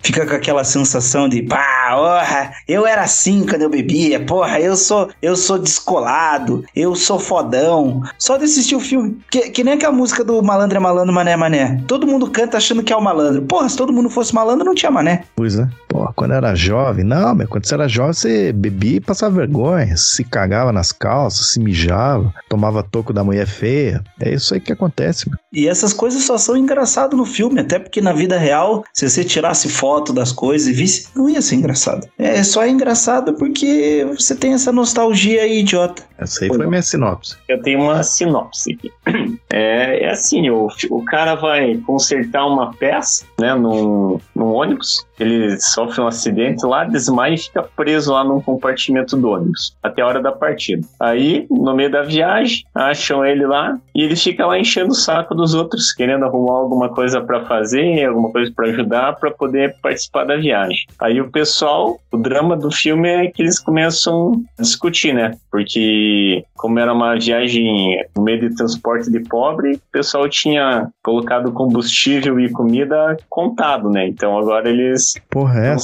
[0.00, 4.76] fica com aquela sensação de pá, porra, eu era assim quando eu bebia, porra, eu
[4.76, 8.02] sou, eu sou descolado, eu sou fodão.
[8.18, 9.18] Só de assistir o filme.
[9.30, 11.82] Que, que nem aquela música do Malandra é Malandro, Mané é Mané.
[11.86, 13.42] Todo mundo canta achando que é o malandro.
[13.42, 15.24] Porra, se todo mundo fosse malandro, não tinha mané.
[15.34, 15.68] Pois é.
[15.88, 19.36] Pô, quando eu era jovem, não, mas quando você era jovem, você bebia e passava
[19.36, 24.02] vergonha, se cagava nas calças, se mijava, tomava toco da mulher feia.
[24.20, 25.38] É isso aí que acontece, meu.
[25.52, 29.22] E essas coisas só são engraçadas no filme, até porque na vida real, se você
[29.22, 31.71] tirasse foto das coisas e visse, não ia ser engraçado.
[32.18, 36.02] É só engraçado porque você tem essa nostalgia aí, idiota.
[36.18, 37.36] Essa aí foi minha sinopse.
[37.48, 38.90] Eu tenho uma sinopse aqui.
[39.54, 45.06] É, é assim, o, o cara vai consertar uma peça, né, num, num ônibus.
[45.20, 50.00] Ele sofre um acidente lá, desmaia e fica preso lá num compartimento do ônibus, até
[50.00, 50.86] a hora da partida.
[50.98, 55.34] Aí, no meio da viagem, acham ele lá e ele fica lá enchendo o saco
[55.34, 60.24] dos outros, querendo arrumar alguma coisa pra fazer, alguma coisa pra ajudar, pra poder participar
[60.24, 60.86] da viagem.
[60.98, 65.36] Aí o pessoal, o drama do filme é que eles começam a discutir, né?
[65.50, 71.52] Porque como era uma viagem no meio de transporte de pobre, o pessoal tinha colocado
[71.52, 74.06] combustível e comida contado, né?
[74.08, 75.78] Então agora eles Porra, é, não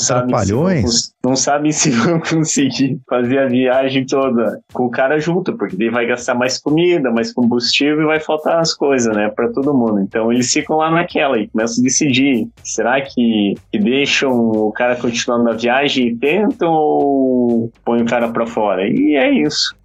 [1.25, 5.91] não sabem se vão conseguir fazer a viagem toda com o cara junto, porque ele
[5.91, 10.01] vai gastar mais comida, mais combustível e vai faltar as coisas, né, para todo mundo.
[10.01, 14.97] Então eles ficam lá naquela e começam a decidir: será que, que deixam o cara
[14.97, 18.87] continuando a viagem e tentam ou põem o cara para fora?
[18.87, 19.78] E é isso.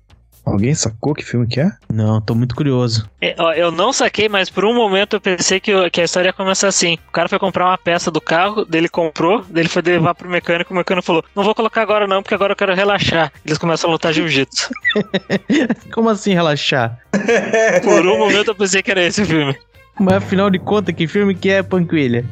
[0.45, 1.71] Alguém sacou que filme que é?
[1.91, 3.09] Não, tô muito curioso.
[3.21, 6.29] É, ó, Eu não saquei, mas por um momento eu pensei que, que a história
[6.29, 6.97] ia começar assim.
[7.07, 10.73] O cara foi comprar uma peça do carro, dele comprou, dele foi levar pro mecânico,
[10.73, 13.31] o mecânico falou: Não vou colocar agora não, porque agora eu quero relaxar.
[13.45, 14.69] Eles começam a lutar jiu-jitsu.
[15.93, 16.99] Como assim relaxar?
[17.83, 19.55] Por um momento eu pensei que era esse o filme.
[19.97, 22.25] Mas afinal de contas, que filme que é Panquilha?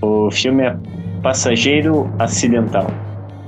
[0.00, 0.76] O filme é
[1.22, 2.90] Passageiro Acidental.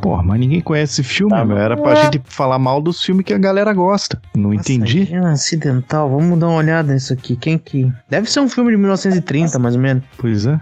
[0.02, 1.56] Porra, mas ninguém conhece esse filme, Tá meu.
[1.56, 4.20] Era pra gente falar mal dos filmes que a galera gosta.
[4.34, 4.98] Não entendi.
[5.00, 7.36] Passageiro Acidental, vamos dar uma olhada nisso aqui.
[7.36, 7.90] Quem que.
[8.10, 10.02] Deve ser um filme de 1930, mais ou menos.
[10.18, 10.60] Pois é.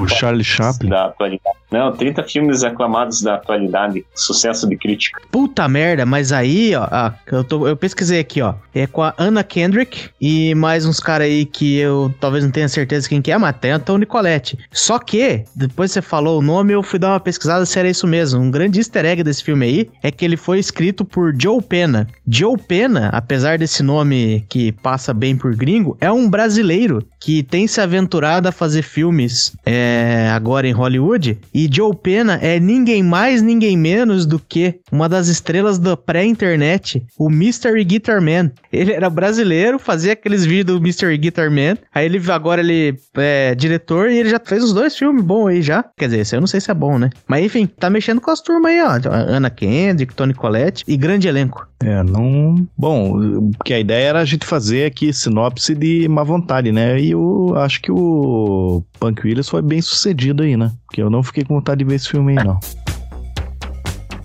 [0.00, 0.90] O Charlie Chaplin.
[0.90, 1.59] Da atualidade.
[1.70, 4.04] Não, 30 filmes aclamados da atualidade.
[4.14, 5.20] Sucesso de crítica.
[5.30, 8.54] Puta merda, mas aí, ó, ah, eu, tô- eu pesquisei aqui, ó.
[8.74, 12.68] É com a Anna Kendrick e mais uns caras aí que eu talvez não tenha
[12.68, 14.58] certeza quem que é, mas tem a Toni Collette.
[14.72, 18.06] Só que, depois você falou o nome, eu fui dar uma pesquisada se era isso
[18.06, 18.40] mesmo.
[18.40, 22.06] Um grande easter egg desse filme aí é que ele foi escrito por Joe Pena.
[22.26, 27.66] Joe Pena, apesar desse nome que passa bem por gringo, é um brasileiro que tem
[27.66, 31.38] se aventurado a fazer filmes é, agora em Hollywood.
[31.70, 37.28] Joe Pena é ninguém mais, ninguém menos do que uma das estrelas da pré-internet, o
[37.28, 38.50] Mystery Guitar Man.
[38.72, 41.76] Ele era brasileiro, fazia aqueles vídeos do Mystery Guitar Man.
[41.92, 45.62] Aí ele agora ele é diretor e ele já fez os dois filmes bons aí
[45.62, 45.84] já.
[45.96, 47.10] Quer dizer, esse eu não sei se é bom, né?
[47.26, 49.10] Mas enfim, tá mexendo com as turmas aí, ó.
[49.10, 51.66] Ana Kendrick, Tony Collette e grande elenco.
[51.82, 52.66] É, não.
[52.76, 57.00] Bom, porque a ideia era a gente fazer aqui sinopse de má vontade, né?
[57.00, 60.70] E eu acho que o Punk Williams foi bem sucedido aí, né?
[60.90, 62.58] Porque eu não fiquei com vontade de ver esse filme aí, não.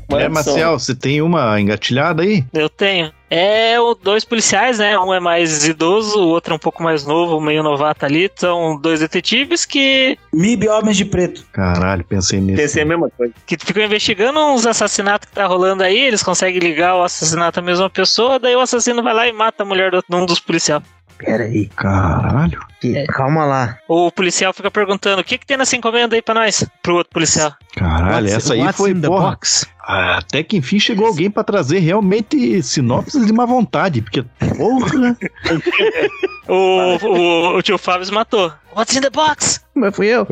[0.08, 2.46] É, Marcel, você tem uma engatilhada aí?
[2.54, 3.12] Eu tenho.
[3.30, 4.98] É o dois policiais, né?
[5.00, 8.32] Um é mais idoso, o outro é um pouco mais novo, meio novato ali.
[8.36, 11.44] São dois detetives que, MIB Homens de Preto.
[11.52, 12.62] Caralho, pensei nisso.
[12.62, 13.34] Pensei a mesma coisa.
[13.46, 16.00] que ficam investigando uns assassinatos que tá rolando aí.
[16.00, 19.64] Eles conseguem ligar o assassinato à mesma pessoa, daí o assassino vai lá e mata
[19.64, 20.84] a mulher de um dos policiais.
[21.18, 21.68] Pera aí.
[21.76, 22.60] Caralho.
[22.82, 23.78] que- Calma lá.
[23.88, 26.66] O policial fica perguntando: o que, que tem nessa encomenda aí pra nós?
[26.84, 27.54] Pro outro policial.
[27.76, 29.30] Caralho, What's- essa aí what's foi, in the porra.
[29.32, 29.66] box?
[29.88, 34.24] Até que enfim chegou alguém pra trazer realmente sinopses de má vontade, porque,
[34.57, 35.16] porra.
[36.48, 38.53] O, o, o tio Fábio matou.
[38.76, 39.62] What's in the box?
[39.74, 40.28] Mas fui eu.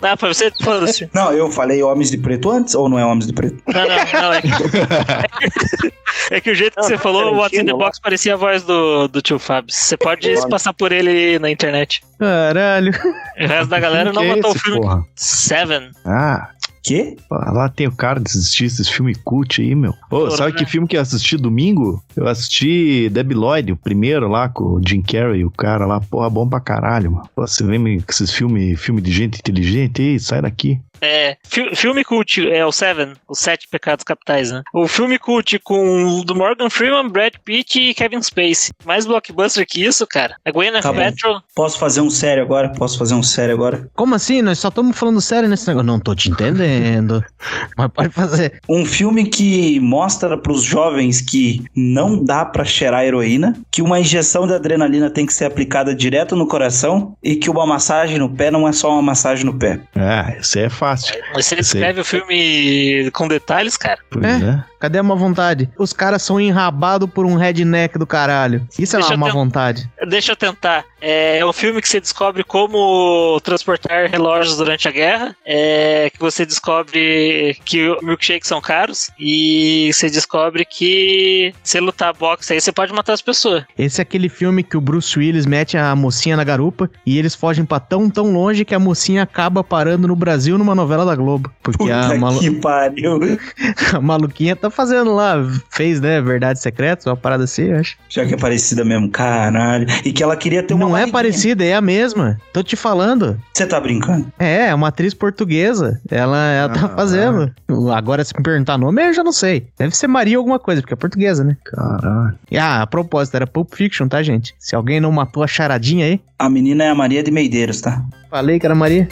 [0.00, 0.52] Ah, foi você?
[0.62, 1.10] Foda-se.
[1.12, 3.60] Não, eu falei Homens de Preto antes ou não é Homens de Preto?
[3.66, 3.88] Não, não,
[4.22, 4.32] não.
[4.34, 4.48] É que,
[6.30, 8.62] é que o jeito que você falou, o What's in the box parecia a voz
[8.62, 9.74] do, do tio Fábio.
[9.74, 12.02] Você pode se passar por ele na internet.
[12.20, 12.92] Caralho.
[13.40, 14.80] O resto da galera não Que é matou o esse, filme.
[14.80, 15.04] porra?
[15.16, 15.90] Seven.
[16.04, 16.50] Ah,
[16.88, 17.16] Quê?
[17.30, 19.92] lá tem o cara de assistir esses filmes cult aí, meu.
[20.10, 20.58] Ô, sabe né?
[20.58, 22.02] que filme que eu assisti domingo?
[22.16, 26.30] Eu assisti Debi Lloyd, o primeiro lá, com o Jim Carrey, o cara lá, porra,
[26.30, 27.28] bom pra caralho, mano.
[27.36, 30.80] Pô, você vem com esses filmes filme de gente inteligente aí, sai daqui.
[31.00, 34.62] É, fi- filme cult é o Seven, os Sete Pecados Capitais, né?
[34.74, 38.70] O filme cult com o do Morgan Freeman, Brad Pitt e Kevin Spacey.
[38.84, 40.36] Mais blockbuster que isso, cara.
[40.44, 40.92] A Gwyneth Tá.
[40.92, 41.40] Paltrow.
[41.54, 42.70] Posso fazer um sério agora?
[42.70, 43.88] Posso fazer um sério agora?
[43.94, 44.42] Como assim?
[44.42, 45.86] Nós só estamos falando sério nesse negócio.
[45.86, 47.24] Não tô te entendendo.
[47.76, 48.60] Mas pode fazer.
[48.68, 54.46] Um filme que mostra pros jovens que não dá pra cheirar heroína, que uma injeção
[54.46, 58.50] de adrenalina tem que ser aplicada direto no coração e que uma massagem no pé
[58.50, 59.80] não é só uma massagem no pé.
[59.96, 60.87] Ah, isso aí é fácil.
[61.34, 63.98] Mas Você descreve o filme com detalhes, cara.
[64.10, 64.44] Pois É?
[64.44, 64.64] é.
[64.78, 65.68] Cadê a má vontade?
[65.78, 68.66] Os caras são enrabados por um redneck do caralho.
[68.78, 69.88] Isso é uma má vontade.
[70.08, 70.84] Deixa eu tentar.
[71.00, 75.36] É um filme que você descobre como transportar relógios durante a guerra.
[75.44, 79.10] É que você descobre que milkshakes são caros.
[79.18, 83.64] E você descobre que se lutar boxe aí, você pode matar as pessoas.
[83.78, 87.34] Esse é aquele filme que o Bruce Willis mete a mocinha na garupa e eles
[87.34, 91.14] fogem pra tão, tão longe que a mocinha acaba parando no Brasil numa novela da
[91.14, 91.52] Globo.
[91.62, 93.18] Porque a, Puta malu- que pariu.
[93.94, 95.36] a maluquinha tá fazendo lá,
[95.70, 97.96] fez, né, Verdades Secretas, uma parada assim, eu acho.
[98.08, 99.86] Já que é parecida mesmo, caralho.
[100.04, 101.12] E que ela queria ter uma Não é barriguinha.
[101.12, 102.38] parecida, é a mesma.
[102.52, 103.38] Tô te falando.
[103.52, 104.30] Você tá brincando?
[104.38, 106.00] É, é uma atriz portuguesa.
[106.10, 106.88] Ela, ela tá Ah.
[106.96, 107.52] fazendo.
[107.94, 109.66] Agora, se me perguntar nome, eu já não sei.
[109.78, 111.56] Deve ser Maria alguma coisa, porque é portuguesa, né?
[111.64, 112.34] Caralho.
[112.50, 114.54] E, ah, a propósito, era Pulp Fiction, tá, gente?
[114.58, 118.02] Se alguém não matou a charadinha aí, A menina é a Maria de Meideiros, tá?
[118.30, 119.08] falei que era Maria.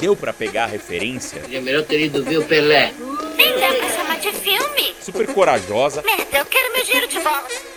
[0.00, 1.42] Deu pra pegar a referência?
[1.52, 2.92] É melhor ter ido ver o Pelé.
[3.36, 4.94] Nem dá pra chamar de filme.
[5.00, 6.02] Super corajosa.
[6.02, 7.68] Merda, eu quero meu dinheiro de volta.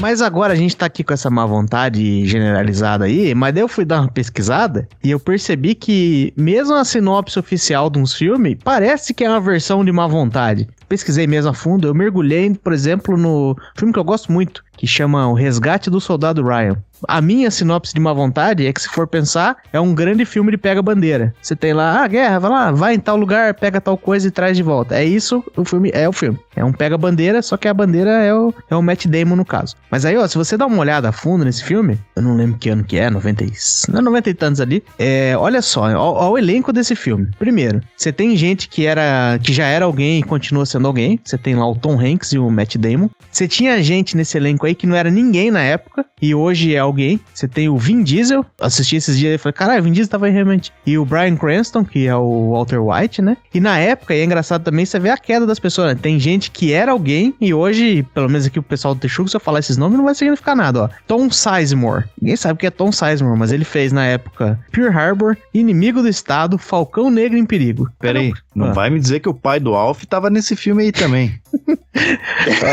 [0.00, 3.68] Mas agora a gente tá aqui com essa má vontade generalizada aí, mas daí eu
[3.68, 8.56] fui dar uma pesquisada e eu percebi que mesmo a sinopse oficial de uns filmes
[8.64, 10.66] parece que é uma versão de má vontade.
[10.90, 14.88] Pesquisei mesmo a fundo, eu mergulhei, por exemplo, no filme que eu gosto muito, que
[14.88, 16.76] chama O Resgate do Soldado Ryan.
[17.08, 20.50] A minha sinopse de má vontade é que, se for pensar, é um grande filme
[20.50, 21.34] de pega-bandeira.
[21.40, 24.30] Você tem lá, ah, guerra, vai lá, vai em tal lugar, pega tal coisa e
[24.30, 24.96] traz de volta.
[24.96, 26.38] É isso, o filme é o filme.
[26.54, 29.76] É um pega-bandeira, só que a bandeira é o, é o Matt Damon no caso.
[29.90, 32.58] Mas aí, ó, se você dá uma olhada a fundo nesse filme, eu não lembro
[32.58, 33.52] que ano que é, 90 e,
[33.90, 34.84] não, 90 e tantos ali.
[34.98, 37.28] É, olha só, ó, ó o elenco desse filme.
[37.38, 41.20] Primeiro, você tem gente que era que já era alguém e continua sendo alguém.
[41.24, 43.08] Você tem lá o Tom Hanks e o Matt Damon.
[43.30, 46.78] Você tinha gente nesse elenco aí que não era ninguém na época e hoje é
[46.78, 47.20] alguém.
[47.32, 50.32] Você tem o Vin Diesel, assisti esses dias e falei, caralho, Vin Diesel tava aí
[50.32, 50.72] realmente.
[50.86, 53.36] E o Brian Cranston, que é o Walter White, né?
[53.54, 55.94] E na época, e é engraçado também, você vê a queda das pessoas.
[55.94, 55.98] Né?
[56.00, 59.36] Tem gente que era alguém e hoje, pelo menos aqui o pessoal do Texugo, se
[59.36, 60.88] eu falar esses nomes, não vai significar nada, ó.
[61.06, 62.04] Tom Sizemore.
[62.20, 66.02] Ninguém sabe o que é Tom Sizemore, mas ele fez na época Pearl Harbor, Inimigo
[66.02, 67.90] do Estado, Falcão Negro em Perigo.
[67.98, 68.72] Pera aí, não Ah.
[68.72, 71.34] vai me dizer que o pai do Alf tava nesse filme aí também.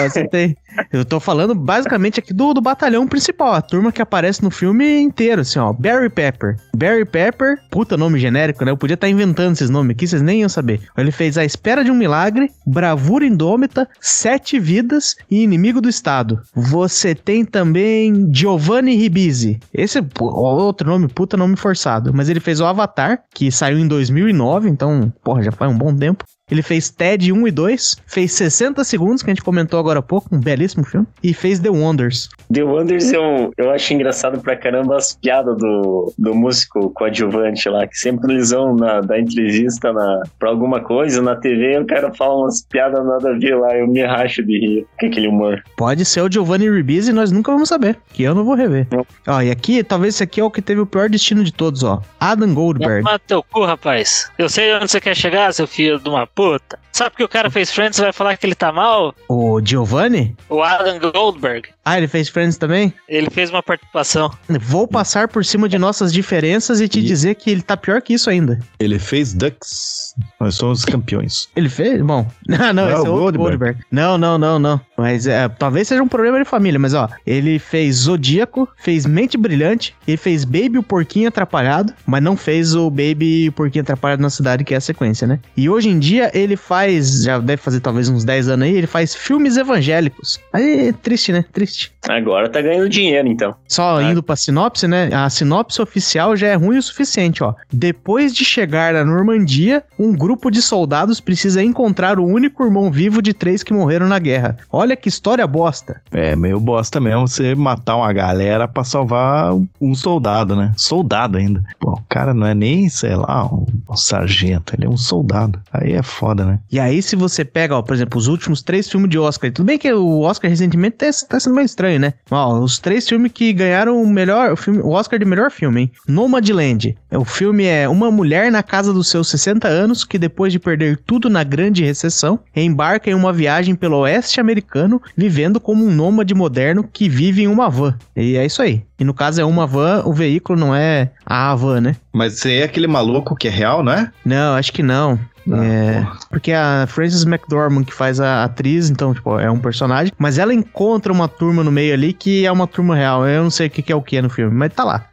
[0.09, 0.55] Você tem-
[0.93, 4.99] Eu tô falando basicamente aqui do, do batalhão principal, a turma que aparece no filme
[4.99, 5.73] inteiro, assim, ó.
[5.73, 6.55] Barry Pepper.
[6.75, 8.69] Barry Pepper, puta nome genérico, né?
[8.69, 10.81] Eu podia estar inventando esses nomes aqui, vocês nem iam saber.
[10.95, 16.41] Ele fez A Espera de um Milagre, Bravura Indômita, Sete Vidas e Inimigo do Estado.
[16.55, 19.59] Você tem também Giovanni Ribisi.
[19.73, 22.13] Esse é outro nome, puta nome forçado.
[22.13, 25.95] Mas ele fez o Avatar, que saiu em 2009, então, porra, já faz um bom
[25.95, 26.25] tempo.
[26.49, 30.01] Ele fez TED 1 e 2, fez 60 segundos, que a gente comentou agora há
[30.01, 32.29] pouco, um belíssimo filme, e fez The Wonders.
[32.53, 37.85] The Wonders eu, eu acho engraçado pra caramba as piadas do, do músico coadjuvante lá,
[37.85, 42.13] que sempre eles vão na, da entrevista na, pra alguma coisa na TV, o cara
[42.13, 45.61] fala umas piadas nada a ver lá, eu me racho de rir com aquele humor.
[45.75, 48.87] Pode ser o Giovanni Ribisi e nós nunca vamos saber, que eu não vou rever.
[48.89, 49.05] Não.
[49.27, 51.83] Ó, e aqui, talvez esse aqui é o que teve o pior destino de todos,
[51.83, 52.01] ó.
[52.17, 53.03] Adam Goldberg.
[53.03, 54.31] Mata teu cu, rapaz.
[54.37, 56.77] Eu sei onde você quer chegar, seu filho de uma puta.
[56.97, 59.13] Sabe que o cara fez Friends e vai falar que ele tá mal?
[59.29, 60.35] O Giovanni?
[60.49, 61.69] O Adam Goldberg.
[61.85, 62.91] Ah, ele fez Friends também?
[63.07, 64.31] Ele fez uma participação.
[64.59, 68.01] Vou passar por cima de nossas diferenças e te E- dizer que ele tá pior
[68.01, 68.59] que isso ainda.
[68.79, 70.15] Ele fez Ducks.
[70.39, 71.47] Nós somos campeões.
[71.55, 72.01] Ele fez?
[72.01, 72.25] Bom.
[72.47, 73.37] Não, não, Não, esse é o Goldberg.
[73.37, 73.79] Goldberg.
[73.91, 74.81] Não, não, não, não.
[74.97, 79.37] Mas é, talvez seja um problema de família, mas ó, ele fez Zodíaco, fez Mente
[79.37, 84.21] Brilhante, ele fez Baby o Porquinho Atrapalhado, mas não fez o Baby o Porquinho Atrapalhado
[84.23, 85.39] na cidade, que é a sequência, né?
[85.55, 86.86] E hoje em dia ele faz,
[87.23, 90.39] já deve fazer talvez uns 10 anos aí, ele faz filmes evangélicos.
[90.53, 91.45] Aí, triste, né?
[91.51, 91.91] Triste.
[92.07, 93.55] Agora tá ganhando dinheiro, então.
[93.67, 95.09] Só indo pra sinopse, né?
[95.13, 97.53] A sinopse oficial já é ruim o suficiente, ó.
[97.71, 103.21] Depois de chegar na Normandia, um grupo de soldados precisa encontrar o único irmão vivo
[103.21, 104.57] de três que morreram na guerra.
[104.71, 106.01] Olha que história bosta.
[106.11, 110.73] É meio bosta mesmo você matar uma galera pra salvar um soldado, né?
[110.77, 111.63] Soldado ainda.
[111.79, 115.59] Pô, o cara não é nem, sei lá, um, um sargento, ele é um soldado.
[115.71, 116.59] Aí é foda, né?
[116.71, 119.65] E aí, se você pega, ó, por exemplo, os últimos três filmes de Oscar, tudo
[119.65, 122.13] bem que o Oscar recentemente tá, tá sendo meio estranho, né?
[122.29, 125.81] Ó, os três filmes que ganharam o melhor, o, filme, o Oscar de melhor filme,
[125.81, 125.91] hein?
[126.07, 126.97] Nomadland.
[127.11, 130.97] O filme é uma mulher na casa dos seus 60 anos que depois de perder
[131.05, 136.33] tudo na grande recessão, embarca em uma viagem pelo oeste americano, vivendo como um nômade
[136.33, 137.97] moderno que vive em uma van.
[138.15, 138.83] E é isso aí.
[138.99, 141.95] E no caso é uma van, o veículo não é a van, né?
[142.11, 144.11] Mas você é aquele maluco que é real, não é?
[144.25, 145.19] Não, acho que não.
[145.51, 150.11] Ah, é, porque a Frances McDormand que faz a atriz, então, tipo, é um personagem,
[150.17, 153.27] mas ela encontra uma turma no meio ali que é uma turma real.
[153.27, 155.05] Eu não sei o que, que é o que no filme, mas tá lá.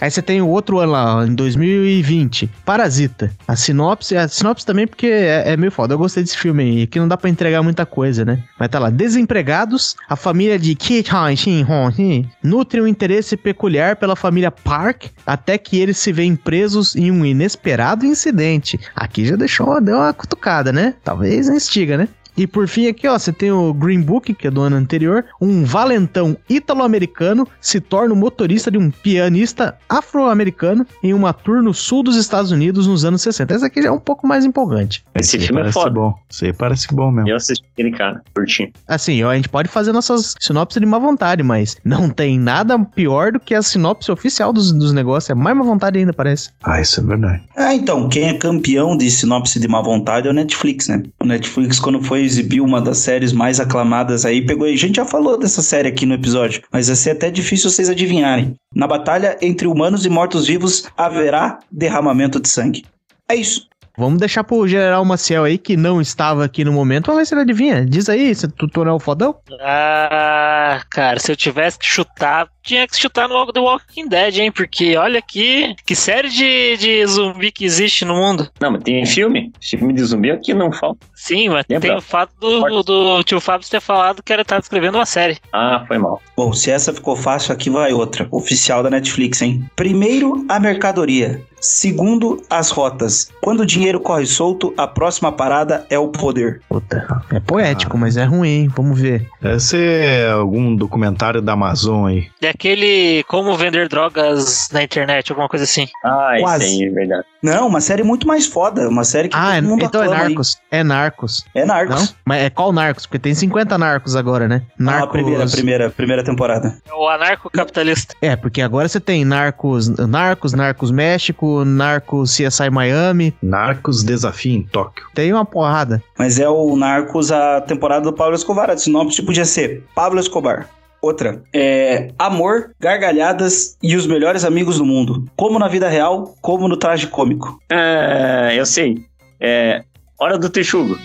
[0.00, 3.30] Aí você tem o outro ano lá, em 2020, Parasita.
[3.46, 5.94] A sinopse, a sinopse também porque é, é meio foda.
[5.94, 8.42] Eu gostei desse filme aí, que não dá pra entregar muita coisa, né?
[8.58, 13.36] Mas tá lá, desempregados, a família de Ki Han Shin Hong Hin nutre um interesse
[13.36, 18.78] peculiar pela família Park até que eles se veem presos em um inesperado incidente.
[18.94, 20.94] Aqui já deixou, deu uma cutucada, né?
[21.02, 22.08] Talvez instiga, né?
[22.36, 25.24] E por fim aqui, ó, você tem o Green Book, que é do ano anterior.
[25.40, 31.72] Um valentão ítalo-americano se torna o motorista de um pianista afro-americano em uma tour no
[31.72, 33.54] sul dos Estados Unidos nos anos 60.
[33.54, 35.04] Essa aqui já é um pouco mais empolgante.
[35.14, 35.90] Esse aí filme é parece foda.
[35.90, 36.14] bom.
[36.28, 37.28] Isso aí parece bom mesmo.
[37.28, 38.72] Eu assisti aquele cara, curti.
[38.88, 42.78] Assim, ó, a gente pode fazer nossas sinopses de má vontade, mas não tem nada
[42.78, 45.30] pior do que a sinopse oficial dos, dos negócios.
[45.30, 46.50] É mais má vontade ainda, parece.
[46.62, 47.42] Ah, isso é verdade.
[47.56, 51.02] Ah, então, quem é campeão de sinopse de má vontade é o Netflix, né?
[51.20, 54.66] O Netflix, quando foi exibir uma das séries mais aclamadas aí, pegou.
[54.66, 57.88] A gente já falou dessa série aqui no episódio, mas vai ser até difícil vocês
[57.88, 58.54] adivinharem.
[58.74, 62.84] Na batalha entre humanos e mortos-vivos haverá derramamento de sangue.
[63.28, 63.68] É isso.
[63.96, 67.06] Vamos deixar pro General Maciel aí, que não estava aqui no momento.
[67.06, 67.86] Vamos ver se ele adivinha.
[67.86, 69.36] Diz aí, se tu, tu não é o fodão?
[69.60, 74.50] Ah, cara, se eu tivesse que chutar, tinha que chutar no The Walking Dead, hein?
[74.50, 78.50] Porque olha aqui, que série de, de zumbi que existe no mundo.
[78.60, 79.52] Não, mas tem filme.
[79.60, 81.06] Filme de zumbi aqui não falta.
[81.14, 81.88] Sim, mas Lembra?
[81.88, 85.38] tem o fato do, do tio Fábio ter falado que ele estava escrevendo uma série.
[85.52, 86.20] Ah, foi mal.
[86.36, 88.26] Bom, se essa ficou fácil, aqui vai outra.
[88.30, 89.64] Oficial da Netflix, hein?
[89.76, 91.40] Primeiro, a mercadoria.
[91.60, 93.30] Segundo, as rotas.
[93.40, 96.60] Quando o dinheiro corre solto, a próxima parada é o poder.
[96.68, 98.68] Puta, é poético, mas é ruim.
[98.74, 99.28] Vamos ver.
[99.40, 102.26] Deve ser algum documentário da Amazon aí.
[102.42, 105.86] É aquele Como Vender Drogas na Internet, alguma coisa assim.
[106.04, 106.64] Ah, Quase.
[106.66, 107.24] isso aí, é verdade.
[107.42, 108.88] Não, uma série muito mais foda.
[108.88, 110.28] Uma série que Ah, é, todo mundo então é aclama aí.
[110.30, 110.56] Narcos.
[110.70, 111.44] É Narcos.
[111.54, 112.00] É Narcos.
[112.10, 112.16] Não?
[112.24, 113.04] Mas é qual Narcos?
[113.06, 114.62] Porque tem 50 Narcos agora, né?
[114.78, 115.08] Narcos.
[115.08, 116.78] a primeira, primeira, primeira temporada.
[116.88, 118.14] É o anarcocapitalista.
[118.22, 123.34] É, porque agora você tem Narcos, Narcos, Narcos México, Narcos CSI Miami.
[123.42, 123.73] Narcos
[124.04, 125.06] Desafio em Tóquio.
[125.14, 126.02] Tem uma porrada.
[126.18, 128.70] Mas é o Narcos, a temporada do Pablo Escobar.
[128.70, 130.68] A sinopse podia ser Pablo Escobar.
[131.00, 135.28] Outra é Amor, Gargalhadas e os Melhores Amigos do Mundo.
[135.36, 137.60] Como na vida real, como no traje cômico.
[137.70, 139.04] Ah, eu sei.
[139.38, 139.84] É.
[140.18, 140.96] Hora do Texugo.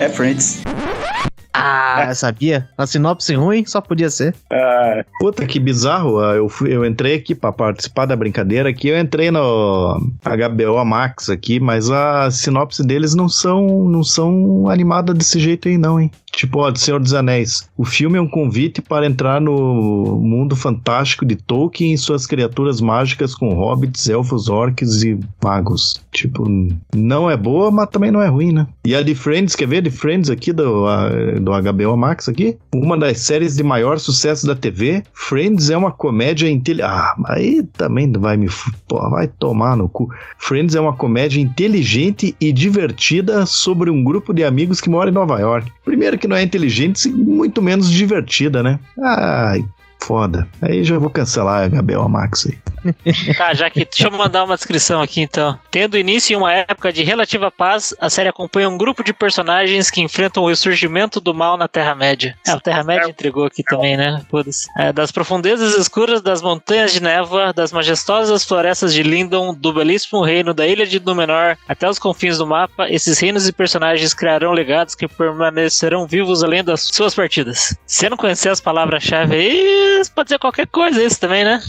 [0.00, 0.62] É Friends.
[1.56, 2.68] Ah, sabia?
[2.76, 4.34] A sinopse ruim só podia ser.
[4.50, 6.18] Ah, Puta, que bizarro.
[6.18, 8.88] ah, Eu, fui, eu entrei aqui pra participar da brincadeira aqui.
[8.88, 15.16] Eu entrei no HBO Max aqui, mas a sinopse deles não são, não são animadas
[15.16, 16.10] desse jeito aí, não, hein?
[16.32, 17.68] Tipo, ó, do Senhor dos Anéis.
[17.76, 22.80] O filme é um convite para entrar no mundo fantástico de Tolkien e suas criaturas
[22.80, 26.02] mágicas com hobbits, elfos, orcs e magos.
[26.12, 26.44] Tipo,
[26.92, 28.66] não é boa, mas também não é ruim, né?
[28.84, 29.80] E a de Friends, quer ver?
[29.82, 31.08] De Friends aqui do, a-
[31.44, 32.56] do HBO Max aqui?
[32.74, 35.02] Uma das séries de maior sucesso da TV.
[35.12, 36.90] Friends é uma comédia inteligente.
[36.90, 38.48] Ah, aí também vai me.
[38.88, 40.08] Pô, vai tomar no cu.
[40.38, 45.14] Friends é uma comédia inteligente e divertida sobre um grupo de amigos que mora em
[45.14, 45.70] Nova York.
[45.84, 48.78] Primeiro que não é inteligente, muito menos divertida, né?
[49.00, 49.64] Ai,
[50.00, 50.48] foda.
[50.60, 52.63] Aí já vou cancelar a HBO Max aí.
[53.36, 53.84] Tá, já que.
[53.84, 55.58] Deixa eu mandar uma descrição aqui então.
[55.70, 59.90] Tendo início em uma época de relativa paz, a série acompanha um grupo de personagens
[59.90, 62.36] que enfrentam o ressurgimento do mal na Terra-média.
[62.46, 64.22] É, a Terra-média entregou aqui também, né?
[64.30, 64.68] Foda-se.
[64.76, 70.22] É, das profundezas escuras das montanhas de névoa, das majestosas florestas de Lindon, do belíssimo
[70.22, 74.52] reino da Ilha de Númenor, até os confins do mapa, esses reinos e personagens criarão
[74.52, 77.76] legados que permanecerão vivos além das suas partidas.
[77.86, 81.60] Se não conhecer as palavras-chave aí, pode ser qualquer coisa isso também, né?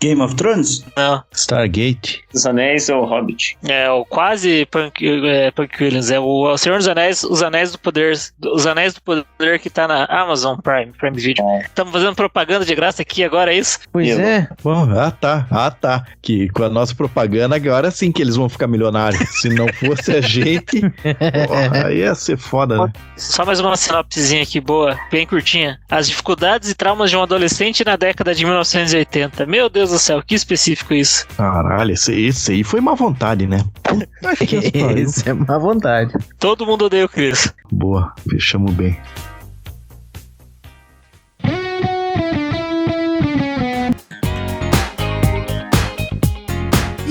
[0.00, 0.84] Game of Thrones?
[0.96, 1.22] Não.
[1.32, 2.22] Stargate.
[2.32, 3.56] Os Anéis ou Hobbit?
[3.68, 6.10] É o quase Punk, é, Punk Williams.
[6.10, 8.16] É o, é o Senhor dos Anéis, os Anéis do Poder.
[8.54, 11.44] Os Anéis do Poder que tá na Amazon Prime, Prime Video.
[11.60, 13.78] Estamos fazendo propaganda de graça aqui agora, é isso?
[13.92, 14.48] Pois Eu- é.
[14.62, 16.04] Bom, ah tá, ah tá.
[16.22, 19.20] Que com a nossa propaganda agora sim que eles vão ficar milionários.
[19.40, 20.80] Se não fosse a gente,
[21.46, 22.92] porra, aí ia ser foda, né?
[23.16, 25.78] Só mais uma sinopsezinha aqui boa, bem curtinha.
[25.90, 29.44] As dificuldades e traumas de um adolescente na década de 1980.
[29.46, 31.26] Meu Deus do céu, que específico isso.
[31.36, 33.64] Caralho, esse, esse aí foi má vontade, né?
[33.82, 34.56] Puta que.
[34.96, 36.12] Esse é má vontade.
[36.38, 37.52] Todo mundo odeia o Chris.
[37.70, 38.96] Boa, fechamos bem.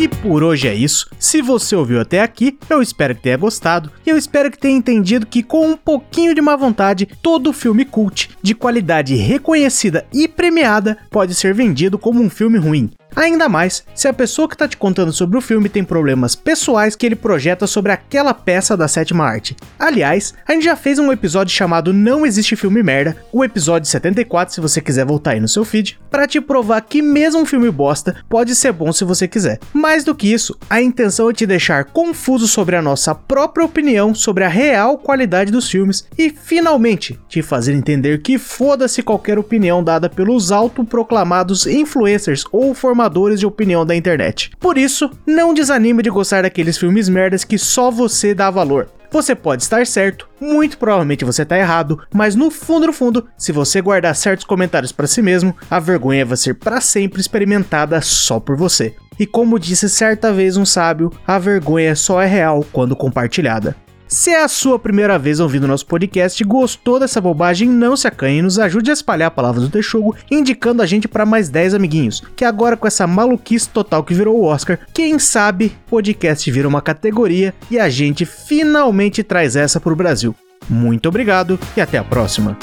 [0.10, 1.10] Por hoje é isso.
[1.18, 3.92] Se você ouviu até aqui, eu espero que tenha gostado.
[4.06, 7.86] E eu espero que tenha entendido que, com um pouquinho de má vontade, todo filme
[7.86, 12.92] cult, de qualidade reconhecida e premiada, pode ser vendido como um filme ruim.
[13.16, 16.96] Ainda mais se a pessoa que está te contando sobre o filme tem problemas pessoais
[16.96, 19.58] que ele projeta sobre aquela peça da sétima arte.
[19.78, 24.54] Aliás, a gente já fez um episódio chamado Não Existe Filme Merda, o episódio 74,
[24.54, 27.72] se você quiser voltar aí no seu feed, para te provar que mesmo um filme
[27.72, 29.60] bosta pode ser bom se você quiser.
[30.00, 34.16] Mais do que isso, a intenção é te deixar confuso sobre a nossa própria opinião
[34.16, 39.84] sobre a real qualidade dos filmes e finalmente te fazer entender que foda-se qualquer opinião
[39.84, 44.52] dada pelos autoproclamados influencers ou formadores de opinião da internet.
[44.58, 48.88] Por isso, não desanime de gostar daqueles filmes merdas que só você dá valor.
[49.12, 53.52] Você pode estar certo, muito provavelmente você está errado, mas no fundo no fundo, se
[53.52, 58.40] você guardar certos comentários para si mesmo, a vergonha vai ser para sempre experimentada só
[58.40, 58.96] por você.
[59.20, 63.76] E como disse certa vez um sábio, a vergonha só é real quando compartilhada.
[64.08, 68.08] Se é a sua primeira vez ouvindo nosso podcast e gostou dessa bobagem, não se
[68.08, 71.48] acanhe e nos ajude a espalhar a palavra do Texugo, indicando a gente para mais
[71.48, 72.24] 10 amiguinhos.
[72.36, 76.82] Que agora, com essa maluquice total que virou o Oscar, quem sabe podcast vira uma
[76.82, 80.34] categoria e a gente finalmente traz essa pro Brasil.
[80.68, 82.58] Muito obrigado e até a próxima.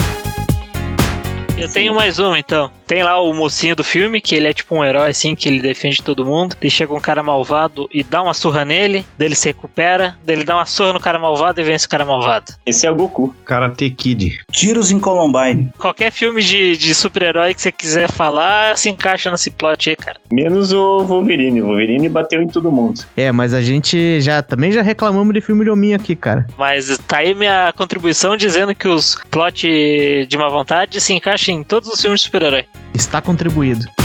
[1.57, 2.70] Eu tenho mais uma então.
[2.86, 5.60] Tem lá o mocinho do filme, que ele é tipo um herói, assim, que ele
[5.60, 6.56] defende todo mundo.
[6.60, 10.36] Daí chega um cara malvado e dá uma surra nele, daí ele se recupera, daí
[10.36, 12.52] ele dá uma surra no cara malvado e vence o cara malvado.
[12.64, 13.34] Esse é o Goku.
[13.44, 14.40] Karate Kid.
[14.52, 15.72] Tiros em Columbine.
[15.78, 20.18] Qualquer filme de, de super-herói que você quiser falar, se encaixa nesse plot aí, cara.
[20.30, 21.62] Menos o Wolverine.
[21.62, 23.00] O Wolverine bateu em todo mundo.
[23.16, 26.46] É, mas a gente já também já reclamamos de filme de hominho aqui, cara.
[26.56, 31.64] Mas tá aí minha contribuição dizendo que os plot de má vontade se encaixam em
[31.64, 32.64] todos os filmes de super-herói.
[32.97, 33.95] Está contribuído.